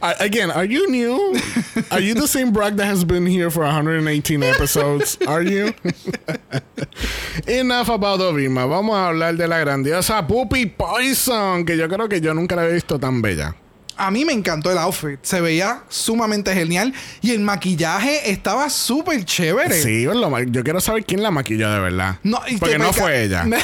Again, 0.20 0.52
are 0.52 0.66
you 0.68 0.88
new? 0.88 1.34
Are 1.90 2.00
you 2.00 2.14
the 2.14 2.28
same 2.28 2.52
Brock 2.52 2.76
that 2.76 2.86
has 2.86 3.04
been 3.04 3.26
here 3.26 3.50
for 3.50 3.64
118 3.64 4.42
episodes? 4.44 5.18
Are 5.26 5.42
you? 5.42 5.74
Enough 7.48 7.88
about 7.88 8.20
Ovima. 8.20 8.66
Vamos 8.66 8.94
a 8.94 9.08
hablar 9.08 9.36
de 9.36 9.48
la 9.48 9.58
grandiosa 9.58 10.24
Puppy 10.28 10.66
Poison, 10.66 11.64
que 11.64 11.76
yo 11.76 11.88
creo 11.88 12.08
que 12.08 12.20
yo 12.20 12.34
nunca 12.34 12.54
la 12.54 12.62
había 12.62 12.74
visto 12.74 13.00
tan 13.00 13.20
bella. 13.20 13.56
A 13.96 14.10
mí 14.10 14.24
me 14.24 14.32
encantó 14.32 14.70
el 14.70 14.78
outfit. 14.78 15.18
Se 15.22 15.40
veía 15.40 15.82
sumamente 15.88 16.52
genial. 16.54 16.92
Y 17.22 17.32
el 17.32 17.40
maquillaje 17.40 18.30
estaba 18.30 18.68
súper 18.70 19.24
chévere. 19.24 19.80
Sí, 19.82 20.02
yo 20.04 20.64
quiero 20.64 20.80
saber 20.80 21.04
quién 21.04 21.22
la 21.22 21.30
maquilló 21.30 21.70
de 21.70 21.80
verdad. 21.80 22.16
No, 22.22 22.40
y 22.48 22.56
Porque 22.58 22.78
no 22.78 22.92
fue 22.92 23.24
ella. 23.24 23.46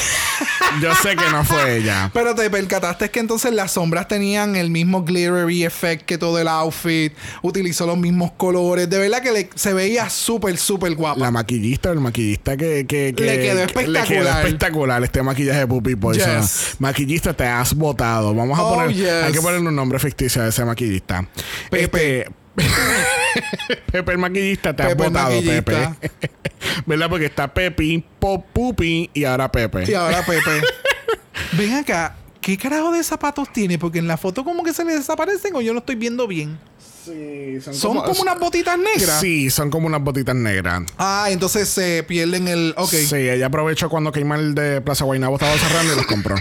Yo 0.81 0.95
sé 0.95 1.11
que 1.11 1.29
no 1.31 1.45
fue 1.45 1.77
ella. 1.77 2.11
Pero 2.15 2.35
te 2.35 2.49
percataste 2.49 3.11
que 3.11 3.21
entonces 3.21 3.53
las 3.53 3.73
sombras 3.73 4.09
tenían 4.09 4.57
el 4.57 4.71
mismo 4.71 5.05
glittery 5.05 5.65
effect 5.65 6.07
que 6.07 6.17
todo 6.17 6.39
el 6.39 6.49
outfit. 6.49 7.13
Utilizó 7.43 7.87
los 7.87 7.99
mismos 7.99 8.33
colores. 8.39 8.89
De 8.89 8.99
verdad 8.99 9.21
que 9.23 9.33
le- 9.33 9.51
se 9.55 9.75
veía 9.75 10.09
súper, 10.09 10.57
súper 10.57 10.95
guapa. 10.95 11.21
La 11.21 11.31
maquillista, 11.31 11.91
el 11.91 12.01
maquillista 12.01 12.57
que, 12.57 12.87
que, 12.87 13.13
que- 13.15 13.23
Le 13.25 13.41
quedó 13.41 13.57
que- 13.57 13.63
espectacular. 13.65 14.09
Le 14.09 14.15
quedó 14.17 14.39
espectacular 14.39 15.05
este 15.05 15.23
maquillaje 15.23 15.59
de 15.61 15.67
Puppy 15.67 15.95
Poison. 15.95 16.41
Yes. 16.41 16.77
Maquillista, 16.79 17.35
te 17.35 17.45
has 17.45 17.75
votado. 17.75 18.35
Vamos 18.35 18.59
a 18.59 18.63
Oh, 18.63 18.75
poner. 18.75 18.95
yes. 18.97 19.09
Hay 19.25 19.33
que 19.33 19.43
ponerle 19.43 19.69
un 19.69 19.77
nombre 19.77 19.99
ficticio 20.23 20.43
a 20.43 20.49
ese 20.49 20.65
maquillista. 20.65 21.29
Pepe. 21.71 22.21
Este- 22.21 22.43
Pepe 23.93 24.13
el 24.13 24.19
maquillista, 24.19 24.77
te 24.77 24.85
Pepe 24.85 25.11
maquillista. 25.11 25.97
Pepe. 25.99 26.11
¿Verdad? 26.87 27.09
Porque 27.09 27.27
está 27.27 27.53
Pepi, 27.53 28.05
Pop, 28.19 28.45
Pupi 28.53 29.11
y 29.15 29.25
ahora 29.25 29.51
Pepe. 29.51 29.85
Y 29.91 29.95
ahora 29.95 30.25
Pepe. 30.25 30.63
Ven 31.53 31.75
acá. 31.75 32.17
¿Qué 32.41 32.59
carajo 32.59 32.93
de 32.93 33.03
zapatos 33.05 33.53
tiene? 33.53 33.79
Porque 33.79 34.01
en 34.01 34.09
la 34.09 34.17
foto 34.17 34.43
como 34.45 34.65
que 34.65 34.73
se 34.73 34.85
le 34.85 34.95
desaparecen 34.95 35.55
o 35.55 35.61
yo 35.61 35.73
no 35.73 35.79
estoy 35.79 35.95
viendo 35.95 36.27
bien. 36.27 36.59
Sí, 37.05 37.59
Son 37.73 37.97
como, 38.01 38.21
unas 38.21 38.39
botitas 38.39 38.79
negras. 38.79 39.21
Sí, 39.21 39.51
son 39.51 39.71
como 39.71 39.87
unas 39.87 40.03
botitas 40.03 40.37
negras. 40.37 40.83
Ah, 40.99 41.27
entonces 41.31 41.69
se 41.69 42.03
pierden 42.05 42.47
el. 42.49 42.75
Ok. 42.77 42.91
Sí, 42.91 43.17
ella 43.17 43.47
aprovechó 43.47 43.89
cuando 43.89 44.13
Keimal 44.13 44.55
de 44.55 44.81
Plaza 44.81 45.05
Guaynabo 45.05 45.37
estaba 45.37 45.57
cerrando 45.57 45.93
y 45.93 45.97
los 45.97 46.07
compró. 46.07 46.37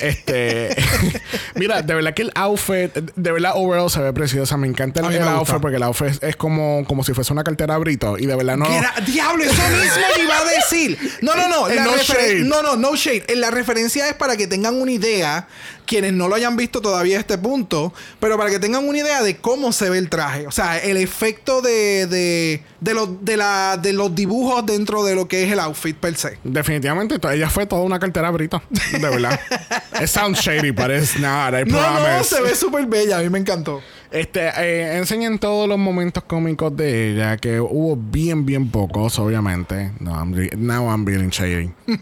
Este, 0.00 0.74
mira, 1.54 1.82
de 1.82 1.94
verdad 1.94 2.14
que 2.14 2.22
el 2.22 2.32
outfit, 2.34 2.92
de 2.94 3.32
verdad, 3.32 3.52
overall 3.54 3.90
se 3.90 4.00
ve 4.00 4.12
preciosa. 4.12 4.56
Me 4.56 4.66
encanta 4.66 5.00
el, 5.00 5.08
me 5.08 5.18
outfit 5.18 5.56
porque 5.60 5.76
el 5.76 5.82
outfit 5.82 6.08
es, 6.08 6.22
es 6.22 6.36
como, 6.36 6.84
como 6.86 7.04
si 7.04 7.12
fuese 7.14 7.32
una 7.32 7.44
cartera 7.44 7.76
Brito. 7.78 8.16
Y 8.18 8.26
de 8.26 8.36
verdad 8.36 8.56
no. 8.56 8.66
Diablo, 9.06 9.44
eso 9.44 9.52
mismo 9.52 10.24
iba 10.24 10.38
a 10.38 10.44
decir. 10.44 10.98
No, 11.22 11.34
no, 11.34 11.48
no. 11.48 11.68
Eh, 11.68 11.74
la 11.74 11.84
no 11.84 11.96
shade. 11.98 12.40
No, 12.44 12.62
no, 12.62 12.76
no 12.76 12.94
shade. 12.96 13.24
Eh, 13.28 13.36
La 13.36 13.50
referencia 13.50 14.08
es 14.08 14.14
para 14.14 14.36
que 14.36 14.46
tengan 14.46 14.74
una 14.80 14.90
idea, 14.92 15.46
quienes 15.86 16.12
no 16.14 16.28
lo 16.28 16.34
hayan 16.34 16.56
visto 16.56 16.80
todavía 16.80 17.16
a 17.18 17.20
este 17.20 17.36
punto, 17.36 17.92
pero 18.20 18.38
para 18.38 18.48
que 18.50 18.58
tengan 18.58 18.88
una 18.88 18.98
idea 18.98 19.22
de 19.22 19.36
cómo 19.36 19.72
se 19.72 19.90
ve 19.90 19.98
el 19.98 20.08
traje. 20.08 20.46
O 20.46 20.50
sea, 20.50 20.78
el 20.78 20.96
efecto 20.96 21.60
de, 21.60 22.06
de, 22.06 22.62
de, 22.80 22.94
los- 22.94 23.22
de, 23.24 23.36
la, 23.36 23.76
de 23.76 23.92
los 23.92 24.14
dibujos 24.14 24.64
dentro 24.64 25.04
de 25.04 25.14
lo 25.14 25.28
que 25.28 25.44
es 25.44 25.52
el 25.52 25.58
outfit 25.60 25.96
per 25.96 26.16
se. 26.16 26.38
Definitivamente, 26.44 27.18
ella 27.34 27.50
fue 27.50 27.66
toda 27.66 27.82
una 27.82 27.98
cartera 27.98 28.30
Brito. 28.30 28.62
De 28.92 28.98
verdad. 28.98 29.38
It 30.00 30.06
sounds 30.08 30.40
shady, 30.40 30.70
but 30.70 30.90
it's 30.90 31.18
not. 31.18 31.54
I 31.54 31.64
No, 31.66 31.80
no, 31.80 31.98
promise. 32.04 32.24
se 32.24 32.42
ve 32.42 32.54
súper 32.54 32.86
bella. 32.86 33.18
A 33.18 33.22
mí 33.22 33.30
me 33.30 33.38
encantó. 33.38 33.80
Este, 34.10 34.48
eh, 34.56 34.96
enseñan 34.96 35.38
todos 35.38 35.68
los 35.68 35.78
momentos 35.78 36.24
cómicos 36.24 36.74
de 36.74 37.12
ella, 37.12 37.36
que 37.36 37.60
hubo 37.60 37.94
bien, 37.94 38.46
bien 38.46 38.70
pocos, 38.70 39.18
obviamente. 39.18 39.92
No, 40.00 40.12
I'm 40.14 40.34
now 40.56 40.88
I'm 40.90 41.04
being 41.04 41.28
shady. 41.28 41.70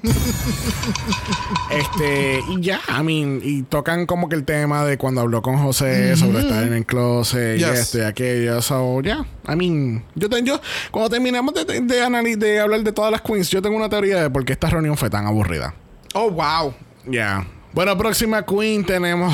este, 1.71 2.41
y 2.49 2.61
ya, 2.61 2.81
I 2.89 3.03
mean, 3.03 3.41
y 3.43 3.63
tocan 3.63 4.07
como 4.07 4.29
que 4.29 4.37
el 4.37 4.45
tema 4.45 4.85
de 4.85 4.99
cuando 4.99 5.21
habló 5.21 5.43
con 5.43 5.59
José 5.59 6.17
sobre 6.17 6.41
estar 6.41 6.63
en 6.63 6.75
el 6.75 6.87
closet 6.87 7.57
y 7.57 7.61
Yes. 7.61 7.69
esto 7.81 7.99
y 7.99 8.03
aquello. 8.03 8.63
So, 8.63 9.01
ya, 9.03 9.27
I 9.49 9.57
mean, 9.57 10.05
yo, 10.15 10.29
te- 10.29 10.43
yo 10.45 10.61
cuando 10.91 11.11
terminemos 11.11 11.55
de, 11.55 11.65
de, 11.65 11.81
de 11.81 12.37
de 12.37 12.61
hablar 12.61 12.83
de 12.83 12.93
todas 12.93 13.11
las 13.11 13.23
queens, 13.23 13.51
yo 13.51 13.61
tengo 13.61 13.77
una 13.77 13.89
teoría 13.89 14.23
de 14.23 14.31
por 14.31 14.45
qué 14.45 14.53
esta 14.53 14.69
reunión 14.71 14.97
fue 14.97 15.11
tan 15.11 15.27
aburrida. 15.27 15.75
Oh, 16.15 16.31
wow. 16.31 16.73
Ya. 17.07 17.47
Bueno, 17.77 17.95
próxima 17.99 18.43
queen 18.43 18.87
tenemos. 18.87 19.31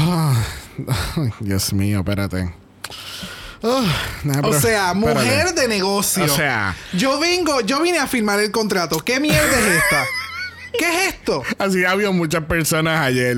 Ay, 1.16 1.32
Dios 1.38 1.72
mío, 1.72 2.00
espérate. 2.00 2.52
Ah, 3.62 3.84
nah, 4.24 4.40
O 4.40 4.50
pero- 4.50 4.60
sea, 4.60 4.90
espérate. 4.90 5.20
mujer 5.20 5.54
de 5.54 5.68
negocio. 5.68 6.24
O 6.24 6.28
sea. 6.28 6.74
Yo 6.92 7.20
vengo, 7.20 7.60
yo 7.60 7.80
vine 7.80 8.00
a 8.00 8.08
firmar 8.08 8.40
el 8.40 8.50
contrato. 8.50 8.98
¿Qué 8.98 9.20
mierda 9.20 9.38
es 9.60 9.76
esta? 9.84 10.04
¿Qué 10.76 10.88
es 10.88 11.14
esto? 11.14 11.44
Así 11.56 11.84
había 11.84 12.10
muchas 12.10 12.42
personas 12.46 12.98
ayer. 13.00 13.36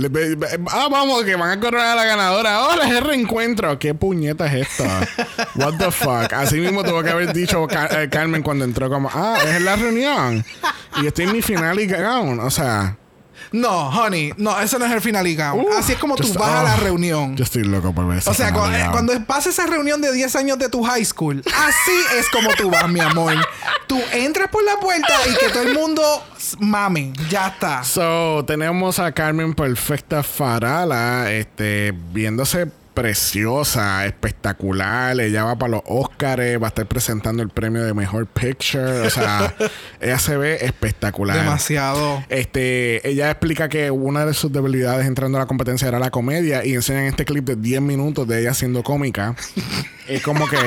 Ah, 0.71 0.89
vamos, 0.91 1.23
que 1.25 1.37
van 1.37 1.51
a 1.51 1.61
coronar 1.61 1.89
a 1.89 1.95
la 1.97 2.05
ganadora. 2.07 2.55
Ahora 2.55 2.87
es 2.87 2.93
el 2.93 3.05
reencuentro. 3.05 3.79
¿Qué 3.79 3.93
puñeta 3.93 4.47
es 4.47 4.67
esto? 4.69 4.85
What 5.57 5.75
the 5.77 5.91
fuck? 5.91 6.33
Así 6.33 6.61
mismo 6.61 6.83
tuvo 6.83 7.03
que 7.03 7.11
haber 7.11 7.35
dicho 7.35 7.67
eh, 7.71 8.09
Carmen 8.11 8.43
cuando 8.43 8.65
entró 8.65 8.89
como, 8.89 9.11
ah, 9.13 9.37
es 9.47 9.61
la 9.61 9.77
reunión. 9.77 10.43
Y 11.03 11.07
estoy 11.09 11.27
en 11.27 11.33
mi 11.33 11.43
final 11.43 11.79
y 11.79 11.89
gown. 11.89 12.41
O 12.41 12.51
sea. 12.51 12.97
No, 13.53 13.89
honey, 13.91 14.33
no, 14.37 14.59
eso 14.61 14.79
no 14.79 14.87
es 14.87 14.93
el 14.93 15.01
final 15.01 15.27
y 15.27 15.37
count. 15.37 15.63
uh, 15.65 15.73
Así 15.79 15.93
es 15.93 15.99
como 15.99 16.17
tú 16.17 16.33
vas 16.35 16.51
a 16.51 16.63
la 16.63 16.75
oh, 16.75 16.81
reunión. 16.81 17.37
Yo 17.37 17.45
estoy 17.45 17.65
loco 17.65 17.93
por 17.95 18.07
ver 18.09 18.19
ese 18.19 18.31
O 18.31 18.35
sea, 18.35 18.49
final 18.49 18.71
cu- 18.71 18.77
y 18.77 18.81
eh, 18.81 18.89
cuando 18.91 19.25
pasa 19.27 19.51
esa 19.51 19.67
reunión 19.67 20.01
de 20.01 20.13
10 20.13 20.37
años 20.37 20.59
de 20.59 20.69
tu 20.69 20.83
high 20.83 21.05
school, 21.05 21.43
así 21.47 22.19
es 22.19 22.29
como 22.31 22.51
tú 22.55 22.71
vas, 22.71 22.89
mi 22.89 23.01
amor. 23.01 23.35
Tú 23.87 24.01
entras 24.13 24.49
por 24.49 24.65
la 24.65 24.77
puerta 24.81 25.15
y 25.31 25.35
que 25.37 25.49
todo 25.51 25.63
el 25.63 25.75
mundo 25.75 26.03
mame. 26.59 27.13
Ya 27.31 27.49
está. 27.49 27.85
So, 27.85 28.45
tenemos 28.47 28.99
a 28.99 29.13
Carmen 29.13 29.55
Perfecta 29.55 30.23
Farala, 30.23 31.31
este, 31.33 31.93
viéndose 32.13 32.69
preciosa, 32.95 34.07
espectacular. 34.07 35.21
Ella 35.21 35.45
va 35.45 35.59
para 35.59 35.73
los 35.73 35.83
Oscars, 35.85 36.63
va 36.63 36.67
a 36.67 36.69
estar 36.69 36.87
presentando 36.87 37.43
el 37.43 37.51
premio 37.51 37.85
de 37.85 37.93
Mejor 37.93 38.27
Picture. 38.27 39.01
O 39.01 39.11
sea, 39.11 39.55
ella 40.01 40.19
se 40.19 40.37
ve 40.37 40.65
espectacular. 40.65 41.37
Demasiado. 41.37 42.25
Este, 42.29 43.07
ella 43.07 43.31
explica 43.31 43.69
que 43.69 43.91
una 43.91 44.25
de 44.25 44.33
sus 44.33 44.53
debilidades 44.53 45.07
entrando 45.07 45.39
a 45.39 45.43
la 45.43 45.47
competencia 45.47 45.89
era 45.89 45.99
la 45.99 46.11
comedia 46.11 46.65
y 46.65 46.75
enseñan 46.75 47.05
este 47.05 47.25
clip 47.25 47.45
de 47.45 47.57
10 47.57 47.83
minutos 47.83 48.27
de 48.29 48.41
ella 48.41 48.55
siendo 48.55 48.83
cómica. 48.83 49.35
es 50.09 50.23
como 50.23 50.49
que. 50.49 50.59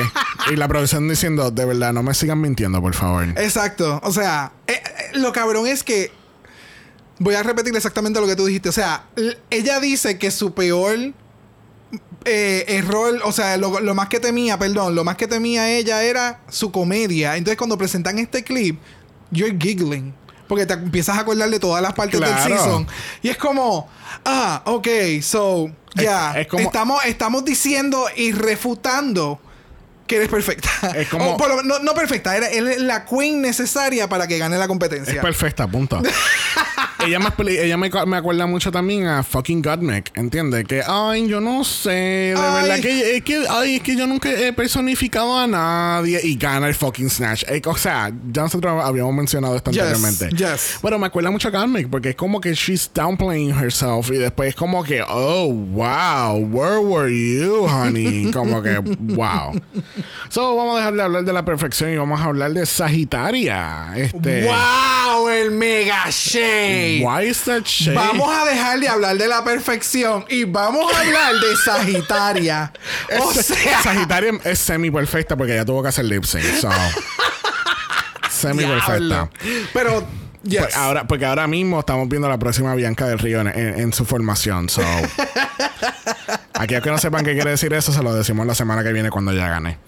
Y 0.52 0.56
la 0.56 0.68
producción 0.68 1.08
diciendo, 1.08 1.50
de 1.50 1.64
verdad, 1.64 1.92
no 1.92 2.02
me 2.02 2.12
sigan 2.14 2.40
mintiendo, 2.40 2.80
por 2.80 2.94
favor. 2.94 3.24
Exacto. 3.36 4.00
O 4.04 4.12
sea, 4.12 4.52
eh, 4.66 4.74
eh, 4.74 5.18
lo 5.18 5.32
cabrón 5.32 5.66
es 5.66 5.82
que. 5.82 6.12
Voy 7.20 7.34
a 7.34 7.42
repetir 7.42 7.74
exactamente 7.74 8.20
lo 8.20 8.28
que 8.28 8.36
tú 8.36 8.46
dijiste. 8.46 8.68
O 8.68 8.72
sea, 8.72 9.06
ella 9.50 9.80
dice 9.80 10.18
que 10.18 10.30
su 10.30 10.54
peor 10.54 11.14
eh, 12.28 12.64
error, 12.76 13.20
o 13.24 13.32
sea, 13.32 13.56
lo, 13.56 13.80
lo 13.80 13.94
más 13.94 14.08
que 14.08 14.20
temía, 14.20 14.58
perdón, 14.58 14.94
lo 14.94 15.04
más 15.04 15.16
que 15.16 15.26
temía 15.26 15.70
ella 15.70 16.02
era 16.02 16.40
su 16.48 16.70
comedia. 16.70 17.36
Entonces, 17.36 17.56
cuando 17.58 17.76
presentan 17.78 18.18
este 18.18 18.44
clip, 18.44 18.78
you're 19.30 19.56
giggling. 19.58 20.14
Porque 20.46 20.64
te 20.64 20.72
empiezas 20.74 21.16
a 21.18 21.20
acordar 21.20 21.50
de 21.50 21.58
todas 21.60 21.82
las 21.82 21.92
partes 21.92 22.18
del 22.20 22.30
season. 22.38 22.86
Y 23.22 23.28
es 23.28 23.36
como, 23.36 23.88
ah, 24.24 24.62
ok, 24.64 24.88
so, 25.20 25.70
ya. 25.94 26.32
es 26.40 26.46
como- 26.46 26.62
estamos, 26.62 27.04
estamos 27.04 27.44
diciendo 27.44 28.06
y 28.16 28.32
refutando 28.32 29.40
que 30.08 30.16
eres 30.16 30.28
perfecta. 30.28 30.68
Es 30.96 31.08
como- 31.10 31.34
O 31.34 31.36
por 31.36 31.48
lo- 31.48 31.62
no, 31.62 31.78
no 31.78 31.94
perfecta, 31.94 32.36
era, 32.36 32.48
él 32.48 32.66
es 32.66 32.80
la 32.80 33.04
queen 33.04 33.40
necesaria 33.40 34.08
para 34.08 34.26
que 34.26 34.38
gane 34.38 34.58
la 34.58 34.66
competencia. 34.66 35.14
Es 35.14 35.20
perfecta, 35.20 35.68
punto. 35.68 36.02
ella 37.06 37.18
me, 37.20 37.28
ella 37.52 37.76
me, 37.76 37.90
me 38.06 38.16
acuerda 38.16 38.46
mucho 38.46 38.72
también 38.72 39.06
a 39.06 39.22
fucking 39.22 39.62
Godmech, 39.62 40.10
¿entiendes? 40.16 40.64
Que, 40.66 40.82
ay, 40.86 41.28
yo 41.28 41.40
no 41.40 41.62
sé, 41.64 41.90
de 41.90 42.34
Ay. 42.36 42.62
verdad 42.68 42.80
que 42.80 43.16
es, 43.16 43.22
que, 43.22 43.44
ay, 43.48 43.76
es 43.76 43.82
que 43.82 43.96
yo 43.96 44.06
nunca 44.06 44.30
he 44.30 44.52
personificado 44.52 45.38
a 45.38 45.46
nadie 45.46 46.20
y 46.24 46.36
gana 46.36 46.66
el 46.68 46.74
fucking 46.74 47.10
Snatch. 47.10 47.44
Eh, 47.48 47.62
o 47.64 47.76
sea, 47.76 48.10
ya 48.32 48.42
nosotros 48.42 48.82
habíamos 48.84 49.14
mencionado 49.14 49.54
esto 49.56 49.70
Yes, 49.70 49.82
anteriormente. 49.82 50.28
yes. 50.36 50.78
Bueno, 50.82 50.98
me 50.98 51.06
acuerda 51.06 51.30
mucho 51.30 51.48
a 51.48 51.50
Godmech 51.50 51.88
porque 51.88 52.10
es 52.10 52.16
como 52.16 52.40
que 52.40 52.54
she's 52.54 52.90
downplaying 52.92 53.50
herself 53.50 54.10
y 54.10 54.16
después 54.16 54.48
es 54.50 54.54
como 54.54 54.82
que, 54.82 55.02
oh, 55.06 55.52
wow, 55.52 56.36
where 56.50 56.78
were 56.78 57.10
you, 57.12 57.66
honey? 57.66 58.30
Como 58.32 58.62
que, 58.62 58.78
wow. 58.98 59.60
So, 60.28 60.56
vamos 60.56 60.74
a 60.74 60.78
dejar 60.78 60.94
de 60.94 61.02
hablar 61.02 61.24
de 61.24 61.32
la 61.32 61.44
perfección 61.44 61.92
y 61.92 61.96
vamos 61.96 62.20
a 62.20 62.24
hablar 62.24 62.52
de 62.52 62.66
Sagitaria. 62.66 63.92
Este, 63.96 64.44
¡Wow! 64.44 65.28
El 65.28 65.50
mega 65.50 66.04
shade. 66.10 67.02
Why 67.02 67.28
is 67.28 67.42
that 67.42 67.64
shade? 67.64 67.94
Vamos 67.94 68.28
a 68.30 68.44
dejar 68.44 68.80
de 68.80 68.88
hablar 68.88 69.16
de 69.16 69.28
la 69.28 69.44
perfección 69.44 70.24
y 70.28 70.44
vamos 70.44 70.92
a 70.92 71.00
hablar 71.00 71.34
de 71.34 71.56
Sagitaria. 71.64 72.72
O 73.20 73.32
sea, 73.32 73.82
Sagitaria 73.82 74.32
es 74.44 74.58
semi 74.58 74.90
perfecta 74.90 75.36
porque 75.36 75.54
ella 75.54 75.64
tuvo 75.64 75.82
que 75.82 75.88
hacer 75.88 76.04
lip 76.04 76.24
sync. 76.24 76.44
So. 76.60 76.70
semi 78.30 78.64
perfecta. 78.64 79.30
Pero, 79.72 80.06
yes. 80.44 80.60
Pues 80.62 80.76
ahora, 80.76 81.06
porque 81.06 81.26
ahora 81.26 81.46
mismo 81.46 81.80
estamos 81.80 82.08
viendo 82.08 82.28
la 82.28 82.38
próxima 82.38 82.74
Bianca 82.74 83.06
del 83.06 83.18
Río 83.18 83.40
en, 83.40 83.48
en- 83.48 83.80
en 83.80 83.92
su 83.92 84.04
formación. 84.04 84.68
So. 84.68 84.82
Aquellos 86.54 86.82
que 86.82 86.90
no 86.90 86.98
sepan 86.98 87.24
qué 87.24 87.34
quiere 87.34 87.50
decir 87.50 87.72
eso, 87.72 87.92
se 87.92 88.02
lo 88.02 88.12
decimos 88.12 88.44
la 88.44 88.54
semana 88.54 88.82
que 88.82 88.92
viene 88.92 89.10
cuando 89.10 89.32
ya 89.32 89.48
gane. 89.48 89.78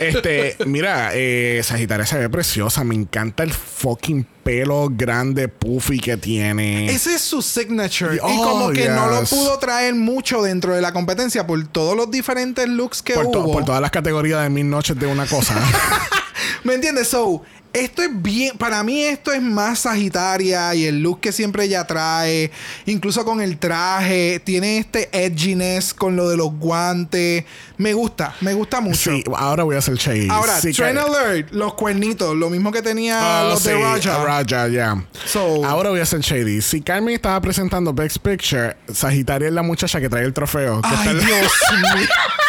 Este, 0.00 0.56
mira, 0.66 1.10
eh, 1.14 1.60
Sagitaria 1.62 2.06
se 2.06 2.18
ve 2.18 2.28
preciosa. 2.28 2.82
Me 2.82 2.96
encanta 2.96 3.44
el 3.44 3.52
fucking 3.52 4.26
pelo 4.42 4.88
grande, 4.90 5.46
puffy 5.46 6.00
que 6.00 6.16
tiene. 6.16 6.86
Ese 6.90 7.14
es 7.14 7.20
su 7.20 7.40
signature. 7.40 8.16
y 8.16 8.18
Oh, 8.20 8.42
como 8.42 8.70
que 8.70 8.88
no 8.88 9.06
lo 9.06 9.20
yes. 9.20 9.30
pudo 9.30 9.58
traer 9.60 9.94
mucho 9.94 10.42
dentro 10.42 10.74
de 10.74 10.82
la 10.82 10.92
competencia 10.92 11.46
por 11.46 11.64
todos 11.68 11.96
los 11.96 12.10
diferentes 12.10 12.68
looks 12.68 13.00
que 13.02 13.14
por, 13.14 13.26
hubo. 13.26 13.52
por 13.52 13.64
todas 13.64 13.80
las 13.80 13.92
categorías 13.92 14.42
de 14.42 14.50
mil 14.50 14.68
noches 14.68 14.98
de 14.98 15.06
una 15.06 15.24
cosa. 15.26 15.54
¿Me 16.64 16.74
entiendes? 16.74 17.08
So, 17.08 17.42
esto 17.80 18.02
es 18.02 18.10
bien. 18.22 18.56
Para 18.58 18.82
mí, 18.82 19.02
esto 19.04 19.32
es 19.32 19.42
más 19.42 19.80
Sagitaria 19.80 20.74
y 20.74 20.84
el 20.86 21.00
look 21.02 21.20
que 21.20 21.32
siempre 21.32 21.64
ella 21.64 21.86
trae. 21.86 22.50
Incluso 22.86 23.24
con 23.24 23.40
el 23.40 23.58
traje. 23.58 24.40
Tiene 24.44 24.78
este 24.78 25.08
edginess 25.12 25.94
con 25.94 26.16
lo 26.16 26.28
de 26.28 26.36
los 26.36 26.52
guantes. 26.52 27.44
Me 27.76 27.92
gusta, 27.94 28.34
me 28.40 28.54
gusta 28.54 28.80
mucho. 28.80 29.10
sí, 29.12 29.22
ahora 29.36 29.62
voy 29.64 29.76
a 29.76 29.78
hacer 29.78 29.94
shade. 29.96 30.28
Ahora, 30.30 30.60
Sí 30.60 30.68
que- 30.68 30.74
Trend 30.82 30.98
Alert, 30.98 31.52
los 31.52 31.74
cuernitos, 31.74 32.34
lo 32.36 32.50
mismo 32.50 32.72
que 32.72 32.82
tenía 32.82 33.18
Ah, 33.42 33.44
los 33.44 33.62
de 33.62 33.74
sí, 33.74 33.80
Raja. 33.80 34.24
Raja, 34.24 34.68
ya. 34.68 35.04
So- 35.26 35.64
Ahora 35.64 35.90
voy 35.90 36.00
a 36.00 36.02
hacer 36.02 36.20
shady. 36.20 36.60
Si 36.60 36.80
Carmen 36.82 37.14
estaba 37.14 37.40
presentando 37.40 37.92
Best 37.92 38.18
Picture, 38.18 38.76
Sagitaria 38.92 39.48
es 39.48 39.54
la 39.54 39.62
muchacha 39.62 40.00
que 40.00 40.08
trae 40.08 40.24
el 40.24 40.32
trofeo. 40.32 40.80
que 40.82 40.88
Ay, 40.88 40.94
está 40.96 41.10
en- 41.12 41.18
Dios 41.26 41.52
mío. 41.94 42.06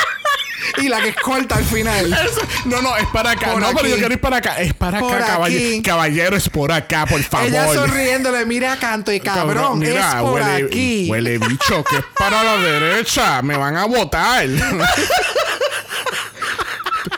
Y 0.78 0.88
la 0.89 1.01
que 1.01 1.09
es 1.09 1.15
corta 1.15 1.55
al 1.55 1.65
final. 1.65 2.17
No, 2.65 2.82
no, 2.82 2.95
es 2.97 3.07
para 3.07 3.32
acá. 3.32 3.53
Por 3.53 3.61
no, 3.61 3.72
pero 3.74 3.88
yo 3.88 3.95
quiero 3.97 4.13
ir 4.13 4.20
para 4.22 4.38
acá. 4.38 4.59
Es 4.61 4.74
para 4.74 4.99
Por 4.99 5.15
acá, 5.15 5.26
caballero. 5.28 5.65
aquí. 5.70 5.82
Caballero, 5.82 6.36
es 6.36 6.49
por 6.49 6.72
acá, 6.72 7.05
por 7.05 7.22
favor. 7.24 7.47
Ella 7.47 7.74
sonriéndole, 7.74 8.45
mira 8.45 8.78
canto 8.78 9.11
y 9.11 9.20
cabrón, 9.20 9.80
Mira, 9.80 10.09
es 10.09 10.15
por 10.22 10.34
huele, 10.41 10.65
aquí. 10.65 11.07
Huele 11.09 11.38
bicho, 11.38 11.84
que 11.84 11.97
es 11.97 12.05
para 12.17 12.43
la 12.43 12.57
derecha. 12.57 13.41
Me 13.41 13.55
van 13.57 13.78
a 13.78 13.86
votar. 13.86 14.45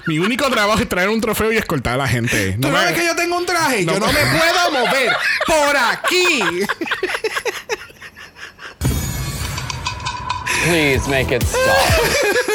Mi 0.07 0.19
único 0.19 0.49
trabajo 0.49 0.79
es 0.79 0.87
traer 0.89 1.09
un 1.09 1.19
trofeo 1.21 1.51
y 1.51 1.57
escoltar 1.57 1.95
a 1.95 1.97
la 1.97 2.07
gente. 2.07 2.57
Tú 2.61 2.67
me- 2.69 2.79
ves 2.85 2.93
que 2.93 3.05
yo 3.05 3.15
tengo 3.15 3.37
un 3.37 3.45
traje, 3.45 3.83
No 3.83 3.93
yo 3.93 3.99
no 3.99 4.07
me 4.07 4.19
puedo 4.19 4.71
mover 4.85 5.15
por 5.45 5.75
aquí. 5.77 6.41
Please 10.65 11.07
make 11.09 11.31
it 11.35 11.43
stop. 11.43 11.57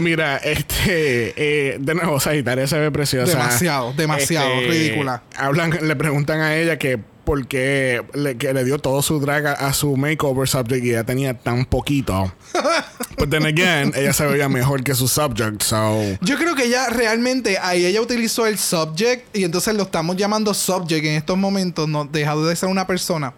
Mira, 0.00 0.36
este, 0.38 1.34
eh, 1.36 1.76
de 1.78 1.94
nuevo, 1.94 2.20
Sagitaria 2.20 2.66
se 2.66 2.78
ve 2.78 2.90
preciosa. 2.90 3.36
Demasiado, 3.36 3.92
demasiado, 3.92 4.60
ridícula. 4.60 5.22
Hablan, 5.36 5.78
le 5.82 5.96
preguntan 5.96 6.40
a 6.40 6.56
ella 6.56 6.78
que 6.78 6.98
por 7.28 7.46
qué 7.46 8.00
le, 8.14 8.38
que 8.38 8.54
le 8.54 8.64
dio 8.64 8.78
todo 8.78 9.02
su 9.02 9.20
drag 9.20 9.46
a, 9.48 9.52
a 9.52 9.74
su 9.74 9.94
makeover 9.98 10.48
subject 10.48 10.82
y 10.82 10.90
ella 10.92 11.04
tenía 11.04 11.34
tan 11.34 11.66
poquito. 11.66 12.32
But 13.18 13.28
then 13.28 13.44
again, 13.44 13.92
ella 13.94 14.14
se 14.14 14.24
veía 14.24 14.48
mejor 14.48 14.82
que 14.82 14.94
su 14.94 15.08
subject, 15.08 15.60
so. 15.62 16.00
Yo 16.22 16.38
creo 16.38 16.54
que 16.54 16.64
ella 16.64 16.88
realmente 16.88 17.58
ahí 17.58 17.84
ella 17.84 18.00
utilizó 18.00 18.46
el 18.46 18.56
subject 18.58 19.36
y 19.36 19.44
entonces 19.44 19.74
lo 19.74 19.82
estamos 19.82 20.16
llamando 20.16 20.54
subject 20.54 21.04
en 21.04 21.14
estos 21.16 21.36
momentos, 21.36 21.86
no 21.86 22.06
dejado 22.06 22.46
de 22.46 22.56
ser 22.56 22.70
una 22.70 22.86
persona. 22.86 23.34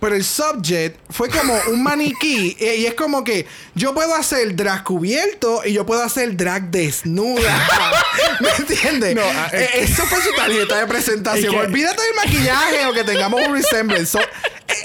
Pero 0.00 0.14
el 0.14 0.24
subject 0.24 0.98
fue 1.10 1.28
como 1.28 1.52
un 1.70 1.82
maniquí 1.82 2.56
eh, 2.60 2.76
y 2.78 2.86
es 2.86 2.94
como 2.94 3.24
que 3.24 3.44
yo 3.74 3.92
puedo 3.92 4.14
hacer 4.14 4.56
drag 4.56 4.84
cubierto 4.84 5.60
y 5.66 5.72
yo 5.74 5.84
puedo 5.84 6.02
hacer 6.02 6.34
drag 6.34 6.70
desnuda. 6.70 7.68
¿Me 8.40 8.48
entiendes? 8.56 9.14
No, 9.16 9.22
es 9.52 9.52
Eh, 9.52 9.68
eso 9.80 10.04
fue 10.06 10.22
su 10.22 10.32
tarjeta 10.34 10.78
de 10.78 10.86
presentación. 10.86 11.52
que- 11.52 11.58
Olvídate 11.60 12.00
del 12.02 12.14
maquillaje 12.14 12.86
o 12.86 12.92
que 12.94 13.04
tengamos 13.04 13.33
un 13.36 13.52
resemblance. 13.52 14.06
So, 14.06 14.18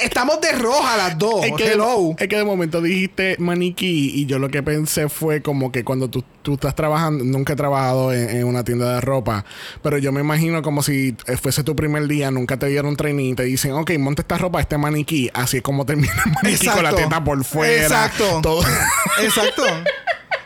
Estamos 0.01 0.39
de 0.41 0.51
roja 0.51 0.97
las 0.97 1.17
dos. 1.17 1.45
Es 1.45 1.53
que, 1.53 1.71
Hello. 1.71 2.13
es 2.17 2.27
que 2.27 2.35
de 2.35 2.43
momento 2.43 2.81
dijiste 2.81 3.35
maniquí 3.39 4.11
y 4.13 4.25
yo 4.25 4.37
lo 4.37 4.49
que 4.49 4.61
pensé 4.61 5.09
fue 5.09 5.41
como 5.41 5.71
que 5.71 5.83
cuando 5.83 6.09
tú, 6.09 6.23
tú 6.41 6.55
estás 6.55 6.75
trabajando, 6.75 7.23
nunca 7.23 7.53
he 7.53 7.55
trabajado 7.55 8.13
en, 8.13 8.29
en 8.29 8.43
una 8.45 8.63
tienda 8.63 8.93
de 8.95 9.01
ropa, 9.01 9.45
pero 9.81 9.97
yo 9.97 10.11
me 10.11 10.19
imagino 10.21 10.61
como 10.61 10.83
si 10.83 11.15
fuese 11.41 11.63
tu 11.63 11.75
primer 11.75 12.07
día, 12.07 12.29
nunca 12.29 12.57
te 12.57 12.67
dieron 12.67 12.95
training 12.97 13.31
y 13.31 13.35
te 13.35 13.43
dicen, 13.43 13.71
ok, 13.71 13.91
monta 13.99 14.21
esta 14.21 14.37
ropa, 14.37 14.59
este 14.59 14.77
maniquí, 14.77 15.29
así 15.33 15.57
es 15.57 15.63
como 15.63 15.85
termina 15.85 16.13
el 16.25 16.31
maniquí 16.43 16.67
con 16.67 16.83
la 16.83 16.89
Exacto. 16.91 17.09
teta 17.09 17.23
por 17.23 17.43
fuera. 17.43 17.83
Exacto. 17.83 18.39
Todo. 18.43 18.61
Exacto. 19.23 19.63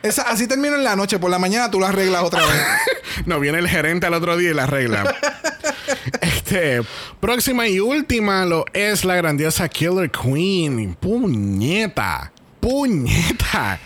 Esa- 0.03 0.23
así 0.23 0.47
termina 0.47 0.75
en 0.75 0.83
la 0.83 0.95
noche. 0.95 1.17
Por 1.17 1.31
la 1.31 1.39
mañana 1.39 1.71
tú 1.71 1.79
lo 1.79 1.85
arreglas 1.87 2.23
otra 2.23 2.41
vez. 2.41 2.61
no, 3.25 3.39
viene 3.39 3.59
el 3.59 3.67
gerente 3.69 4.05
al 4.05 4.13
otro 4.13 4.35
día 4.37 4.51
y 4.51 4.53
la 4.53 4.63
arregla. 4.63 5.15
este, 6.43 6.81
próxima 7.21 7.67
y 7.69 7.79
última 7.79 8.45
lo 8.45 8.65
es 8.73 9.05
la 9.05 9.15
grandiosa 9.15 9.69
Killer 9.69 10.11
Queen. 10.11 10.95
Puñeta. 10.95 12.33
Puñeta. 12.59 13.79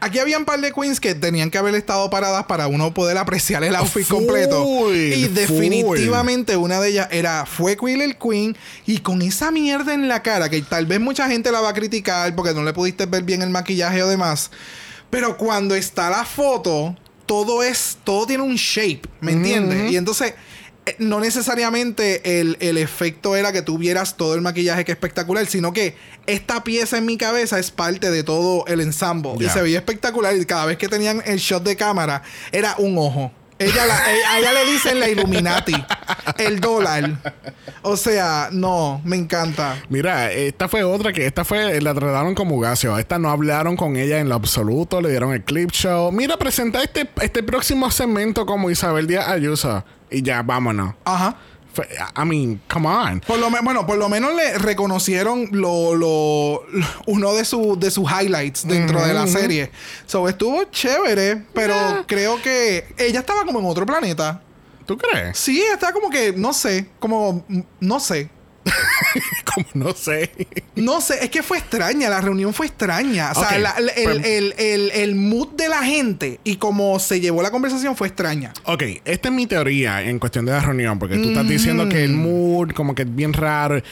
Aquí 0.00 0.18
había 0.18 0.36
un 0.36 0.44
par 0.44 0.60
de 0.60 0.72
queens 0.72 0.98
que 0.98 1.14
tenían 1.14 1.50
que 1.50 1.58
haber 1.58 1.74
estado 1.76 2.10
paradas 2.10 2.44
para 2.46 2.66
uno 2.66 2.92
poder 2.92 3.16
apreciar 3.16 3.62
el 3.62 3.74
outfit 3.76 4.04
Full, 4.04 4.16
completo. 4.16 4.92
Y 4.92 5.24
full. 5.24 5.34
definitivamente 5.34 6.56
una 6.56 6.80
de 6.80 6.90
ellas 6.90 7.08
era 7.12 7.46
fue 7.46 7.76
Killer 7.76 8.18
Queen 8.18 8.56
y 8.84 8.98
con 8.98 9.22
esa 9.22 9.50
mierda 9.50 9.94
en 9.94 10.08
la 10.08 10.22
cara 10.22 10.50
que 10.50 10.60
tal 10.62 10.86
vez 10.86 11.00
mucha 11.00 11.28
gente 11.28 11.52
la 11.52 11.60
va 11.60 11.70
a 11.70 11.74
criticar 11.74 12.34
porque 12.34 12.52
no 12.52 12.64
le 12.64 12.72
pudiste 12.72 13.06
ver 13.06 13.22
bien 13.22 13.42
el 13.42 13.50
maquillaje 13.50 14.02
o 14.02 14.08
demás. 14.08 14.50
Pero 15.08 15.38
cuando 15.38 15.74
está 15.76 16.10
la 16.10 16.24
foto, 16.24 16.96
todo 17.26 17.62
es 17.62 17.98
todo 18.02 18.26
tiene 18.26 18.42
un 18.42 18.56
shape, 18.56 19.02
¿me 19.20 19.32
entiendes? 19.32 19.92
Y 19.92 19.96
entonces 19.96 20.34
no 20.98 21.20
necesariamente 21.20 22.40
el, 22.40 22.56
el 22.60 22.76
efecto 22.76 23.36
era 23.36 23.52
que 23.52 23.62
tú 23.62 23.78
vieras 23.78 24.16
todo 24.16 24.34
el 24.34 24.40
maquillaje 24.40 24.84
que 24.84 24.92
es 24.92 24.96
espectacular, 24.96 25.46
sino 25.46 25.72
que 25.72 25.96
esta 26.26 26.64
pieza 26.64 26.98
en 26.98 27.06
mi 27.06 27.16
cabeza 27.16 27.58
es 27.58 27.70
parte 27.70 28.10
de 28.10 28.24
todo 28.24 28.66
el 28.66 28.80
ensamble. 28.80 29.32
Y 29.38 29.48
se 29.48 29.62
veía 29.62 29.78
espectacular. 29.78 30.36
Y 30.36 30.44
cada 30.44 30.66
vez 30.66 30.78
que 30.78 30.88
tenían 30.88 31.22
el 31.24 31.38
shot 31.38 31.62
de 31.62 31.76
cámara, 31.76 32.22
era 32.50 32.74
un 32.78 32.98
ojo. 32.98 33.32
Ella 33.58 33.86
la- 33.86 34.12
eh, 34.12 34.24
a 34.28 34.38
ella 34.40 34.52
le 34.52 34.64
dicen 34.72 34.98
la 35.00 35.08
Illuminati, 35.08 35.74
el 36.38 36.60
dólar. 36.60 37.10
O 37.82 37.96
sea, 37.96 38.48
no, 38.52 39.00
me 39.04 39.16
encanta. 39.16 39.76
Mira, 39.88 40.32
esta 40.32 40.68
fue 40.68 40.82
otra 40.84 41.12
que 41.12 41.26
esta 41.26 41.44
fue, 41.44 41.80
la 41.80 41.94
trataron 41.94 42.34
como 42.34 42.56
Ugacio. 42.56 42.96
Esta 42.98 43.18
no 43.18 43.30
hablaron 43.30 43.76
con 43.76 43.96
ella 43.96 44.18
en 44.18 44.28
lo 44.28 44.34
absoluto, 44.34 45.00
le 45.00 45.10
dieron 45.10 45.32
el 45.32 45.42
clip 45.42 45.70
show. 45.72 46.10
Mira, 46.12 46.36
presenta 46.36 46.82
este, 46.82 47.08
este 47.20 47.42
próximo 47.42 47.90
segmento 47.90 48.46
como 48.46 48.70
Isabel 48.70 49.06
Díaz 49.06 49.28
Ayuso. 49.28 49.84
Y 50.10 50.22
ya, 50.22 50.42
vámonos. 50.42 50.94
Ajá. 51.04 51.36
I 52.16 52.24
mean, 52.24 52.60
come 52.68 52.86
on. 52.88 53.20
Por 53.20 53.38
lo 53.38 53.50
bueno, 53.50 53.86
por 53.86 53.96
lo 53.96 54.08
menos 54.08 54.34
le 54.34 54.58
reconocieron 54.58 55.48
lo, 55.52 55.94
lo- 55.94 56.62
lo- 56.70 56.86
uno 57.06 57.32
de, 57.34 57.44
sus 57.44 57.78
de 57.80 57.90
sus 57.90 58.10
highlights 58.10 58.66
dentro 58.66 59.00
de 59.06 59.14
la 59.14 59.26
serie. 59.26 59.70
So, 60.06 60.28
estuvo 60.28 60.64
chévere, 60.64 61.42
pero 61.54 61.74
creo 62.06 62.40
que 62.42 62.94
ella 62.98 63.20
estaba 63.20 63.44
como 63.44 63.60
en 63.60 63.66
otro 63.66 63.86
planeta. 63.86 64.42
¿Tú 64.86 64.98
crees? 64.98 65.38
Sí, 65.38 65.62
está 65.72 65.92
como 65.92 66.10
que, 66.10 66.32
no 66.36 66.52
sé, 66.52 66.88
como, 66.98 67.44
mm, 67.48 67.60
no 67.80 68.00
sé. 68.00 68.28
como 69.54 69.66
no 69.74 69.92
sé. 69.94 70.30
No 70.76 71.00
sé, 71.00 71.22
es 71.24 71.30
que 71.30 71.42
fue 71.42 71.58
extraña, 71.58 72.08
la 72.08 72.20
reunión 72.20 72.54
fue 72.54 72.66
extraña. 72.66 73.32
O 73.32 73.34
sea, 73.34 73.58
la- 73.58 73.78
la- 73.80 73.92
el, 73.92 74.04
pues- 74.04 74.26
el- 74.26 74.54
el- 74.58 74.90
el 74.92 75.14
mood 75.14 75.48
de 75.56 75.68
la 75.68 75.82
gente 75.84 76.40
y 76.44 76.56
cómo 76.56 76.98
se 76.98 77.20
llevó 77.20 77.42
la 77.42 77.50
conversación 77.50 77.96
fue 77.96 78.08
extraña. 78.08 78.52
Ok, 78.64 78.82
esta 79.04 79.28
es 79.28 79.34
mi 79.34 79.46
teoría 79.46 80.02
en 80.02 80.18
cuestión 80.18 80.44
de 80.46 80.52
la 80.52 80.60
reunión, 80.60 80.98
porque 80.98 81.16
tú 81.18 81.28
estás 81.30 81.48
diciendo 81.48 81.88
que 81.88 82.04
el 82.04 82.12
mood 82.14 82.70
como 82.72 82.94
que 82.94 83.02
es 83.02 83.14
bien 83.14 83.32
raro. 83.32 83.82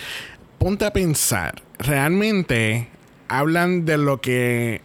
Ponte 0.58 0.84
a 0.84 0.92
pensar, 0.92 1.62
realmente 1.78 2.88
hablan 3.28 3.84
de 3.86 3.96
lo 3.98 4.20
que... 4.20 4.82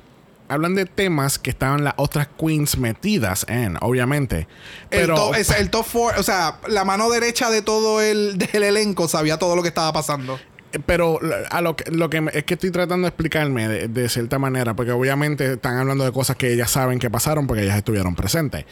Hablan 0.48 0.76
de 0.76 0.86
temas 0.86 1.40
que 1.40 1.50
estaban 1.50 1.84
las 1.84 1.96
otras 1.98 2.28
queens 2.40 2.78
metidas 2.78 3.46
en, 3.50 3.78
obviamente. 3.82 4.48
El, 4.92 5.02
Pero... 5.02 5.16
top, 5.16 5.36
es 5.36 5.50
el 5.52 5.70
top 5.70 5.86
four, 5.86 6.14
o 6.18 6.24
sea, 6.24 6.60
la 6.68 6.86
mano 6.86 7.10
derecha 7.10 7.50
de 7.50 7.62
todo 7.62 8.02
el 8.02 8.38
del 8.54 8.64
elenco 8.64 9.08
sabía 9.08 9.38
todo 9.38 9.56
lo 9.56 9.62
que 9.62 9.70
estaba 9.70 9.92
pasando. 9.92 10.40
Pero 10.86 11.20
a 11.52 11.62
lo 11.62 11.78
que, 11.78 11.90
lo 11.90 12.10
que 12.10 12.22
es 12.34 12.44
que 12.44 12.56
estoy 12.56 12.70
tratando 12.70 13.06
de 13.06 13.10
explicarme 13.10 13.68
de, 13.70 13.88
de 13.88 14.10
cierta 14.10 14.40
manera, 14.40 14.76
porque 14.76 14.92
obviamente 14.92 15.54
están 15.54 15.78
hablando 15.78 16.04
de 16.04 16.12
cosas 16.12 16.36
que 16.36 16.52
ellas 16.52 16.70
saben 16.70 17.00
que 17.00 17.10
pasaron 17.10 17.48
porque 17.48 17.64
ellas 17.64 17.78
estuvieron 17.78 18.14
presentes. 18.14 18.66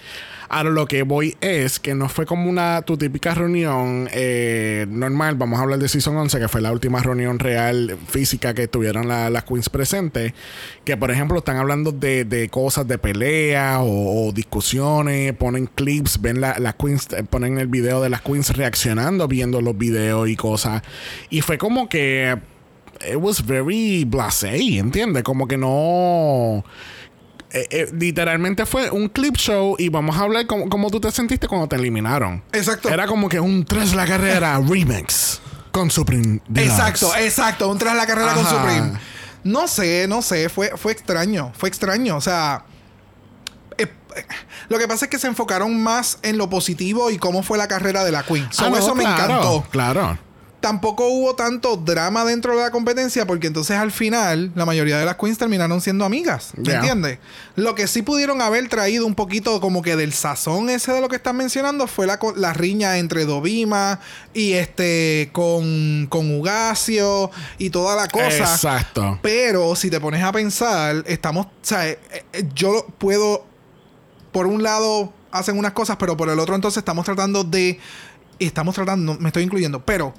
Ahora 0.50 0.70
lo 0.70 0.86
que 0.88 1.04
voy 1.04 1.36
es 1.42 1.80
que 1.80 1.96
no 1.96 2.10
fue 2.10 2.26
como 2.26 2.50
una 2.50 2.82
tu 2.84 2.98
típica 2.98 3.34
reunión 3.34 4.08
eh, 4.12 4.86
normal. 4.90 5.36
Vamos 5.36 5.60
a 5.60 5.64
hablar 5.64 5.80
de 5.80 5.88
Season 5.88 6.16
11, 6.16 6.40
que 6.40 6.48
fue 6.48 6.62
la 6.62 6.72
última 6.72 7.02
reunión 7.02 7.40
real 7.40 7.98
física 8.08 8.54
que 8.54 8.68
tuvieron 8.68 9.08
la- 9.08 9.30
las 9.30 9.44
queens 9.46 9.70
presentes. 9.70 10.34
Que 10.86 10.98
por 10.98 11.12
ejemplo 11.12 11.38
están 11.40 11.58
hablando 11.58 11.92
de, 11.92 12.26
de 12.26 12.50
cosas 12.50 12.88
de 12.88 12.98
pelea 12.98 13.80
o, 13.82 14.32
discusiones, 14.34 15.34
ponen 15.34 15.68
clips, 15.68 16.22
ven 16.22 16.42
la- 16.42 16.60
las 16.60 16.76
queens, 16.76 17.08
eh, 17.14 17.24
ponen 17.24 17.58
el 17.58 17.68
video 17.68 18.02
de 18.02 18.10
las 18.10 18.22
queens 18.22 18.56
reaccionando, 18.56 19.28
viendo 19.28 19.62
los 19.62 19.78
videos 19.78 20.30
y 20.30 20.36
cosas. 20.36 20.84
Y 21.30 21.42
fue 21.42 21.58
como 21.58 21.90
que 21.90 22.38
it 23.10 23.16
was 23.18 23.46
very 23.46 24.06
blasé, 24.06 24.78
¿entiendes? 24.78 25.24
Como 25.24 25.48
que 25.48 25.58
no. 25.58 26.64
Eh, 27.54 27.68
eh, 27.70 27.90
literalmente 27.98 28.66
fue 28.66 28.90
un 28.90 29.08
clip 29.10 29.36
show 29.38 29.76
y 29.78 29.90
vamos 29.90 30.18
a 30.18 30.22
hablar 30.22 30.48
como, 30.48 30.68
como 30.70 30.90
tú 30.90 31.00
te 31.00 31.12
sentiste 31.12 31.48
cuando 31.48 31.68
te 31.68 31.76
eliminaron. 31.76 32.44
Exacto. 32.52 32.90
Era 32.90 33.06
como 33.08 33.30
que 33.30 33.40
un 33.40 33.64
tras 33.66 33.94
la 33.94 34.06
carrera 34.06 34.60
remix 34.68 35.40
con 35.72 35.90
Supreme 35.92 36.40
Deluxe. 36.48 36.72
Exacto, 36.80 37.16
exacto. 37.18 37.70
Un 37.70 37.78
tras 37.78 37.96
la 37.96 38.06
carrera 38.06 38.34
con. 38.34 38.46
Supreme. 38.46 38.92
No 39.44 39.68
sé, 39.68 40.08
no 40.08 40.22
sé. 40.22 40.50
Fue, 40.50 40.72
fue 40.78 40.92
extraño. 40.92 41.52
Fue 41.56 41.70
extraño. 41.70 42.16
O 42.18 42.22
sea. 42.22 42.64
eh, 43.78 43.88
lo 44.70 44.78
que 44.80 44.88
pasa 44.88 45.06
es 45.06 45.12
que 45.12 45.20
se 45.20 45.28
enfocaron 45.28 45.82
más 45.82 46.20
en 46.22 46.38
lo 46.38 46.50
positivo 46.50 47.10
y 47.12 47.18
cómo 47.18 47.44
fue 47.44 47.58
la 47.58 47.68
carrera 47.68 48.04
de 48.04 48.12
la 48.12 48.24
Queen. 48.24 48.48
So, 48.52 48.66
Ah, 48.66 48.70
no, 48.70 48.78
eso 48.78 48.96
me 48.96 49.04
encantó. 49.04 49.64
Claro. 49.70 50.18
Tampoco 50.64 51.10
hubo 51.10 51.36
tanto 51.36 51.76
drama 51.76 52.24
dentro 52.24 52.56
de 52.56 52.64
la 52.64 52.72
competencia 52.72 53.28
porque 53.28 53.48
entonces 53.48 53.76
al 53.76 53.92
final 53.92 54.50
la 54.56 54.66
mayoría 54.66 54.98
de 54.98 55.04
las 55.04 55.18
queens 55.18 55.38
terminaron 55.38 55.82
siendo 55.82 56.06
amigas. 56.06 56.54
¿Me 56.56 56.76
entiendes? 56.76 57.20
Lo 57.58 57.76
que 57.76 57.86
sí 57.86 58.02
pudieron 58.02 58.42
haber 58.42 58.70
traído 58.70 59.06
un 59.06 59.14
poquito 59.14 59.60
como 59.60 59.82
que 59.82 59.98
del 59.98 60.14
sazón 60.14 60.70
ese 60.70 60.94
de 60.94 61.02
lo 61.02 61.10
que 61.10 61.18
están 61.18 61.36
mencionando 61.36 61.86
fue 61.86 62.08
la, 62.08 62.18
la 62.38 62.54
riña 62.54 62.98
entre 62.98 63.26
Dovima 63.26 64.00
y 64.34 64.54
este 64.54 65.32
con, 65.34 66.08
con 66.08 66.34
Ugacio 66.34 67.30
y 67.58 67.70
toda 67.70 67.98
la 67.98 68.08
cosa. 68.08 68.54
Exacto. 68.54 69.20
Pero 69.22 69.76
si 69.76 69.90
te 69.90 70.00
pones 70.00 70.24
a 70.24 70.32
pensar, 70.32 71.04
estamos, 71.08 71.48
o 71.48 71.50
sea, 71.62 71.90
eh, 71.90 72.00
eh, 72.32 72.46
yo 72.56 72.88
puedo, 73.00 73.46
por 74.32 74.48
un 74.48 74.64
lado 74.64 75.12
hacen 75.30 75.58
unas 75.58 75.74
cosas, 75.74 75.98
pero 75.98 76.16
por 76.16 76.30
el 76.30 76.40
otro 76.40 76.56
entonces 76.56 76.78
estamos 76.78 77.04
tratando 77.04 77.44
de, 77.44 77.82
estamos 78.40 78.74
tratando, 78.74 79.18
me 79.20 79.28
estoy 79.28 79.44
incluyendo, 79.44 79.84
pero 79.84 80.14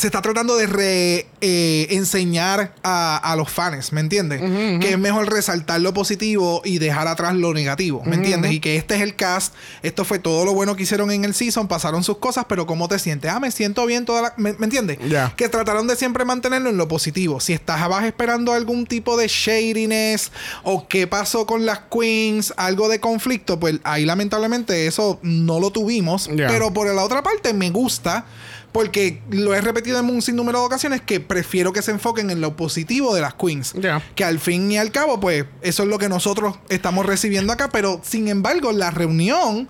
se 0.00 0.06
está 0.06 0.22
tratando 0.22 0.56
de 0.56 0.66
re, 0.66 1.26
eh, 1.42 1.86
enseñar 1.90 2.72
a, 2.82 3.18
a 3.18 3.36
los 3.36 3.50
fans, 3.50 3.92
¿me 3.92 4.00
entiendes? 4.00 4.40
Que 4.80 4.92
es 4.92 4.98
mejor 4.98 5.30
resaltar 5.30 5.82
lo 5.82 5.92
positivo 5.92 6.62
y 6.64 6.78
dejar 6.78 7.06
atrás 7.06 7.34
lo 7.34 7.52
negativo, 7.52 8.02
¿me 8.06 8.16
entiendes? 8.16 8.52
Y 8.52 8.60
que 8.60 8.76
este 8.76 8.94
es 8.94 9.02
el 9.02 9.14
cast, 9.14 9.54
esto 9.82 10.06
fue 10.06 10.18
todo 10.18 10.46
lo 10.46 10.54
bueno 10.54 10.74
que 10.74 10.84
hicieron 10.84 11.10
en 11.10 11.26
el 11.26 11.34
season, 11.34 11.68
pasaron 11.68 12.02
sus 12.02 12.16
cosas, 12.16 12.46
pero 12.48 12.64
¿cómo 12.64 12.88
te 12.88 12.98
sientes? 12.98 13.30
Ah, 13.30 13.40
me 13.40 13.50
siento 13.50 13.84
bien 13.84 14.06
toda 14.06 14.22
la... 14.22 14.34
¿Me, 14.38 14.54
me 14.54 14.64
entiendes? 14.64 14.96
Ya. 15.06 15.34
Que 15.36 15.50
trataron 15.50 15.86
de 15.86 15.96
siempre 15.96 16.24
mantenerlo 16.24 16.70
en 16.70 16.78
lo 16.78 16.88
positivo. 16.88 17.38
Si 17.38 17.52
estabas 17.52 18.04
esperando 18.04 18.54
algún 18.54 18.86
tipo 18.86 19.18
de 19.18 19.28
shadiness 19.28 20.32
o 20.62 20.88
qué 20.88 21.06
pasó 21.06 21.44
con 21.44 21.66
las 21.66 21.80
queens, 21.92 22.54
algo 22.56 22.88
de 22.88 23.00
conflicto, 23.00 23.60
pues 23.60 23.76
ahí 23.84 24.06
lamentablemente 24.06 24.86
eso 24.86 25.18
no 25.22 25.60
lo 25.60 25.70
tuvimos. 25.70 26.30
Pero 26.34 26.72
por 26.72 26.86
la 26.86 27.04
otra 27.04 27.22
parte 27.22 27.52
me 27.52 27.68
gusta 27.68 28.24
porque 28.72 29.20
lo 29.30 29.54
he 29.54 29.60
repetido 29.60 29.98
en 29.98 30.06
un 30.10 30.22
sinnúmero 30.22 30.60
de 30.60 30.66
ocasiones 30.66 31.00
que 31.00 31.18
prefiero 31.20 31.72
que 31.72 31.82
se 31.82 31.90
enfoquen 31.90 32.30
en 32.30 32.40
lo 32.40 32.56
positivo 32.56 33.14
de 33.14 33.20
las 33.20 33.34
queens. 33.34 33.74
Que 34.14 34.24
al 34.24 34.38
fin 34.38 34.70
y 34.70 34.78
al 34.78 34.92
cabo, 34.92 35.18
pues 35.20 35.44
eso 35.62 35.82
es 35.82 35.88
lo 35.88 35.98
que 35.98 36.08
nosotros 36.08 36.56
estamos 36.68 37.04
recibiendo 37.06 37.52
acá. 37.52 37.68
Pero 37.70 38.00
sin 38.04 38.28
embargo, 38.28 38.72
la 38.72 38.90
reunión... 38.90 39.68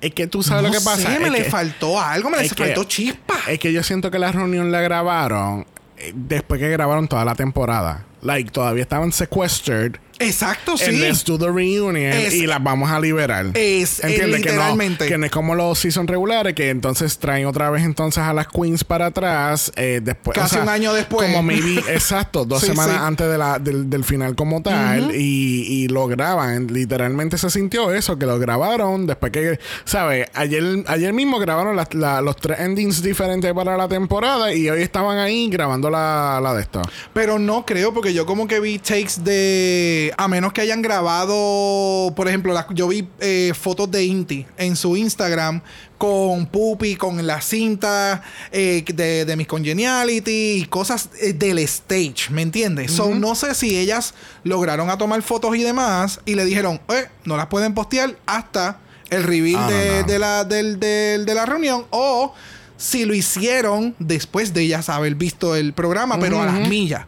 Es 0.00 0.14
que 0.14 0.28
tú 0.28 0.44
sabes 0.44 0.62
no 0.62 0.68
lo 0.68 0.74
que 0.78 0.84
pasa. 0.84 1.08
sé, 1.08 1.14
Es 1.14 1.20
me 1.20 1.30
le 1.30 1.42
que- 1.44 1.50
faltó 1.50 2.00
algo, 2.00 2.30
me 2.30 2.36
le 2.40 2.48
que- 2.48 2.54
faltó 2.54 2.84
chispa. 2.84 3.34
Es 3.48 3.58
que 3.58 3.72
yo 3.72 3.82
siento 3.82 4.10
que 4.12 4.18
la 4.20 4.30
reunión 4.30 4.70
la 4.70 4.80
grabaron 4.80 5.66
eh, 5.96 6.12
después 6.14 6.60
que 6.60 6.68
grabaron 6.68 7.08
toda 7.08 7.24
la 7.24 7.34
temporada. 7.34 8.04
like, 8.22 8.50
todavía 8.52 8.82
estaban 8.82 9.10
sequestered. 9.10 9.96
Exacto, 10.20 10.72
And 10.72 10.80
sí. 10.80 10.96
let's 10.98 11.24
do 11.24 11.38
the 11.38 11.46
reunion 11.46 11.96
Es- 12.12 12.34
y 12.34 12.46
las 12.46 12.62
vamos 12.62 12.90
a 12.90 12.98
liberar. 13.00 13.46
Es- 13.54 13.98
es 14.00 14.04
¿Entiendes? 14.04 14.42
Que 14.42 14.52
no, 14.52 14.76
que 15.06 15.18
no 15.18 15.26
es 15.26 15.30
como 15.32 15.54
los 15.54 15.78
season 15.78 16.06
regulares, 16.08 16.54
que 16.54 16.70
entonces 16.70 17.18
traen 17.18 17.46
otra 17.46 17.70
vez 17.70 17.84
entonces 17.84 18.22
a 18.22 18.32
las 18.32 18.48
queens 18.48 18.84
para 18.84 19.06
atrás. 19.06 19.70
eh, 19.76 20.00
después, 20.02 20.36
Casi 20.36 20.56
un 20.56 20.68
año 20.68 20.92
después. 20.92 21.26
Como 21.28 21.42
maybe, 21.42 21.78
exacto, 21.92 22.44
dos 22.44 22.60
Sí, 22.62 22.68
semanas 22.68 22.96
sí. 22.96 23.02
antes 23.04 23.28
de 23.30 23.38
la, 23.38 23.58
del, 23.58 23.88
del 23.88 24.04
final 24.04 24.34
como 24.34 24.62
tal. 24.62 25.14
y, 25.14 25.84
y 25.84 25.88
lo 25.88 26.06
graban. 26.06 26.66
Literalmente 26.68 27.38
se 27.38 27.50
sintió 27.50 27.92
eso, 27.92 28.18
que 28.18 28.26
lo 28.26 28.38
grabaron 28.38 29.06
después 29.06 29.32
que, 29.32 29.58
¿sabes? 29.84 30.28
Ayer, 30.34 30.62
ayer 30.86 31.12
mismo 31.12 31.38
grabaron 31.38 31.76
la- 31.76 32.20
los 32.22 32.36
tres 32.36 32.60
endings 32.60 33.02
diferentes 33.02 33.52
para 33.52 33.76
la 33.76 33.88
temporada 33.88 34.52
y 34.52 34.68
hoy 34.68 34.82
estaban 34.82 35.18
ahí 35.18 35.48
grabando 35.48 35.90
la, 35.90 36.40
la 36.42 36.54
de 36.54 36.62
esto. 36.62 36.82
Pero 37.12 37.38
no 37.38 37.64
creo, 37.64 37.94
porque 37.94 38.12
yo 38.12 38.26
como 38.26 38.46
que 38.48 38.60
vi 38.60 38.78
takes 38.78 39.12
de. 39.22 40.07
A 40.16 40.28
menos 40.28 40.52
que 40.52 40.60
hayan 40.60 40.80
grabado. 40.82 42.12
Por 42.14 42.28
ejemplo, 42.28 42.52
la- 42.52 42.66
yo 42.74 42.88
vi 42.88 43.06
eh, 43.20 43.52
fotos 43.58 43.90
de 43.90 44.04
Inti 44.04 44.46
en 44.56 44.76
su 44.76 44.96
Instagram 44.96 45.60
con 45.98 46.46
Pupi, 46.46 46.96
con 46.96 47.26
la 47.26 47.40
cinta 47.40 48.22
eh, 48.52 48.84
de, 48.86 49.24
de 49.24 49.36
Miss 49.36 49.46
Congeniality 49.48 50.60
y 50.62 50.64
cosas 50.66 51.08
eh, 51.20 51.32
del 51.32 51.58
stage, 51.60 52.30
¿me 52.30 52.42
entiendes? 52.42 52.92
So, 52.92 53.14
no 53.14 53.34
sé 53.34 53.54
si 53.54 53.76
ellas 53.76 54.14
lograron 54.44 54.90
a 54.90 54.98
tomar 54.98 55.20
fotos 55.22 55.56
y 55.56 55.62
demás 55.62 56.20
y 56.24 56.34
le 56.34 56.44
dijeron, 56.44 56.80
eh, 56.88 57.08
no 57.24 57.36
las 57.36 57.46
pueden 57.46 57.74
postear 57.74 58.16
hasta 58.26 58.78
el 59.10 59.24
reveal 59.24 59.60
Ah, 59.64 59.70
de, 59.70 60.00
no. 60.02 60.06
de 60.06 60.18
la, 60.18 60.44
del- 60.44 60.78
del- 60.80 61.24
de 61.26 61.34
la 61.34 61.46
reunión 61.46 61.84
o. 61.90 62.32
Si 62.80 63.04
lo 63.04 63.12
hicieron 63.12 63.96
después 63.98 64.54
de 64.54 64.62
ellas 64.62 64.88
haber 64.88 65.16
visto 65.16 65.56
el 65.56 65.72
programa, 65.72 66.16
pero 66.20 66.40
a 66.40 66.46
las 66.46 66.68
millas. 66.68 67.06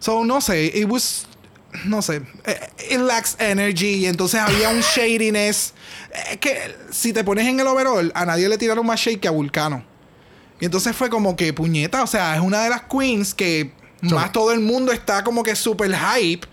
So, 0.00 0.22
no 0.22 0.42
sé, 0.42 0.66
it 0.66 0.84
was. 0.86 1.26
No 1.84 2.00
sé, 2.02 2.22
eh, 2.46 2.60
it 2.90 2.98
lacks 3.00 3.36
energy. 3.38 3.96
Y 3.96 4.06
entonces 4.06 4.40
había 4.40 4.70
un 4.70 4.80
shadiness. 4.80 5.74
eh, 6.32 6.38
que 6.38 6.76
si 6.90 7.12
te 7.12 7.22
pones 7.24 7.46
en 7.46 7.60
el 7.60 7.66
overall, 7.66 8.10
a 8.14 8.24
nadie 8.24 8.48
le 8.48 8.56
tiraron 8.58 8.86
más 8.86 8.98
shade 9.00 9.20
que 9.20 9.28
a 9.28 9.32
Vulcano. 9.32 9.84
Y 10.60 10.64
entonces 10.64 10.96
fue 10.96 11.08
como 11.10 11.36
que 11.36 11.52
puñeta. 11.52 12.02
O 12.02 12.06
sea, 12.06 12.34
es 12.34 12.40
una 12.40 12.62
de 12.64 12.70
las 12.70 12.82
queens 12.82 13.34
que 13.34 13.70
más 14.00 14.32
todo 14.32 14.52
el 14.52 14.60
mundo 14.60 14.92
está 14.92 15.22
como 15.24 15.42
que 15.42 15.54
super 15.54 15.94
hype. 15.94 16.46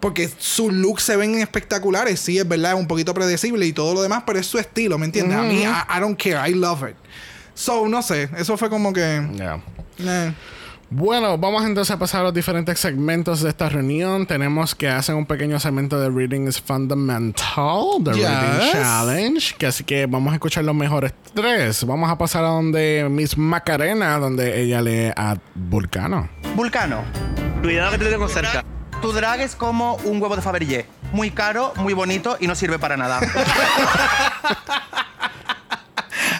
Porque 0.00 0.28
sus 0.38 0.72
looks 0.72 1.04
se 1.04 1.16
ven 1.16 1.36
espectaculares. 1.40 2.18
Sí, 2.18 2.36
es 2.38 2.48
verdad, 2.48 2.72
es 2.72 2.78
un 2.78 2.88
poquito 2.88 3.14
predecible 3.14 3.64
y 3.66 3.72
todo 3.72 3.94
lo 3.94 4.02
demás, 4.02 4.24
pero 4.26 4.38
es 4.40 4.46
su 4.46 4.58
estilo, 4.58 4.98
¿me 4.98 5.06
entiendes? 5.06 5.38
A 5.38 5.42
mí, 5.42 5.62
I, 5.62 5.96
I 5.96 6.00
don't 6.00 6.20
care, 6.20 6.48
I 6.50 6.54
love 6.54 6.82
it. 6.88 6.96
So, 7.54 7.86
no 7.86 8.02
sé, 8.02 8.28
eso 8.36 8.56
fue 8.56 8.68
como 8.68 8.92
que. 8.92 9.24
Ya. 9.34 9.60
eh. 10.00 10.32
Bueno, 10.94 11.38
vamos 11.38 11.64
entonces 11.64 11.90
a 11.90 11.98
pasar 11.98 12.20
a 12.20 12.24
los 12.24 12.34
diferentes 12.34 12.78
segmentos 12.78 13.40
de 13.40 13.48
esta 13.48 13.70
reunión. 13.70 14.26
Tenemos 14.26 14.74
que 14.74 14.90
hacer 14.90 15.14
un 15.14 15.24
pequeño 15.24 15.58
segmento 15.58 15.98
de 15.98 16.10
Reading 16.10 16.46
is 16.46 16.60
Fundamental, 16.60 17.82
The 18.04 18.12
Yes. 18.12 18.28
Reading 18.28 18.72
Challenge, 18.72 19.54
que 19.56 19.66
así 19.66 19.84
que 19.84 20.04
vamos 20.04 20.32
a 20.32 20.34
escuchar 20.34 20.64
los 20.64 20.74
mejores 20.74 21.14
tres. 21.32 21.86
Vamos 21.86 22.10
a 22.10 22.18
pasar 22.18 22.44
a 22.44 22.48
donde 22.48 23.06
Miss 23.10 23.38
Macarena, 23.38 24.18
donde 24.18 24.60
ella 24.60 24.82
lee 24.82 25.10
a 25.16 25.38
Vulcano. 25.54 26.28
Vulcano. 26.56 27.04
Cuidado 27.62 27.92
que 27.92 27.98
te 27.98 28.10
tengo 28.10 28.28
cerca. 28.28 28.62
Tu 29.00 29.12
drag 29.12 29.40
es 29.40 29.56
como 29.56 29.94
un 30.04 30.20
huevo 30.20 30.36
de 30.36 30.42
Fabergé. 30.42 30.84
Muy 31.12 31.30
caro, 31.30 31.72
muy 31.76 31.94
bonito 31.94 32.36
y 32.38 32.46
no 32.46 32.54
sirve 32.54 32.78
para 32.78 32.98
nada. 32.98 33.18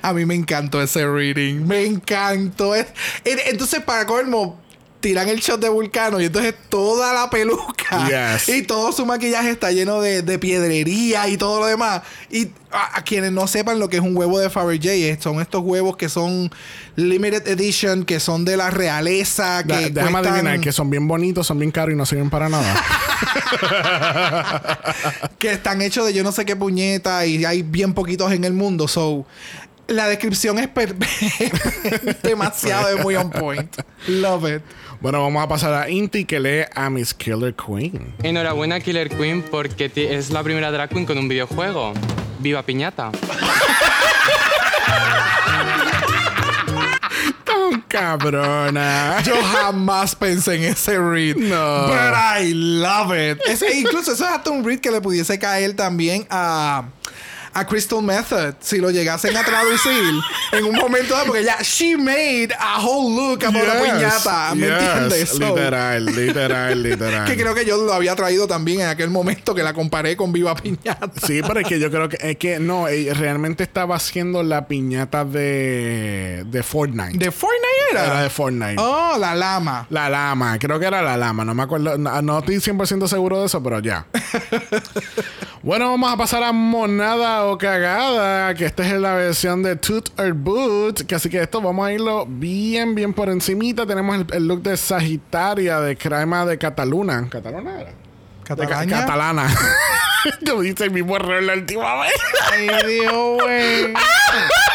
A 0.00 0.12
mí 0.12 0.24
me 0.24 0.34
encantó 0.34 0.80
ese 0.80 1.06
reading. 1.06 1.66
Me 1.66 1.84
encantó. 1.84 2.74
Es- 2.74 2.86
en- 3.24 3.40
Entonces, 3.46 3.80
para 3.82 4.06
colmo, 4.06 4.58
tiran 5.00 5.28
el 5.28 5.40
shot 5.40 5.60
de 5.60 5.68
Vulcano 5.68 6.20
y 6.20 6.26
entonces 6.26 6.54
toda 6.68 7.12
la 7.12 7.28
peluca 7.28 8.36
Yes. 8.36 8.48
y 8.48 8.62
todo 8.62 8.92
su 8.92 9.04
maquillaje 9.04 9.50
está 9.50 9.72
lleno 9.72 10.00
de, 10.00 10.22
de 10.22 10.38
piedrería 10.38 11.26
y 11.28 11.36
todo 11.36 11.58
lo 11.58 11.66
demás. 11.66 12.02
Y 12.30 12.50
a, 12.70 12.98
a 12.98 13.02
quienes 13.02 13.32
no 13.32 13.48
sepan 13.48 13.80
lo 13.80 13.88
que 13.88 13.96
es 13.96 14.02
un 14.02 14.16
huevo 14.16 14.38
de 14.38 14.48
Fabergé, 14.48 15.18
son 15.20 15.40
estos 15.40 15.60
huevos 15.64 15.96
que 15.96 16.08
son 16.08 16.52
limited 16.94 17.46
edition, 17.48 18.04
que 18.04 18.20
son 18.20 18.44
de 18.44 18.56
la 18.56 18.70
realeza, 18.70 19.64
que 19.64 19.72
Da- 19.72 19.80
déjame 20.02 20.12
cuestan- 20.20 20.32
adivinar 20.34 20.60
que 20.60 20.70
son 20.70 20.88
bien 20.88 21.08
bonitos, 21.08 21.48
son 21.48 21.58
bien 21.58 21.72
caros 21.72 21.94
y 21.94 21.96
no 21.96 22.06
sirven 22.06 22.30
para 22.30 22.48
nada. 22.48 22.72
que 25.38 25.52
están 25.52 25.82
hechos 25.82 26.06
de 26.06 26.14
yo 26.14 26.22
no 26.22 26.32
sé 26.32 26.44
qué 26.44 26.56
puñeta 26.56 27.24
y 27.26 27.44
hay 27.44 27.62
bien 27.62 27.94
poquitos 27.94 28.32
en 28.32 28.44
el 28.44 28.52
mundo. 28.52 28.88
So, 28.88 29.26
la 29.88 30.06
descripción 30.08 30.58
es 30.58 30.68
per- 30.68 30.94
demasiado 32.22 32.88
es 32.96 33.02
muy 33.02 33.14
on 33.16 33.30
point. 33.30 33.74
Love 34.08 34.56
it. 34.56 34.62
bueno, 35.00 35.20
vamos 35.22 35.42
a 35.44 35.48
pasar 35.48 35.74
a 35.74 35.88
Inti 35.90 36.24
que 36.24 36.40
lee 36.40 36.64
a 36.74 36.88
Miss 36.90 37.12
Killer 37.14 37.54
Queen. 37.54 38.14
Enhorabuena 38.22 38.80
Killer 38.80 39.08
Queen 39.10 39.42
porque 39.42 39.90
es 39.94 40.30
la 40.30 40.42
primera 40.42 40.70
drag 40.70 40.88
queen 40.90 41.04
con 41.06 41.18
un 41.18 41.28
videojuego. 41.28 41.92
¡Viva 42.38 42.62
Piñata! 42.64 43.10
Tan 47.44 47.82
cabrona. 47.88 49.20
Yo 49.24 49.34
jamás 49.42 50.14
pensé 50.14 50.54
en 50.56 50.64
ese 50.64 50.98
read. 50.98 51.36
No. 51.36 51.86
But 51.88 52.14
I 52.40 52.52
love 52.54 53.12
it. 53.12 53.40
Es- 53.46 53.62
e 53.62 53.78
incluso 53.80 54.12
eso 54.12 54.24
es 54.24 54.30
hasta 54.30 54.50
un 54.50 54.64
read 54.64 54.80
que 54.80 54.90
le 54.90 55.00
pudiese 55.00 55.38
caer 55.38 55.74
también 55.76 56.26
a. 56.30 56.84
A 57.54 57.66
Crystal 57.66 58.02
Method, 58.02 58.54
si 58.60 58.78
lo 58.78 58.90
llegasen 58.90 59.36
a 59.36 59.44
traducir 59.44 60.14
en 60.52 60.64
un 60.64 60.74
momento 60.74 61.14
dado, 61.14 61.26
porque 61.26 61.44
ya, 61.44 61.58
she 61.62 61.96
made 61.96 62.48
a 62.58 62.80
whole 62.80 63.14
look 63.14 63.44
about 63.44 63.62
Yes, 63.62 63.92
piñata, 63.92 64.54
¿me 64.54 64.66
yes, 64.66 64.78
entiendes? 64.80 65.28
So, 65.28 65.38
Literal, 65.38 66.06
literal, 66.06 66.82
literal. 66.82 67.26
Que 67.26 67.36
creo 67.36 67.54
que 67.54 67.64
yo 67.64 67.76
lo 67.76 67.92
había 67.92 68.16
traído 68.16 68.46
también 68.46 68.80
en 68.80 68.88
aquel 68.88 69.10
momento 69.10 69.54
que 69.54 69.62
la 69.62 69.74
comparé 69.74 70.16
con 70.16 70.32
Viva 70.32 70.54
Piñata. 70.54 71.10
Sí, 71.26 71.40
pero 71.46 71.60
es 71.60 71.66
que 71.66 71.78
yo 71.78 71.90
creo 71.90 72.08
que 72.08 72.18
es 72.20 72.36
que 72.36 72.58
no, 72.58 72.88
ella 72.88 73.14
realmente 73.14 73.62
estaba 73.62 73.96
haciendo 73.96 74.42
la 74.42 74.66
piñata 74.66 75.24
de, 75.24 76.44
de 76.46 76.62
Fortnite. 76.62 77.18
¿De 77.18 77.30
Fortnite 77.30 77.66
era? 77.90 78.06
Era 78.06 78.22
de 78.22 78.30
Fortnite. 78.30 78.76
Oh, 78.78 79.16
la 79.18 79.34
lama. 79.34 79.86
La 79.90 80.08
lama, 80.08 80.58
creo 80.58 80.78
que 80.78 80.86
era 80.86 81.02
la 81.02 81.16
lama, 81.16 81.44
no 81.44 81.54
me 81.54 81.62
acuerdo, 81.62 81.98
no, 81.98 82.22
no 82.22 82.38
estoy 82.38 82.56
100% 82.56 83.06
seguro 83.08 83.40
de 83.40 83.46
eso, 83.46 83.62
pero 83.62 83.80
ya. 83.80 84.06
bueno, 85.62 85.90
vamos 85.90 86.12
a 86.12 86.16
pasar 86.16 86.42
a 86.42 86.52
Monada 86.52 87.41
o 87.46 87.58
Cagada, 87.58 88.54
que 88.54 88.66
esta 88.66 88.86
es 88.86 88.92
la 89.00 89.14
versión 89.14 89.62
de 89.62 89.76
Toot 89.76 90.18
or 90.18 90.32
Boot, 90.32 91.06
que 91.06 91.14
así 91.14 91.28
que 91.28 91.42
esto 91.42 91.60
vamos 91.60 91.86
a 91.86 91.92
irlo 91.92 92.26
bien, 92.26 92.94
bien 92.94 93.12
por 93.12 93.28
encimita. 93.28 93.86
Tenemos 93.86 94.16
el, 94.16 94.26
el 94.32 94.46
look 94.46 94.62
de 94.62 94.76
Sagitaria, 94.76 95.80
de 95.80 95.96
crema 95.96 96.44
de 96.44 96.58
Cataluna. 96.58 97.28
¿Cataluna 97.30 97.80
era? 97.80 97.92
Catalana. 98.44 99.48
Yo 100.40 100.62
hice 100.62 100.84
el 100.84 100.90
mismo 100.90 101.16
error 101.16 101.42
la 101.42 101.54
última 101.54 102.00
vez. 102.02 102.12
Ay, 102.52 102.68
Dios, 102.86 103.42
güey. 103.42 103.94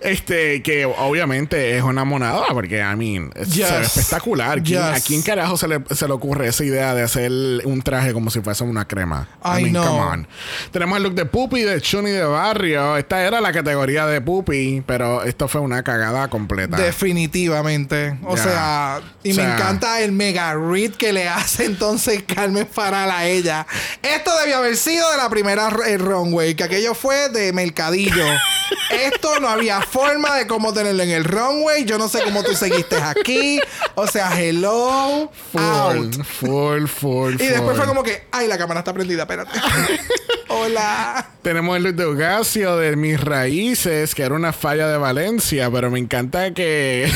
Este, 0.00 0.62
que 0.62 0.84
obviamente 0.84 1.76
es 1.76 1.82
una 1.82 2.04
monada, 2.04 2.46
porque, 2.52 2.78
I 2.78 2.96
mean, 2.96 3.30
es- 3.34 3.48
se 3.50 3.62
ve 3.62 3.80
Yes. 3.80 3.96
espectacular. 3.96 4.62
¿Quién- 4.62 4.82
¿A 4.82 4.94
Yes. 4.94 5.04
quién 5.04 5.22
carajo 5.22 5.56
se 5.56 5.68
le, 5.68 5.80
se 5.90 6.06
le 6.06 6.12
ocurre 6.12 6.48
esa 6.48 6.64
idea 6.64 6.94
de 6.94 7.02
hacer 7.02 7.30
un 7.64 7.82
traje 7.82 8.12
como 8.12 8.30
si 8.30 8.40
fuese 8.40 8.64
una 8.64 8.86
crema? 8.86 9.28
I 9.44 9.64
know. 9.70 9.84
come 9.84 10.00
on. 10.00 10.28
Tenemos 10.70 10.96
el 10.96 11.02
look 11.02 11.14
de 11.14 11.24
Puppy 11.26 11.62
de 11.62 11.80
Chuni 11.80 12.10
de 12.10 12.24
Barrio. 12.24 12.96
Esta 12.96 13.22
era 13.24 13.40
la 13.40 13.52
categoría 13.52 14.06
de 14.06 14.20
Puppy, 14.20 14.82
pero 14.86 15.22
esto 15.24 15.48
fue 15.48 15.60
una 15.60 15.82
cagada 15.82 16.28
completa. 16.28 16.76
Definitivamente. 16.76 18.18
O 18.24 18.36
sea, 18.36 19.00
y 19.22 19.32
O 19.32 19.36
me 19.36 19.42
encanta 19.44 20.00
el 20.00 20.12
mega 20.12 20.54
read 20.54 20.92
que 20.92 21.12
le 21.12 21.28
hace 21.28 21.64
entonces 21.64 22.22
Carmen 22.22 22.66
Faral 22.70 23.10
a 23.10 23.26
ella. 23.26 23.66
Esto 24.02 24.30
debió 24.40 24.58
haber 24.58 24.76
sido 24.76 25.10
de 25.10 25.16
la 25.16 25.28
primera 25.28 25.70
runway, 25.70 26.54
que 26.54 26.64
aquello 26.64 26.94
fue 26.94 27.28
de 27.30 27.52
mercadillo. 27.52 28.24
Esto 28.90 29.40
no 29.40 29.48
había 29.48 29.80
forma 29.88 30.36
de 30.36 30.46
cómo 30.46 30.72
tenerlo 30.72 31.02
en 31.02 31.10
el 31.10 31.24
runway. 31.24 31.84
Yo 31.84 31.98
no 31.98 32.08
sé 32.08 32.20
cómo 32.22 32.42
tú 32.42 32.54
seguiste 32.54 32.96
aquí. 32.96 33.60
O 33.94 34.06
sea, 34.06 34.40
hello, 34.40 35.30
full, 35.52 35.62
out. 35.62 36.24
full, 36.24 36.86
full, 36.86 37.34
Y 37.34 37.46
después 37.46 37.76
fue 37.76 37.86
como 37.86 38.02
que, 38.02 38.26
ay, 38.30 38.46
la 38.46 38.58
cámara 38.58 38.80
está 38.80 38.92
prendida, 38.92 39.22
espérate. 39.22 39.58
Hola. 40.48 41.30
Tenemos 41.42 41.76
el 41.76 41.82
look 41.84 41.94
de 41.94 42.06
Ugasio 42.06 42.76
de 42.76 42.96
Mis 42.96 43.20
Raíces, 43.20 44.14
que 44.14 44.22
era 44.22 44.34
una 44.34 44.52
falla 44.52 44.88
de 44.88 44.98
Valencia, 44.98 45.70
pero 45.70 45.90
me 45.90 45.98
encanta 45.98 46.52
que 46.52 47.10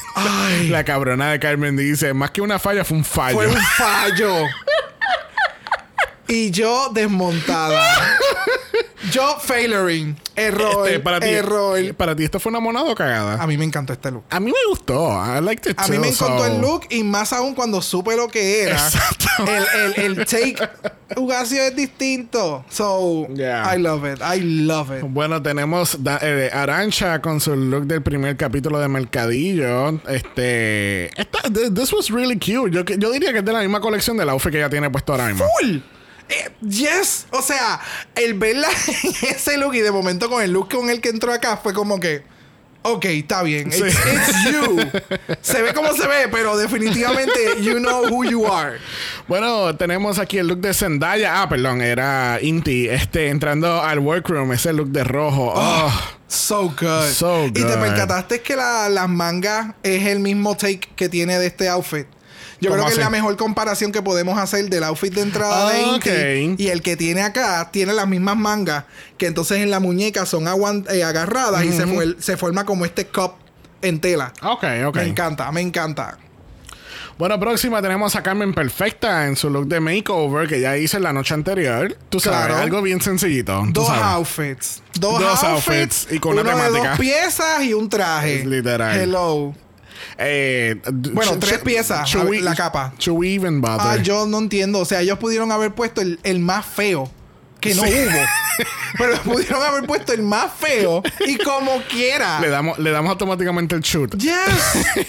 la 0.68 0.84
cabrona 0.84 1.30
de 1.30 1.38
Carmen 1.38 1.76
dice, 1.76 2.14
más 2.14 2.30
que 2.30 2.40
una 2.40 2.58
falla, 2.58 2.84
fue 2.84 2.98
un 2.98 3.04
fallo. 3.04 3.36
Fue 3.36 3.46
un 3.46 3.56
fallo. 3.56 4.44
y 6.28 6.50
yo 6.50 6.90
desmontada. 6.92 8.15
Yo 9.12 9.36
failoring. 9.40 10.16
Error. 10.34 10.86
Este, 10.86 11.00
para 11.00 11.20
ti, 11.20 11.28
error. 11.28 11.94
para 11.94 12.14
ti, 12.14 12.24
¿esto 12.24 12.38
fue 12.40 12.50
una 12.50 12.60
monada 12.60 12.90
o 12.90 12.94
cagada? 12.94 13.42
A 13.42 13.46
mí 13.46 13.56
me 13.56 13.64
encantó 13.64 13.92
este 13.92 14.10
look. 14.10 14.24
A 14.30 14.38
mí 14.40 14.46
me 14.46 14.68
gustó. 14.68 15.08
I 15.10 15.40
liked 15.40 15.70
it 15.70 15.78
A 15.78 15.88
mí 15.88 15.98
me 15.98 16.08
too, 16.12 16.26
encantó 16.26 16.38
so- 16.44 16.46
el 16.46 16.60
look 16.60 16.82
y 16.90 17.02
más 17.02 17.32
aún 17.32 17.54
cuando 17.54 17.80
supe 17.82 18.16
lo 18.16 18.28
que 18.28 18.62
era. 18.64 18.72
Exacto. 18.76 19.26
El, 19.46 19.94
el, 20.04 20.18
el 20.18 20.26
take 20.26 20.56
Ugasio 21.16 21.62
es 21.62 21.76
distinto. 21.76 22.64
So, 22.68 23.26
Yeah. 23.34 23.74
I 23.74 23.78
love 23.78 24.04
it. 24.04 24.20
I 24.20 24.40
love 24.40 24.90
it. 24.96 25.04
Bueno, 25.08 25.40
tenemos 25.42 26.02
da- 26.02 26.18
eh, 26.22 26.50
Arancha 26.52 27.20
con 27.20 27.40
su 27.40 27.54
look 27.56 27.86
del 27.86 28.02
primer 28.02 28.36
capítulo 28.36 28.78
de 28.78 28.88
Mercadillo. 28.88 30.00
Este. 30.08 31.06
Esta, 31.20 31.42
th- 31.52 31.72
this 31.74 31.92
was 31.92 32.10
really 32.10 32.36
cute. 32.38 32.70
Yo, 32.72 32.82
yo 32.84 33.10
diría 33.10 33.32
que 33.32 33.38
es 33.38 33.44
de 33.44 33.52
la 33.52 33.60
misma 33.60 33.80
colección 33.80 34.16
del 34.16 34.28
outfit 34.30 34.52
que 34.52 34.58
ella 34.58 34.70
tiene 34.70 34.90
puesto 34.90 35.12
ahora 35.12 35.26
mismo. 35.28 35.44
Full. 35.60 35.78
Eh, 36.28 36.50
yes. 36.68 37.26
O 37.30 37.42
sea, 37.42 37.80
el 38.14 38.34
verla 38.34 38.68
en 39.02 39.28
ese 39.30 39.56
look 39.58 39.74
y 39.74 39.80
de 39.80 39.90
momento 39.92 40.28
con 40.28 40.42
el 40.42 40.52
look 40.52 40.70
con 40.72 40.90
el 40.90 41.00
que 41.00 41.08
entró 41.10 41.32
acá 41.32 41.56
fue 41.56 41.72
como 41.72 42.00
que. 42.00 42.22
Ok, 42.88 43.04
está 43.06 43.42
bien. 43.42 43.72
Sí. 43.72 43.82
It's, 43.82 43.98
it's 44.06 44.44
you. 44.52 44.78
se 45.40 45.60
ve 45.60 45.74
como 45.74 45.92
se 45.92 46.06
ve, 46.06 46.28
pero 46.30 46.56
definitivamente 46.56 47.60
you 47.60 47.78
know 47.78 48.06
who 48.08 48.22
you 48.24 48.46
are. 48.46 48.78
Bueno, 49.26 49.74
tenemos 49.76 50.20
aquí 50.20 50.38
el 50.38 50.46
look 50.46 50.60
de 50.60 50.72
Zendaya. 50.72 51.42
Ah, 51.42 51.48
perdón, 51.48 51.80
era 51.82 52.38
Inti. 52.40 52.88
Este, 52.88 53.28
entrando 53.30 53.82
al 53.82 53.98
workroom, 53.98 54.52
ese 54.52 54.72
look 54.72 54.90
de 54.90 55.02
rojo. 55.02 55.52
Oh, 55.56 55.92
So 56.28 56.68
good. 56.80 57.10
So 57.12 57.46
Y 57.46 57.52
te 57.52 57.62
good. 57.62 57.72
percataste 57.80 58.40
que 58.42 58.54
la- 58.54 58.88
las 58.88 59.08
mangas 59.08 59.74
es 59.82 60.06
el 60.06 60.20
mismo 60.20 60.56
take 60.56 60.88
que 60.94 61.08
tiene 61.08 61.40
de 61.40 61.46
este 61.46 61.68
outfit. 61.68 62.06
Yo 62.60 62.70
¿Cómo 62.70 62.82
creo 62.82 62.86
que 62.86 62.92
es 62.92 62.98
la 62.98 63.10
mejor 63.10 63.36
comparación 63.36 63.92
que 63.92 64.00
podemos 64.00 64.38
hacer 64.38 64.68
del 64.70 64.84
outfit 64.84 65.12
de 65.12 65.20
entrada 65.22 65.70
de 65.72 65.82
Ah, 65.84 65.94
ok. 65.96 66.58
y 66.58 66.68
el 66.68 66.80
que 66.82 66.96
tiene 66.96 67.22
acá 67.22 67.68
tiene 67.70 67.92
las 67.92 68.08
mismas 68.08 68.36
mangas 68.36 68.84
que 69.18 69.26
entonces 69.26 69.58
en 69.58 69.70
la 69.70 69.78
muñeca 69.80 70.24
son 70.24 70.46
eh, 70.90 71.02
agarradas 71.04 71.64
y 71.64 71.72
se, 71.72 71.86
fuer- 71.86 72.16
se 72.18 72.36
forma 72.38 72.64
como 72.64 72.84
este 72.86 73.06
cup 73.06 73.32
en 73.82 74.00
tela. 74.00 74.32
ok, 74.42 74.64
ok. 74.86 74.96
Me 74.96 75.02
encanta, 75.04 75.52
me 75.52 75.60
encanta. 75.60 76.16
Bueno, 77.18 77.40
próxima 77.40 77.80
tenemos 77.80 78.14
a 78.14 78.22
Carmen 78.22 78.52
Perfecta 78.52 79.26
en 79.26 79.36
su 79.36 79.48
look 79.48 79.66
de 79.68 79.80
makeover 79.80 80.46
que 80.46 80.60
ya 80.60 80.76
hice 80.76 81.00
la 81.00 81.14
noche 81.14 81.32
anterior. 81.32 81.96
Tú 82.10 82.20
sabes, 82.20 82.40
Claro. 82.46 82.56
algo 82.62 82.82
bien 82.82 83.00
sencillito. 83.00 83.62
Dos 83.68 83.88
outfits. 83.88 84.82
Dos, 84.98 85.20
Dos 85.20 85.42
outfits, 85.44 86.04
outfits 86.04 86.08
y 86.12 86.18
con 86.18 86.32
una 86.38 86.42
uno 86.42 86.50
de 86.50 86.56
temática. 86.68 86.90
dos 86.90 86.98
piezas 87.00 87.62
y 87.64 87.72
un 87.72 87.88
traje. 87.88 88.40
Es 88.40 88.46
literal. 88.46 88.98
Hello. 89.00 89.54
Eh, 90.18 90.80
Bueno, 91.12 91.38
tres 91.38 91.58
piezas, 91.58 92.14
we- 92.14 92.40
la 92.40 92.54
capa. 92.54 92.92
should 92.98 93.18
we 93.18 93.34
even 93.34 93.60
bother? 93.60 94.00
Ah, 94.00 94.02
yo 94.02 94.26
no 94.26 94.38
entiendo. 94.38 94.78
O 94.80 94.84
sea, 94.84 95.00
ellos 95.02 95.18
pudieron 95.18 95.52
haber 95.52 95.72
puesto 95.74 96.00
el, 96.00 96.18
el 96.22 96.38
más 96.40 96.64
feo, 96.64 97.10
que 97.60 97.74
no 97.74 97.82
Sí. 97.82 97.92
hubo. 97.92 98.20
Pero 98.98 99.16
pudieron 99.22 99.62
haber 99.62 99.84
puesto 99.84 100.12
el 100.14 100.22
más 100.22 100.50
feo 100.58 101.02
y 101.26 101.36
como 101.36 101.82
quiera. 101.90 102.40
Le 102.40 102.48
damos, 102.48 102.78
le 102.78 102.90
damos 102.90 103.10
automáticamente 103.10 103.74
el 103.74 103.82
shoot. 103.82 104.16
Yes. 104.16 104.32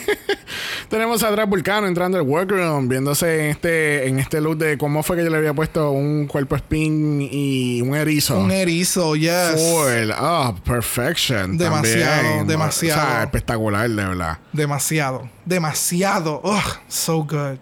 Tenemos 0.90 1.24
a 1.24 1.32
Drag 1.32 1.48
Vulcano 1.48 1.88
entrando 1.88 2.18
al 2.18 2.24
workroom, 2.24 2.88
viéndose 2.90 3.46
en 3.46 3.52
este, 3.52 4.08
en 4.08 4.20
este 4.20 4.42
look 4.42 4.58
de 4.58 4.78
cómo 4.78 5.04
fue 5.04 5.18
que 5.18 5.24
yo 5.24 5.30
le 5.30 5.38
había 5.38 5.54
puesto 5.54 5.92
un 5.92 6.28
cuerpo 6.28 6.56
spin 6.58 7.22
y 7.32 7.82
un 7.82 7.96
erizo. 7.96 8.40
Un 8.40 8.52
erizo, 8.52 9.16
yes. 9.16 9.52
Full. 9.54 10.12
Oh, 10.20 10.56
perfection. 10.66 11.58
Demasiado, 11.58 12.22
también. 12.24 12.48
demasiado. 12.48 13.02
O 13.02 13.06
sea, 13.06 13.24
espectacular, 13.24 13.90
de 13.90 13.96
verdad. 14.06 14.38
Demasiado. 14.54 15.30
Demasiado. 15.46 16.42
Ugh, 16.44 16.80
so 16.88 17.18
good. 17.24 17.58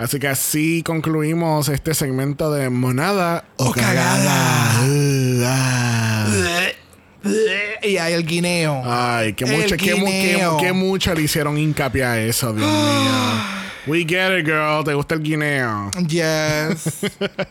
Así 0.00 0.18
que 0.18 0.28
así 0.28 0.82
concluimos 0.82 1.68
este 1.68 1.92
segmento 1.92 2.50
de 2.50 2.70
monada 2.70 3.44
o, 3.58 3.66
O 3.66 3.72
cagada. 3.72 4.80
Ah. 5.44 6.26
Y 7.82 7.98
hay 7.98 8.14
el 8.14 8.24
guineo. 8.24 8.80
Ay, 8.82 9.34
que 9.34 9.44
El 9.44 9.50
mucho, 9.52 9.76
que, 9.76 9.92
que, 9.92 10.48
que 10.58 10.72
mucho 10.72 11.14
le 11.14 11.20
hicieron 11.20 11.58
hincapié 11.58 12.02
a 12.02 12.18
eso, 12.18 12.54
Dios 12.54 12.66
mío. 12.66 13.10
We 13.86 14.06
get 14.08 14.38
it, 14.38 14.46
girl. 14.46 14.82
¿Te 14.84 14.94
gusta 14.94 15.16
el 15.16 15.22
guineo? 15.22 15.90
Yes. 16.08 17.00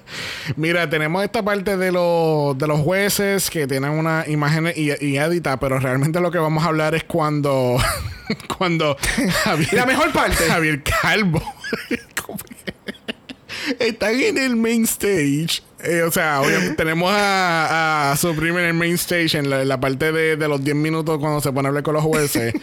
Mira, 0.56 0.90
tenemos 0.90 1.24
esta 1.24 1.44
parte 1.44 1.78
de, 1.78 1.92
los 1.92 2.58
de 2.58 2.66
los 2.66 2.80
jueces 2.80 3.48
que 3.52 3.68
tienen 3.68 3.92
una 3.92 4.24
imagen 4.28 4.74
y, 4.76 5.06
y 5.06 5.18
edita, 5.18 5.60
pero 5.60 5.78
realmente 5.80 6.20
lo 6.20 6.32
que 6.32 6.40
vamos 6.40 6.64
a 6.64 6.68
hablar 6.70 6.96
es 6.96 7.04
cuando. 7.04 7.78
cuando. 8.58 8.98
Javier, 9.44 9.74
La 9.74 9.86
mejor 9.86 10.12
parte. 10.12 10.46
Javier 10.48 10.82
Calvo. 10.82 11.44
Están 13.80 14.20
en 14.20 14.38
el 14.38 14.56
main 14.56 14.84
stage. 14.84 15.62
Eh, 15.84 16.04
o 16.04 16.12
sea, 16.12 16.42
obviamente 16.42 16.76
tenemos 16.78 17.12
a, 17.14 18.12
a 18.12 18.18
Supreme 18.18 18.60
en 18.62 18.66
el 18.68 18.74
main 18.74 18.94
stage, 18.96 19.38
en 19.38 19.50
la, 19.50 19.62
en 19.62 19.68
la 19.68 19.80
parte 19.80 20.12
de, 20.12 20.36
de 20.36 20.48
los 20.48 20.64
10 20.64 20.76
minutos 20.76 21.18
cuando 21.20 21.42
se 21.42 21.52
pone 21.52 21.68
a 21.68 21.70
hablar 21.70 21.84
con 21.84 21.94
los 21.94 22.04
jueces. 22.04 22.54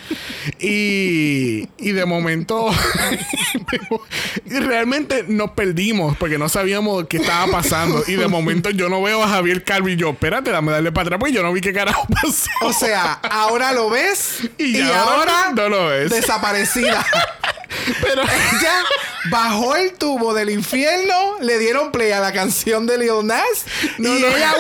y, 0.58 1.68
y 1.78 1.92
de 1.92 2.04
momento, 2.04 2.70
y 4.44 4.58
realmente 4.58 5.24
nos 5.28 5.50
perdimos 5.52 6.16
porque 6.16 6.38
no 6.38 6.48
sabíamos 6.48 7.06
qué 7.08 7.18
estaba 7.18 7.50
pasando. 7.50 8.02
Y 8.06 8.14
de 8.14 8.28
momento 8.28 8.70
yo 8.70 8.88
no 8.88 9.02
veo 9.02 9.22
a 9.22 9.28
Javier 9.28 9.64
Calvo 9.64 9.88
y 9.88 9.96
yo, 9.96 10.10
espérate, 10.10 10.50
dame 10.50 10.72
darle 10.72 10.92
para 10.92 11.06
atrás, 11.06 11.20
pues 11.20 11.32
yo 11.32 11.42
no 11.42 11.52
vi 11.52 11.60
qué 11.60 11.72
carajo 11.72 12.06
pasó. 12.08 12.50
O 12.62 12.72
sea, 12.72 13.12
ahora 13.12 13.72
lo 13.72 13.90
ves 13.90 14.40
y, 14.58 14.78
Y 14.78 14.82
ahora, 14.82 15.12
ahora 15.12 15.52
no 15.54 15.68
lo 15.68 15.86
ves. 15.88 16.10
Desaparecida. 16.10 17.04
Pero 18.00 18.22
Ella 18.22 18.84
bajó 19.30 19.76
el 19.76 19.92
tubo 19.92 20.34
del 20.34 20.50
infierno, 20.50 21.14
le 21.40 21.58
dieron 21.58 21.92
play 21.92 22.10
a 22.12 22.20
la 22.20 22.32
canción 22.32 22.86
de 22.86 22.98
Lil 23.06 23.26
Nas 23.26 23.64
No, 23.98 24.16
y 24.16 24.20
no. 24.20 24.28
ella 24.28 24.54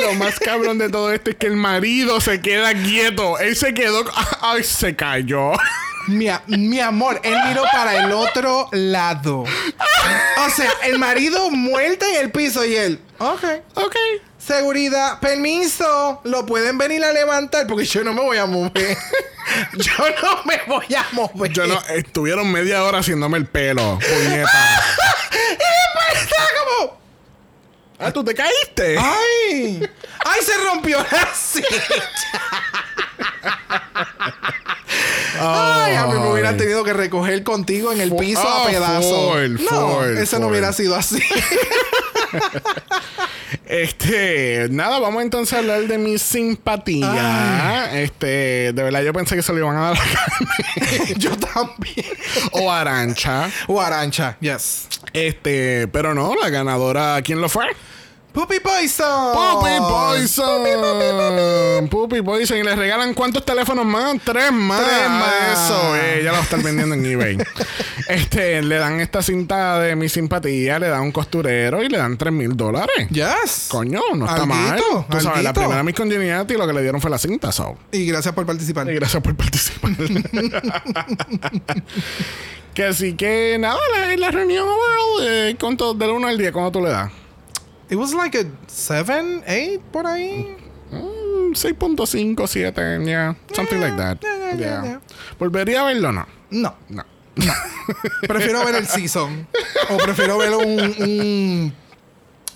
Lo 0.00 0.14
más 0.14 0.38
cabrón 0.38 0.78
de 0.78 0.88
todo 0.90 1.12
esto 1.12 1.30
es 1.30 1.36
que 1.36 1.46
el 1.46 1.56
marido 1.56 2.20
se 2.20 2.40
queda 2.40 2.74
quieto. 2.74 3.38
Él 3.38 3.56
se 3.56 3.72
quedó. 3.74 4.04
Ay, 4.40 4.62
se 4.64 4.94
cayó. 4.96 5.52
mi, 6.08 6.26
mi 6.48 6.80
amor, 6.80 7.20
él 7.24 7.36
miró 7.48 7.62
para 7.72 8.04
el 8.04 8.12
otro 8.12 8.68
lado. 8.72 9.44
O 9.44 10.50
sea, 10.54 10.70
el 10.84 10.98
marido 10.98 11.50
muerto 11.50 12.04
en 12.06 12.16
el 12.16 12.30
piso 12.30 12.64
y 12.64 12.76
él, 12.76 13.00
ok, 13.18 13.44
Ok. 13.74 13.96
seguridad, 14.36 15.18
permiso, 15.20 16.20
lo 16.24 16.44
pueden 16.44 16.76
venir 16.76 17.02
a 17.04 17.12
levantar 17.12 17.66
porque 17.66 17.86
yo 17.86 18.04
no 18.04 18.12
me 18.12 18.20
voy 18.20 18.36
a 18.36 18.44
mover. 18.44 18.98
yo 19.74 19.92
no 20.22 20.42
me 20.44 20.60
voy 20.66 20.94
a 20.94 21.06
mover. 21.12 21.50
Yo 21.52 21.66
no. 21.66 21.80
Estuvieron 21.88 22.50
media 22.52 22.84
hora 22.84 22.98
haciéndome 22.98 23.38
el 23.38 23.46
pelo. 23.46 23.98
Puñeta. 23.98 24.50
Y 25.34 26.16
estaba 26.16 26.46
como, 26.78 26.98
ah, 27.98 28.12
tú 28.12 28.24
te 28.24 28.34
caíste. 28.34 28.96
¡ay! 28.98 29.88
¡Ay, 30.24 30.40
se 30.42 30.56
rompió 30.58 30.98
la 30.98 31.34
silla! 31.34 32.10
Ay, 35.40 35.96
a 35.96 36.06
mí 36.06 36.18
me 36.18 36.30
hubieran 36.30 36.56
tenido 36.56 36.84
que 36.84 36.92
recoger 36.92 37.42
contigo 37.42 37.92
en 37.92 38.00
el 38.00 38.14
piso 38.14 38.42
ah, 38.46 38.62
a 38.62 38.66
pedazos. 38.70 39.32
full, 39.32 39.64
no, 39.70 40.04
eso 40.04 40.38
no 40.38 40.48
hubiera 40.48 40.72
sido 40.72 40.94
así. 40.94 41.22
Este, 43.74 44.68
nada, 44.70 45.00
vamos 45.00 45.20
entonces 45.24 45.52
a 45.52 45.58
hablar 45.58 45.88
de 45.88 45.98
mi 45.98 46.16
simpatía. 46.16 47.90
Este, 48.00 48.72
de 48.72 48.82
verdad, 48.84 49.02
yo 49.02 49.12
pensé 49.12 49.34
que 49.34 49.42
se 49.42 49.52
lo 49.52 49.58
iban 49.58 49.76
a 49.76 49.80
dar 49.80 49.96
a 49.96 51.12
Yo 51.18 51.36
también. 51.36 52.06
o 52.52 52.70
Arancha. 52.70 53.50
O 53.66 53.80
Arancha, 53.80 54.36
yes. 54.40 54.86
Este, 55.12 55.88
pero 55.88 56.14
no, 56.14 56.36
la 56.40 56.50
ganadora, 56.50 57.20
¿quién 57.22 57.40
lo 57.40 57.48
fue? 57.48 57.66
Puppy 58.34 58.58
Poison. 58.58 59.32
Puppy 59.32 59.78
Poison. 59.78 60.64
Puppy 61.88 62.20
Poison. 62.20 62.58
Y 62.58 62.64
le 62.64 62.74
regalan 62.74 63.14
cuántos 63.14 63.44
teléfonos 63.44 63.86
más? 63.86 64.16
Tres 64.24 64.50
más. 64.50 64.84
Tres 64.84 65.08
más. 65.08 65.52
Eso, 65.52 65.96
eh, 65.96 66.22
ya 66.24 66.32
lo 66.32 66.40
están 66.40 66.64
vendiendo 66.64 66.96
en 66.96 67.06
eBay. 67.06 67.38
este, 68.08 68.60
le 68.60 68.74
dan 68.74 69.00
esta 69.00 69.22
cinta 69.22 69.78
de 69.78 69.94
mi 69.94 70.08
simpatía, 70.08 70.80
le 70.80 70.88
dan 70.88 71.02
un 71.02 71.12
costurero 71.12 71.80
y 71.80 71.88
le 71.88 71.96
dan 71.96 72.18
tres 72.18 72.32
mil 72.32 72.56
dólares. 72.56 73.08
Yes. 73.10 73.66
Coño, 73.68 74.00
no 74.16 74.24
está 74.24 74.42
Alguito, 74.42 74.56
mal. 74.56 74.82
Tú 75.08 75.20
sabes, 75.20 75.44
la 75.44 75.52
primera 75.52 75.84
Miss 75.84 75.94
Congeniality 75.94 76.54
lo 76.54 76.66
que 76.66 76.72
le 76.72 76.82
dieron 76.82 77.00
fue 77.00 77.10
la 77.10 77.18
cinta, 77.18 77.52
so. 77.52 77.76
Y 77.92 78.04
gracias 78.06 78.34
por 78.34 78.44
participar. 78.44 78.90
Y 78.90 78.96
gracias 78.96 79.22
por 79.22 79.36
participar. 79.36 79.92
que 82.74 82.84
así 82.84 83.14
que 83.14 83.58
nada, 83.60 83.78
la, 83.96 84.16
la 84.16 84.30
reunión 84.32 84.66
overall, 84.68 85.22
eh, 85.22 85.54
¿cuánto, 85.60 85.94
del 85.94 86.10
1 86.10 86.26
al 86.26 86.36
10, 86.36 86.50
¿cuánto 86.50 86.72
tú 86.72 86.80
le 86.84 86.90
das? 86.90 87.12
It 87.90 87.96
was 87.96 88.14
like 88.14 88.34
a 88.34 88.44
7, 88.66 89.42
8 89.46 89.80
por 89.92 90.04
ahí. 90.06 90.56
Mm, 90.90 91.52
6.5, 91.54 92.46
7, 92.46 93.04
yeah. 93.06 93.34
Something 93.52 93.80
like 93.80 93.96
that. 93.96 94.18
yeah, 94.22 94.84
yeah. 94.84 95.00
¿Volvería 95.38 95.80
a 95.82 95.84
verlo 95.84 96.08
o 96.08 96.12
no? 96.12 96.26
No. 96.50 96.74
No. 96.88 97.02
Prefiero 98.28 98.64
ver 98.64 98.76
el 98.76 98.86
season. 98.86 99.46
o 99.90 99.96
prefiero 99.98 100.38
ver 100.38 100.52
un, 100.54 100.80
un, 101.02 101.72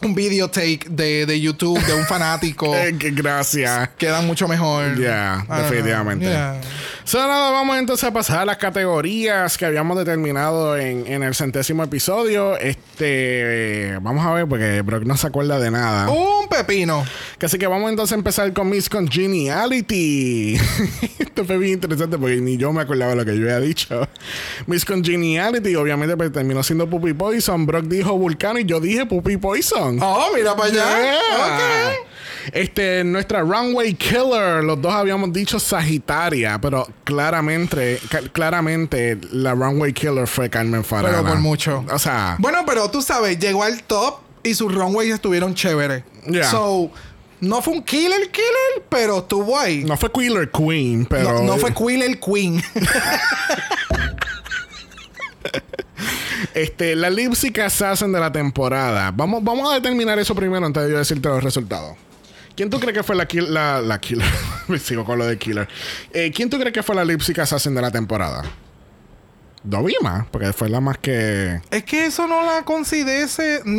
un 0.02 0.14
videotake 0.14 0.88
de, 0.88 1.26
de 1.26 1.40
YouTube 1.40 1.84
de 1.84 1.94
un 1.94 2.06
fanático. 2.06 2.72
Eh, 2.76 2.92
gracias. 2.92 3.88
Queda 3.98 4.22
mucho 4.22 4.46
mejor. 4.46 4.96
Yeah, 4.96 5.44
definitivamente. 5.48 6.26
Yeah. 6.26 6.60
So, 7.09 7.26
nada, 7.26 7.50
vamos 7.50 7.78
entonces 7.78 8.06
a 8.06 8.12
pasar 8.12 8.40
a 8.40 8.44
las 8.44 8.59
categorías 8.59 9.56
que 9.56 9.64
habíamos 9.64 9.96
determinado 9.96 10.76
en, 10.76 11.06
en 11.06 11.22
el 11.22 11.34
centésimo 11.34 11.82
episodio. 11.82 12.59
Este, 12.59 13.96
vamos 14.02 14.26
a 14.26 14.34
ver, 14.34 14.46
porque 14.46 14.82
Brock 14.82 15.04
no 15.04 15.16
se 15.16 15.26
acuerda 15.26 15.59
de 15.59 15.70
nada. 15.70 16.11
Un 16.11 16.48
pepino. 16.48 17.06
Así 17.40 17.56
que 17.56 17.66
vamos 17.66 17.88
entonces 17.88 18.12
a 18.12 18.16
empezar 18.16 18.52
con 18.52 18.68
Miss 18.68 18.90
Congeniality. 18.90 20.56
Esto 21.18 21.46
fue 21.46 21.56
bien 21.56 21.72
interesante 21.72 22.18
porque 22.18 22.36
ni 22.42 22.59
yo 22.59 22.74
me 22.74 22.82
acordaba 22.82 23.14
lo 23.14 23.24
que 23.24 23.34
yo 23.34 23.44
había 23.44 23.61
dicho. 23.61 24.06
Miss 24.66 24.84
Congeniality, 24.84 25.76
obviamente, 25.76 26.14
pues, 26.14 26.30
terminó 26.30 26.62
siendo 26.62 26.90
Puppy 26.90 27.14
Poison. 27.14 27.64
Brock 27.64 27.86
dijo 27.86 28.18
Vulcano 28.18 28.59
y 28.59 28.66
yo 28.66 28.80
dije 28.80 29.06
Puppy 29.06 29.38
Poison. 29.38 29.98
Oh, 30.02 30.28
mira 30.36 30.54
para 30.54 30.68
allá. 30.68 31.00
Yeah. 31.00 32.17
Este, 32.53 33.05
nuestra 33.05 33.40
Runway 33.40 33.94
Killer, 33.94 34.62
los 34.64 34.80
dos 34.80 34.92
habíamos 34.92 35.32
dicho 35.32 35.59
Sagitaria, 35.59 36.59
pero 36.61 36.86
claramente, 37.05 38.01
claramente 38.32 39.18
la 39.32 39.55
Runway 39.55 39.92
Killer 39.92 40.26
fue 40.26 40.49
Carmen 40.51 40.84
Farala. 40.84 41.18
Pero 41.18 41.28
por 41.28 41.38
mucho. 41.38 41.84
O 41.90 41.99
sea, 41.99 42.36
Bueno, 42.38 42.59
pero 42.66 42.90
tú 42.90 43.03
sabes, 43.03 43.38
llegó 43.38 43.62
al 43.62 43.82
top 43.82 44.20
y 44.42 44.55
sus 44.55 44.74
runways 44.74 45.12
estuvieron 45.14 45.55
chéveres. 45.55 46.05
Yeah. 46.26 46.51
So, 46.51 46.90
no 47.40 47.62
fue 47.62 47.74
un 47.74 47.82
killer 47.82 48.30
killer, 48.30 48.84
pero 48.88 49.18
estuvo 49.18 49.59
ahí. 49.59 49.84
no 49.84 49.96
fue 49.96 50.11
Killer 50.11 50.51
Queen, 50.51 51.07
pero 51.07 51.34
No, 51.34 51.42
no 51.42 51.57
fue 51.59 51.72
killer 51.72 52.18
queen. 52.18 52.62
este, 56.55 56.96
la 56.96 57.11
Lip 57.11 57.34
Sync 57.34 57.59
Assassin 57.59 58.12
de 58.12 58.20
la 58.20 58.32
temporada. 58.32 59.12
Vamos, 59.14 59.42
vamos 59.44 59.70
a 59.70 59.74
determinar 59.74 60.18
eso 60.18 60.34
primero 60.34 60.64
antes 60.66 60.82
de 60.84 60.90
yo 60.90 60.99
decirte 60.99 61.28
los 61.28 61.42
resultados. 61.42 61.96
¿Quién 62.59 62.70
tú 62.70 62.80
crees 62.80 62.92
que 62.92 63.04
fue 63.04 63.14
la, 63.14 63.80
la, 63.80 64.00
killer? 64.00 64.26
Me 64.66 64.80
sigo 64.80 65.04
con 65.04 65.16
lo 65.16 65.24
de 65.24 65.38
killer. 65.38 65.68
Eh, 66.12 66.32
¿Quién 66.34 66.50
tú 66.50 66.59
crees 66.59 66.72
que 66.72 66.82
fue 66.82 66.96
la 66.96 67.04
Lip 67.04 67.20
Sync 67.20 67.38
Assassin 67.38 67.72
de 67.72 67.80
la 67.80 67.92
temporada? 67.92 68.42
Dovima, 69.62 70.26
porque 70.32 70.52
fue 70.52 70.68
la 70.68 70.80
más 70.80 70.98
que. 70.98 71.61
es 71.70 71.84
que 71.84 72.06
eso 72.06 72.26
no 72.26 72.44
la 72.44 72.64
considere. 72.64 73.26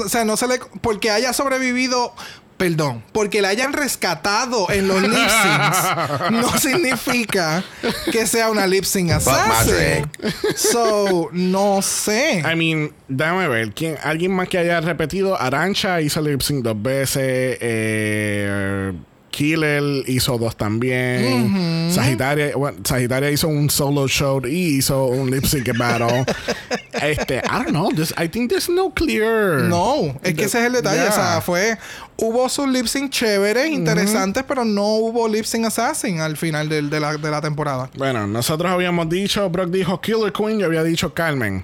O 0.05 0.07
sea, 0.07 0.23
no 0.23 0.37
se 0.37 0.47
le. 0.47 0.59
Porque 0.79 1.11
haya 1.11 1.33
sobrevivido. 1.33 2.13
Perdón, 2.59 3.01
porque 3.13 3.41
la 3.41 3.47
hayan 3.47 3.71
rescatado 3.71 4.69
en 4.69 4.89
los 4.89 5.01
lip 5.01 5.13
syncs 5.13 6.29
no 6.31 6.57
significa 6.57 7.63
que 8.11 8.27
sea 8.27 8.49
una 8.49 8.67
lip 8.67 8.83
sync 8.83 9.11
assassin. 9.11 10.11
So, 10.57 11.29
no 11.31 11.81
sé. 11.81 12.39
I 12.39 12.57
mean, 12.57 12.91
déjame 13.07 13.47
ver. 13.47 13.71
¿quién, 13.71 13.97
¿Alguien 14.03 14.33
más 14.33 14.49
que 14.49 14.57
haya 14.57 14.81
repetido? 14.81 15.39
Arancha 15.39 16.01
hizo 16.01 16.21
lip 16.21 16.41
sync 16.41 16.61
dos 16.61 16.81
veces. 16.81 17.57
Eh, 17.61 18.91
Killer 19.39 20.03
hizo 20.05 20.37
dos 20.37 20.57
también. 20.57 21.89
Sagitaria, 21.93 22.57
bueno, 22.57 22.79
Sagitaria 22.83 23.31
hizo 23.31 23.47
un 23.47 23.69
solo 23.69 24.05
show 24.09 24.45
y 24.45 24.79
hizo 24.79 25.05
un 25.05 25.31
lip 25.31 25.45
sync 25.45 25.77
battle. 25.77 26.25
este, 27.01 27.37
I 27.37 27.63
don't 27.63 27.69
know. 27.69 27.89
This, 27.89 28.13
I 28.17 28.27
think 28.27 28.49
there's 28.49 28.67
no 28.67 28.93
clear. 28.93 29.61
No, 29.61 30.19
es 30.23 30.33
que 30.33 30.43
ese 30.43 30.59
es 30.59 30.65
el 30.65 30.73
detalle. 30.73 31.03
Yeah. 31.03 31.09
O 31.09 31.13
sea, 31.13 31.41
fue. 31.41 31.77
Hubo 32.17 32.49
sus 32.49 32.67
lip 32.67 32.87
sync 32.87 33.11
chéveres, 33.11 33.69
interesantes, 33.69 34.43
pero 34.45 34.65
no 34.65 34.95
hubo 34.95 35.25
lip 35.29 35.45
sync 35.45 35.67
assassin 35.67 36.19
al 36.19 36.35
final 36.35 36.67
de, 36.67 36.81
la, 36.99 37.15
de 37.15 37.31
la 37.31 37.39
temporada. 37.39 37.89
Bueno, 37.97 38.27
nosotros 38.27 38.69
habíamos 38.69 39.07
dicho, 39.07 39.49
Brock 39.49 39.69
dijo 39.69 40.01
Killer 40.01 40.33
Queen, 40.33 40.59
yo 40.59 40.65
había 40.65 40.83
dicho 40.83 41.13
Carmen. 41.13 41.63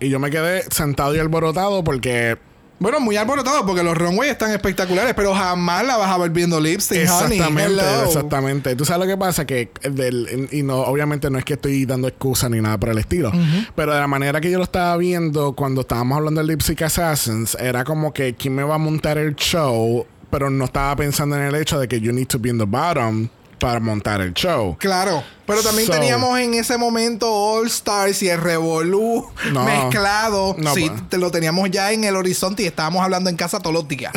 Y 0.00 0.08
yo 0.08 0.18
me 0.18 0.30
quedé 0.30 0.62
sentado 0.70 1.14
y 1.14 1.18
alborotado 1.18 1.84
porque 1.84 2.38
Bueno, 2.80 3.00
muy 3.00 3.16
alborotado 3.16 3.66
porque 3.66 3.82
los 3.82 3.98
runways 3.98 4.30
están 4.30 4.52
espectaculares, 4.52 5.12
pero 5.14 5.34
jamás 5.34 5.84
la 5.84 5.96
vas 5.96 6.10
a 6.10 6.18
ver 6.18 6.30
viendo 6.30 6.60
lip 6.60 6.78
sync, 6.80 7.08
honey. 7.10 7.38
Exactamente, 7.38 7.82
exactamente. 8.06 8.76
Tú 8.76 8.84
sabes 8.84 9.06
lo 9.06 9.12
que 9.12 9.18
pasa 9.18 9.44
que 9.46 9.70
del- 9.82 10.48
y 10.52 10.62
no 10.62 10.78
obviamente 10.82 11.28
no 11.28 11.38
es 11.38 11.44
que 11.44 11.54
estoy 11.54 11.84
dando 11.86 12.06
excusa 12.06 12.48
ni 12.48 12.60
nada 12.60 12.78
por 12.78 12.90
el 12.90 12.98
estilo, 12.98 13.32
pero 13.74 13.92
de 13.92 13.98
la 14.00 14.06
manera 14.06 14.40
que 14.40 14.50
yo 14.50 14.58
lo 14.58 14.64
estaba 14.64 14.96
viendo 14.96 15.54
cuando 15.54 15.80
estábamos 15.80 16.18
hablando 16.18 16.40
de 16.40 16.46
Lip 16.46 16.60
Sync 16.62 16.82
Assassins 16.82 17.56
era 17.60 17.82
como 17.82 18.12
que 18.12 18.34
quién 18.34 18.54
me 18.54 18.62
va 18.62 18.76
a 18.76 18.78
montar 18.78 19.18
el 19.18 19.34
show, 19.34 20.06
pero 20.30 20.48
no 20.48 20.64
estaba 20.66 20.94
pensando 20.94 21.34
en 21.36 21.42
el 21.42 21.54
hecho 21.56 21.80
de 21.80 21.88
que 21.88 22.00
you 22.00 22.12
need 22.12 22.26
to 22.28 22.38
be 22.38 22.48
in 22.50 22.58
the 22.58 22.64
bottom 22.64 23.28
para 23.58 23.80
montar 23.80 24.20
el 24.20 24.32
show. 24.34 24.76
Claro, 24.78 25.22
pero 25.46 25.62
también 25.62 25.86
So- 25.86 25.92
teníamos 25.92 26.38
en 26.38 26.54
ese 26.54 26.76
momento 26.78 27.30
All 27.32 27.66
Stars 27.66 28.22
y 28.22 28.28
el 28.28 28.40
Revolú 28.40 29.28
No. 29.52 29.64
mezclado. 29.64 30.54
No, 30.58 30.74
sí, 30.74 30.90
te 31.08 31.18
lo 31.18 31.30
teníamos 31.30 31.70
ya 31.70 31.92
en 31.92 32.04
el 32.04 32.16
horizonte 32.16 32.62
y 32.62 32.66
estábamos 32.66 33.02
hablando 33.02 33.30
en 33.30 33.36
casa 33.36 33.58
todos 33.60 33.74
los 33.74 33.88
días. 33.88 34.12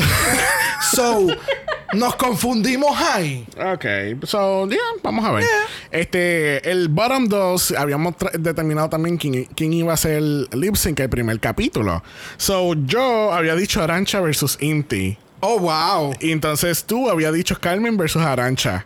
so, 0.93 1.27
nos 1.93 2.15
confundimos 2.15 2.97
ahí. 2.99 3.45
Ok, 3.73 3.85
so, 4.25 4.67
yeah, 4.69 4.79
vamos 5.03 5.25
a 5.25 5.31
ver. 5.31 5.45
Este, 5.91 6.69
el 6.69 6.87
bottom 6.89 7.27
2, 7.27 7.73
habíamos 7.77 8.15
determinado 8.39 8.89
también 8.89 9.17
quién, 9.17 9.45
quién 9.55 9.73
iba 9.73 9.93
a 9.93 9.97
ser 9.97 10.13
el 10.13 10.47
lip 10.53 10.75
sync 10.75 10.99
el 11.01 11.09
primer 11.09 11.39
capítulo. 11.39 12.03
So, 12.37 12.73
yo 12.85 13.33
había 13.33 13.55
dicho 13.55 13.81
Arancha 13.83 14.21
versus 14.21 14.57
Inti. 14.61 15.17
Oh, 15.41 15.59
wow. 15.59 16.13
Y 16.19 16.31
entonces 16.31 16.83
tú 16.85 17.09
habías 17.09 17.33
dicho 17.33 17.57
Carmen 17.59 17.97
versus 17.97 18.21
Arancha. 18.21 18.85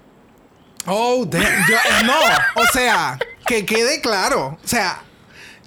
Oh, 0.88 1.26
damn. 1.26 1.42
Yo- 1.68 1.76
eh, 1.76 2.04
no, 2.06 2.14
o 2.62 2.66
sea, 2.74 3.18
que 3.46 3.66
quede 3.66 4.02
claro. 4.02 4.58
O 4.64 4.68
sea, 4.68 5.02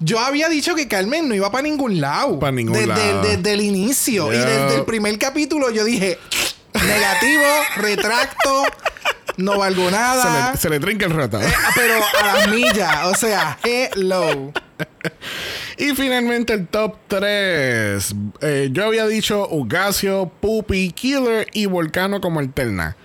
yo 0.00 0.18
había 0.20 0.48
dicho 0.48 0.74
que 0.74 0.86
Carmen 0.88 1.28
no 1.28 1.34
iba 1.34 1.50
para 1.50 1.62
ningún 1.62 2.00
lado. 2.00 2.38
Pa' 2.38 2.52
ningún 2.52 2.74
desde, 2.74 2.86
lado. 2.86 3.22
desde 3.22 3.52
el 3.52 3.60
inicio. 3.60 4.32
Y 4.32 4.36
desde 4.36 4.76
el 4.76 4.84
primer 4.84 5.18
capítulo 5.18 5.70
yo 5.70 5.84
dije, 5.84 6.18
negativo, 6.74 7.42
retracto, 7.76 8.62
no 9.38 9.58
valgo 9.58 9.86
Se 9.86 9.90
nada. 9.90 10.52
le, 10.52 10.58
se 10.58 10.70
le 10.70 10.78
trinca 10.80 11.06
el 11.06 11.12
roto. 11.12 11.40
Eh, 11.42 11.52
pero 11.74 11.94
a 12.22 12.26
las 12.38 12.48
millas, 12.48 13.06
o 13.06 13.14
sea, 13.14 13.58
hello. 13.64 14.52
Y 15.76 15.94
finalmente 15.94 16.52
el 16.52 16.68
top 16.68 16.96
3. 17.08 18.14
yo 18.70 18.84
había 18.86 19.06
dicho 19.08 19.48
Ugasio, 19.50 20.30
Puppy, 20.40 20.92
Killer 20.92 21.48
y 21.52 21.66
Volcano 21.66 22.20
como 22.20 22.38
alterna. 22.40 22.96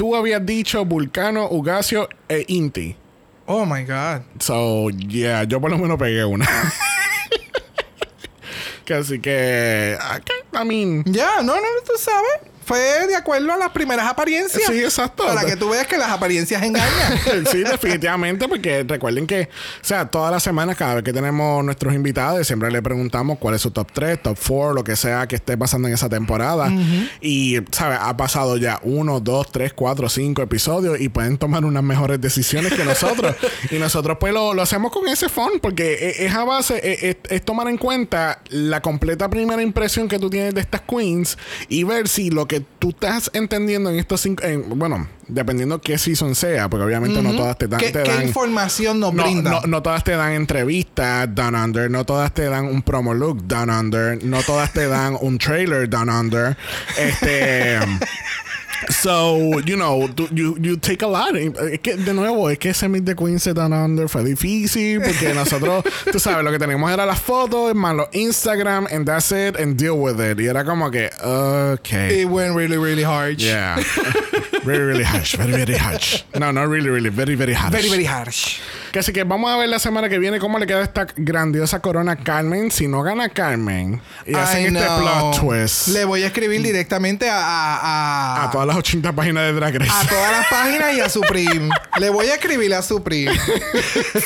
Tú 0.00 0.16
habías 0.16 0.46
dicho 0.46 0.82
Vulcano, 0.86 1.46
Ugasio 1.50 2.08
e 2.26 2.46
Inti. 2.48 2.96
Oh 3.44 3.66
my 3.66 3.84
God. 3.84 4.22
So, 4.38 4.88
yeah, 4.88 5.44
yo 5.44 5.60
por 5.60 5.70
lo 5.70 5.76
menos 5.76 5.98
pegué 5.98 6.24
una. 6.24 6.46
que 8.86 8.94
así 8.94 9.20
que, 9.20 9.98
okay, 9.98 10.58
I 10.58 10.64
mean, 10.64 11.04
Ya, 11.04 11.42
no, 11.42 11.54
no, 11.54 11.66
tú 11.84 11.92
sabes. 11.98 12.49
Fue 12.70 13.04
de 13.08 13.16
acuerdo 13.16 13.52
a 13.52 13.56
las 13.56 13.70
primeras 13.70 14.06
apariencias. 14.06 14.62
Sí, 14.64 14.78
exacto. 14.78 15.26
Para 15.26 15.44
que 15.44 15.56
tú 15.56 15.70
veas 15.70 15.88
que 15.88 15.98
las 15.98 16.08
apariencias 16.10 16.62
engañan. 16.62 17.18
sí, 17.50 17.64
definitivamente, 17.64 18.46
porque 18.46 18.84
recuerden 18.86 19.26
que, 19.26 19.48
o 19.82 19.84
sea, 19.84 20.08
todas 20.08 20.30
las 20.30 20.44
semanas, 20.44 20.76
cada 20.76 20.94
vez 20.94 21.02
que 21.02 21.12
tenemos 21.12 21.64
nuestros 21.64 21.92
invitados, 21.94 22.46
siempre 22.46 22.70
le 22.70 22.80
preguntamos 22.80 23.38
cuál 23.38 23.56
es 23.56 23.62
su 23.62 23.72
top 23.72 23.88
3, 23.92 24.22
top 24.22 24.38
4, 24.38 24.74
lo 24.74 24.84
que 24.84 24.94
sea 24.94 25.26
que 25.26 25.34
esté 25.34 25.58
pasando 25.58 25.88
en 25.88 25.94
esa 25.94 26.08
temporada. 26.08 26.72
Y, 27.20 27.56
¿sabes? 27.72 27.98
Ha 28.00 28.16
pasado 28.16 28.56
ya 28.56 28.78
uno, 28.84 29.18
dos, 29.18 29.50
tres, 29.50 29.72
cuatro, 29.72 30.08
cinco 30.08 30.40
episodios 30.40 31.00
y 31.00 31.08
pueden 31.08 31.38
tomar 31.38 31.64
unas 31.64 31.82
mejores 31.82 32.20
decisiones 32.20 32.72
que 32.74 32.84
nosotros. 32.84 33.34
y 33.72 33.78
nosotros, 33.78 34.18
pues, 34.20 34.32
lo, 34.32 34.54
lo 34.54 34.62
hacemos 34.62 34.92
con 34.92 35.08
ese 35.08 35.28
fun, 35.28 35.58
porque 35.60 35.94
e- 35.94 36.26
es 36.26 36.32
a 36.32 36.44
base, 36.44 36.76
e- 36.76 37.10
es, 37.10 37.16
es 37.30 37.44
tomar 37.44 37.66
en 37.66 37.78
cuenta 37.78 38.42
la 38.50 38.80
completa 38.80 39.28
primera 39.28 39.60
impresión 39.60 40.06
que 40.06 40.20
tú 40.20 40.30
tienes 40.30 40.54
de 40.54 40.60
estas 40.60 40.82
queens 40.82 41.36
y 41.68 41.82
ver 41.82 42.06
si 42.06 42.30
lo 42.30 42.46
que 42.46 42.59
tú 42.78 42.90
estás 42.90 43.30
entendiendo 43.34 43.90
en 43.90 43.98
estos 43.98 44.20
cinco, 44.20 44.42
en- 44.44 44.78
bueno, 44.78 45.08
dependiendo 45.28 45.80
qué 45.80 45.98
season 45.98 46.34
sea, 46.34 46.68
porque 46.68 46.84
obviamente 46.84 47.20
no 47.22 47.34
todas 47.34 47.56
te 47.58 47.66
dan, 47.68 47.80
¿Qué, 47.80 47.90
te 47.90 48.02
qué 48.02 48.10
dan 48.10 48.22
información 48.28 48.98
nos 49.00 49.12
no, 49.14 49.22
brinda? 49.22 49.50
no, 49.50 49.60
no 49.62 49.82
todas 49.82 50.02
te 50.04 50.12
dan 50.12 50.32
entrevistas 50.32 51.32
down 51.34 51.54
under, 51.54 51.90
no 51.90 52.04
todas 52.04 52.32
te 52.34 52.44
dan 52.44 52.64
un 52.66 52.82
promo 52.82 53.14
look 53.14 53.42
down 53.46 53.70
under, 53.70 54.22
no 54.24 54.42
todas 54.42 54.72
te 54.72 54.86
dan 54.88 55.16
un 55.20 55.38
trailer 55.38 55.88
down 55.88 56.08
under. 56.08 56.56
Este 56.98 57.78
So, 58.88 59.58
you 59.60 59.76
know, 59.76 60.08
you, 60.32 60.56
you 60.58 60.76
take 60.76 61.02
a 61.02 61.06
lot. 61.06 61.34
Es 61.36 61.80
que, 61.80 61.96
de 61.96 62.14
nuevo, 62.14 62.48
es 62.48 62.58
que 62.58 62.70
ese 62.70 62.88
Meet 62.88 63.04
the 63.04 63.14
Queens 63.14 63.44
de 63.44 63.54
Down 63.54 63.72
Under 63.72 64.08
fue 64.08 64.24
difícil 64.24 65.02
porque 65.02 65.34
nosotros, 65.34 65.84
tú 66.10 66.18
sabes, 66.18 66.44
lo 66.44 66.50
que 66.50 66.58
teníamos 66.58 66.90
era 66.90 67.04
las 67.04 67.20
fotos, 67.20 67.74
más 67.74 67.94
los 67.94 68.08
Instagram, 68.12 68.86
and 68.90 69.06
that's 69.06 69.30
it, 69.32 69.56
and 69.58 69.76
deal 69.76 69.98
with 69.98 70.20
it. 70.20 70.38
Y 70.40 70.46
era 70.46 70.64
como 70.64 70.90
que, 70.90 71.10
okay. 71.22 72.22
It 72.22 72.28
went 72.28 72.56
really, 72.56 72.78
really 72.78 73.02
hard. 73.02 73.38
Yeah. 73.38 73.76
very, 74.64 74.84
really 74.84 75.04
harsh. 75.04 75.36
Very, 75.36 75.52
very 75.52 75.76
harsh. 75.76 76.22
No, 76.38 76.50
not 76.50 76.68
really, 76.68 76.88
really. 76.88 77.10
Very, 77.10 77.34
very 77.34 77.52
harsh. 77.52 77.72
Very, 77.72 77.88
very 77.88 78.04
harsh. 78.04 78.60
Que 78.92 78.98
así 78.98 79.12
que 79.12 79.22
vamos 79.22 79.48
a 79.52 79.56
ver 79.56 79.68
la 79.68 79.78
semana 79.78 80.08
que 80.08 80.18
viene 80.18 80.40
cómo 80.40 80.58
le 80.58 80.66
queda 80.66 80.82
esta 80.82 81.06
grandiosa 81.16 81.78
corona 81.80 82.12
a 82.12 82.16
Carmen. 82.16 82.72
Si 82.72 82.88
no 82.88 83.02
gana 83.02 83.28
Carmen 83.28 84.00
y 84.26 84.34
hacen 84.34 84.76
este 84.76 84.88
plot 84.98 85.38
twist 85.40 85.88
Le 85.88 86.04
voy 86.04 86.24
a 86.24 86.26
escribir 86.26 86.60
directamente 86.60 87.30
a, 87.30 87.38
a, 87.40 88.40
a- 88.40 88.44
a 88.44 88.50
todas 88.50 88.66
las 88.66 88.76
80 88.76 89.12
páginas 89.12 89.44
de 89.44 89.52
Drag 89.52 89.78
Race. 89.78 89.92
a 89.94 90.08
todas 90.08 90.32
las 90.32 90.46
páginas 90.48 90.94
y 90.94 91.00
a 91.00 91.08
Supreme. 91.08 91.70
Le 92.00 92.10
voy 92.10 92.26
a 92.26 92.34
escribir 92.34 92.74
a 92.74 92.82
Supreme. 92.82 93.38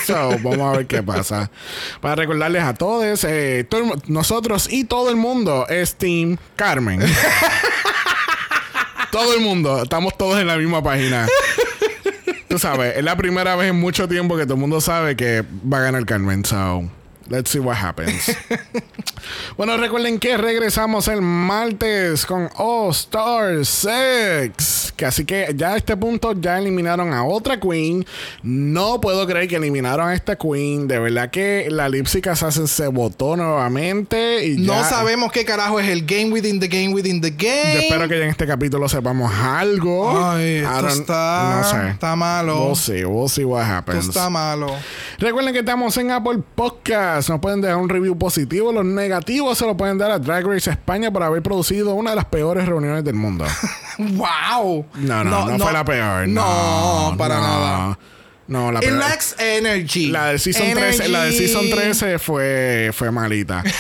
So, 0.06 0.30
vamos 0.42 0.74
a 0.74 0.78
ver 0.78 0.86
qué 0.86 1.02
pasa. 1.02 1.50
Para 2.00 2.14
recordarles 2.16 2.62
a 2.62 2.74
todos, 2.74 3.24
eh, 3.24 3.66
todo 3.68 3.94
nosotros 4.06 4.68
y 4.70 4.84
todo 4.84 5.10
el 5.10 5.16
mundo 5.16 5.66
es 5.68 5.94
Team 5.96 6.36
Carmen. 6.56 7.00
todo 9.10 9.34
el 9.34 9.40
mundo, 9.40 9.82
estamos 9.82 10.16
todos 10.16 10.40
en 10.40 10.46
la 10.46 10.56
misma 10.56 10.82
página. 10.82 11.26
Tú 12.54 12.60
sabes, 12.60 12.96
es 12.96 13.02
la 13.02 13.16
primera 13.16 13.56
vez 13.56 13.70
en 13.70 13.80
mucho 13.80 14.06
tiempo 14.06 14.36
que 14.36 14.44
todo 14.44 14.54
el 14.54 14.60
mundo 14.60 14.80
sabe 14.80 15.16
que 15.16 15.42
va 15.42 15.78
a 15.78 15.80
ganar 15.80 16.06
Carmen. 16.06 16.44
So, 16.44 16.88
let's 17.28 17.50
see 17.50 17.58
what 17.58 17.76
happens. 17.76 18.30
bueno, 19.56 19.76
recuerden 19.76 20.18
que 20.18 20.36
regresamos 20.36 21.08
el 21.08 21.22
martes 21.22 22.26
con 22.26 22.48
All 22.56 22.90
Star 22.90 23.64
6. 23.64 24.92
Que 24.96 25.06
así 25.06 25.24
que 25.24 25.52
ya 25.56 25.72
a 25.72 25.76
este 25.76 25.96
punto 25.96 26.32
ya 26.38 26.58
eliminaron 26.58 27.12
a 27.12 27.24
otra 27.24 27.58
Queen. 27.58 28.06
No 28.42 29.00
puedo 29.00 29.26
creer 29.26 29.48
que 29.48 29.56
eliminaron 29.56 30.08
a 30.08 30.14
esta 30.14 30.36
Queen. 30.36 30.86
De 30.86 30.98
verdad 30.98 31.30
que 31.30 31.68
la 31.70 31.88
Lipsic 31.88 32.26
Assassin 32.28 32.68
se 32.68 32.86
votó 32.88 33.36
nuevamente. 33.36 34.46
Y 34.46 34.56
No 34.58 34.84
sabemos 34.84 35.32
qué 35.32 35.44
carajo 35.44 35.80
es 35.80 35.88
el 35.88 36.04
game 36.06 36.30
within 36.30 36.60
the 36.60 36.68
game 36.68 36.94
within 36.94 37.20
the 37.20 37.30
game. 37.30 37.74
Yo 37.74 37.80
espero 37.80 38.08
que 38.08 38.18
ya 38.18 38.24
en 38.24 38.30
este 38.30 38.46
capítulo 38.46 38.88
sepamos 38.88 39.32
algo. 39.32 40.24
Ay, 40.24 40.56
esto 40.56 40.88
está, 40.88 41.60
no 41.60 41.70
sé. 41.70 41.88
está 41.90 42.16
malo. 42.16 42.64
We'll 42.66 42.76
see, 42.76 43.04
we'll 43.04 43.28
see 43.28 43.44
what 43.44 43.62
Esto 43.62 43.74
happens. 43.74 44.08
está 44.08 44.30
malo. 44.30 44.68
Recuerden 45.18 45.52
que 45.52 45.60
estamos 45.60 45.96
en 45.96 46.10
Apple 46.10 46.40
Podcast. 46.54 47.13
Nos 47.16 47.40
pueden 47.40 47.60
dejar 47.60 47.76
un 47.76 47.88
review 47.88 48.16
positivo. 48.18 48.72
Los 48.72 48.84
negativos 48.84 49.56
se 49.58 49.66
lo 49.66 49.76
pueden 49.76 49.98
dar 49.98 50.10
a 50.10 50.18
Drag 50.18 50.46
Race 50.46 50.70
España 50.70 51.10
por 51.10 51.22
haber 51.22 51.42
producido 51.42 51.94
una 51.94 52.10
de 52.10 52.16
las 52.16 52.24
peores 52.26 52.66
reuniones 52.66 53.04
del 53.04 53.14
mundo. 53.14 53.44
¡Wow! 53.98 54.86
No, 54.96 55.24
no, 55.24 55.46
no, 55.46 55.58
fue 55.58 55.72
la 55.72 55.84
peor. 55.84 56.28
No, 56.28 57.14
para 57.16 57.40
nada. 57.40 57.98
No, 58.46 58.70
la 58.70 58.80
It 58.80 58.86
peor. 58.86 58.98
lacks 58.98 59.36
energy. 59.38 60.08
La 60.08 60.26
de 60.26 60.38
Season 60.38 60.74
13, 60.74 61.08
la 61.08 61.22
de 61.22 61.28
Energy. 61.28 61.46
Season 61.48 61.70
13 61.70 62.18
fue, 62.18 62.90
fue 62.92 63.10
malita. 63.10 63.62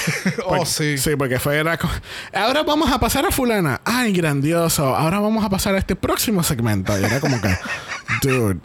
Oh, 0.46 0.48
Porque- 0.56 0.66
sí. 0.66 0.98
Sí, 0.98 1.16
porque 1.16 1.38
fue 1.38 1.58
era 1.58 1.78
Ahora 2.32 2.62
vamos 2.62 2.90
a 2.90 2.98
pasar 2.98 3.26
a 3.26 3.30
fulana. 3.30 3.80
Ay, 3.84 4.12
grandioso. 4.12 4.96
Ahora 4.96 5.20
vamos 5.20 5.44
a 5.44 5.50
pasar 5.50 5.74
a 5.74 5.78
este 5.78 5.96
próximo 5.96 6.42
segmento. 6.42 6.98
Y 6.98 7.04
era 7.04 7.20
como 7.20 7.40
que, 7.40 7.54
dude, 8.22 8.58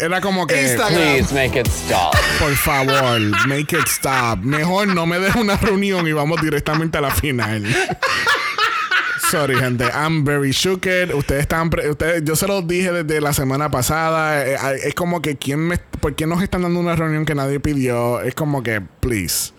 era 0.00 0.20
como 0.20 0.46
que 0.46 0.62
Instagram. 0.62 0.94
Please 0.94 1.34
make 1.34 1.58
it 1.58 1.66
stop. 1.68 2.14
por 2.38 2.54
favor, 2.56 3.20
make 3.46 3.76
it 3.76 3.86
stop. 3.88 4.38
Mejor 4.40 4.88
no 4.88 5.06
me 5.06 5.18
des 5.18 5.34
una 5.34 5.56
reunión 5.56 6.06
y 6.06 6.12
vamos 6.12 6.40
directamente 6.42 6.98
a 6.98 7.00
la 7.00 7.10
final. 7.10 7.64
Sorry, 9.30 9.54
gente. 9.56 9.84
I'm 9.94 10.24
very 10.24 10.50
shooked. 10.52 11.14
Ustedes 11.14 11.42
están. 11.42 11.70
pre- 11.70 11.88
ustedes, 11.88 12.22
yo 12.24 12.36
se 12.36 12.46
los 12.46 12.66
dije 12.66 12.92
desde 12.92 13.20
la 13.20 13.32
semana 13.32 13.70
pasada. 13.70 14.44
Eh, 14.46 14.54
eh, 14.62 14.78
es 14.88 14.94
como 14.94 15.22
que, 15.22 15.36
¿quién 15.38 15.60
me, 15.60 15.78
¿por 15.78 16.14
qué 16.14 16.26
nos 16.26 16.42
están 16.42 16.62
dando 16.62 16.78
una 16.80 16.94
reunión 16.96 17.24
que 17.24 17.34
nadie 17.34 17.58
pidió? 17.58 18.20
Es 18.20 18.34
como 18.34 18.62
que, 18.62 18.82
please. 19.00 19.52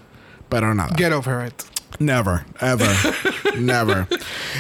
Pero 0.50 0.76
nada. 0.76 0.94
Get 0.96 1.12
over 1.12 1.48
it. 1.48 1.56
Never, 2.00 2.44
ever, 2.60 2.90
never. 3.58 4.08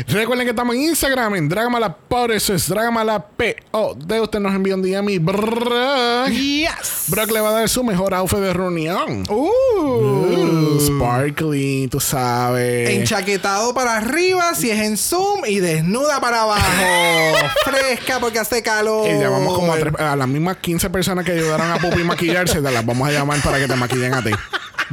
Recuerden 0.07 0.45
que 0.45 0.51
estamos 0.51 0.75
en 0.75 0.81
Instagram, 0.83 1.35
en 1.35 1.49
Dragamala 1.49 1.95
por 1.95 2.31
eso 2.31 2.53
es 2.53 2.67
Dragamala 2.69 3.25
P-O-D. 3.27 4.21
Usted 4.21 4.39
nos 4.39 4.53
envía 4.53 4.75
un 4.75 4.81
DM 4.83 5.09
y 5.09 5.17
Brock, 5.19 6.29
Yes. 6.29 7.05
Brock 7.07 7.31
le 7.31 7.41
va 7.41 7.49
a 7.49 7.53
dar 7.53 7.69
su 7.69 7.83
mejor 7.83 8.13
outfit 8.13 8.39
de 8.39 8.53
reunión. 8.53 9.23
Uh. 9.29 9.49
Uh, 9.75 10.79
sparkly, 10.79 11.87
tú 11.91 11.99
sabes. 11.99 12.89
Enchaquetado 12.91 13.73
para 13.73 13.97
arriba 13.97 14.53
si 14.55 14.69
es 14.71 14.79
en 14.79 14.97
Zoom 14.97 15.45
y 15.45 15.59
desnuda 15.59 16.21
para 16.21 16.43
abajo. 16.43 16.61
Fresca 17.65 18.19
porque 18.19 18.39
hace 18.39 18.61
calor. 18.63 19.07
Y 19.09 19.19
llamamos 19.19 19.53
como 19.55 19.73
a, 19.73 19.77
tres- 19.77 19.99
a 19.99 20.15
las 20.15 20.27
mismas 20.27 20.57
15 20.57 20.89
personas 20.89 21.25
que 21.25 21.31
ayudaron 21.33 21.71
a 21.71 21.77
Pupi 21.77 22.03
maquillarse, 22.03 22.61
te 22.61 22.71
las 22.71 22.85
vamos 22.85 23.07
a 23.07 23.11
llamar 23.11 23.39
para 23.41 23.57
que 23.59 23.67
te 23.67 23.75
maquillen 23.75 24.13
a 24.13 24.23
ti. 24.23 24.31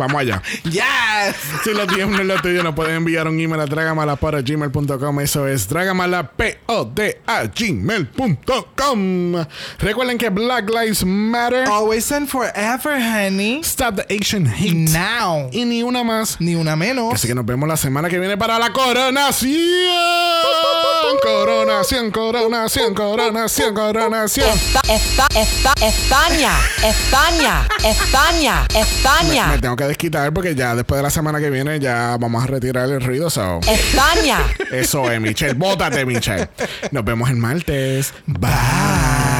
Vamos 0.00 0.22
allá. 0.22 0.42
Yes. 0.64 1.36
Si 1.62 1.74
los 1.74 1.86
DM 1.86 2.10
no 2.10 2.20
es 2.20 2.26
lo 2.26 2.40
tuyo, 2.40 2.62
nos 2.62 2.74
pueden 2.74 2.96
enviar 2.96 3.28
un 3.28 3.38
email 3.38 3.60
a 3.60 3.66
dragamala.gmail.com. 3.66 5.20
Eso 5.20 5.46
es 5.46 5.68
dragamala, 5.68 6.30
P-O-D 6.30 7.20
a 7.26 7.44
gmail.com. 7.44 9.34
Recuerden 9.78 10.16
que 10.16 10.30
Black 10.30 10.70
Lives 10.70 11.04
Matter. 11.04 11.68
Always 11.68 12.10
and 12.12 12.26
forever, 12.26 12.98
honey. 12.98 13.60
Stop 13.62 13.96
the 13.96 14.06
Asian 14.08 14.46
hate. 14.46 14.90
Now. 14.90 15.50
Y 15.52 15.66
ni 15.66 15.82
una 15.82 16.02
más. 16.02 16.40
Ni 16.40 16.54
una 16.54 16.76
menos. 16.76 17.12
Así 17.12 17.28
que 17.28 17.34
nos 17.34 17.44
vemos 17.44 17.68
la 17.68 17.76
semana 17.76 18.08
que 18.08 18.18
viene 18.18 18.38
para 18.38 18.58
la 18.58 18.72
coronación. 18.72 19.60
Coronación, 21.22 22.10
coronación, 22.10 22.94
coronación, 22.94 23.74
coronación. 23.74 24.48
Esta, 24.48 24.80
esta, 24.88 25.26
esta, 25.38 25.74
España, 25.84 26.52
España, 26.82 27.68
España, 27.84 28.66
España, 28.74 29.46
Me 29.48 29.58
tengo 29.58 29.76
que 29.76 29.86
desquitar 29.90 30.32
porque 30.32 30.54
ya 30.54 30.74
después 30.74 30.98
de 30.98 31.02
la 31.02 31.10
semana 31.10 31.38
que 31.38 31.50
viene 31.50 31.78
ya 31.78 32.16
vamos 32.18 32.42
a 32.42 32.46
retirar 32.46 32.88
el 32.88 33.00
ruido. 33.00 33.30
So. 33.30 33.60
España. 33.68 34.38
Eso 34.72 35.10
es, 35.10 35.20
Michelle. 35.20 35.54
Bótate, 35.54 36.04
Michelle. 36.04 36.48
Nos 36.90 37.04
vemos 37.04 37.30
el 37.30 37.36
martes. 37.36 38.12
Bye. 38.26 39.39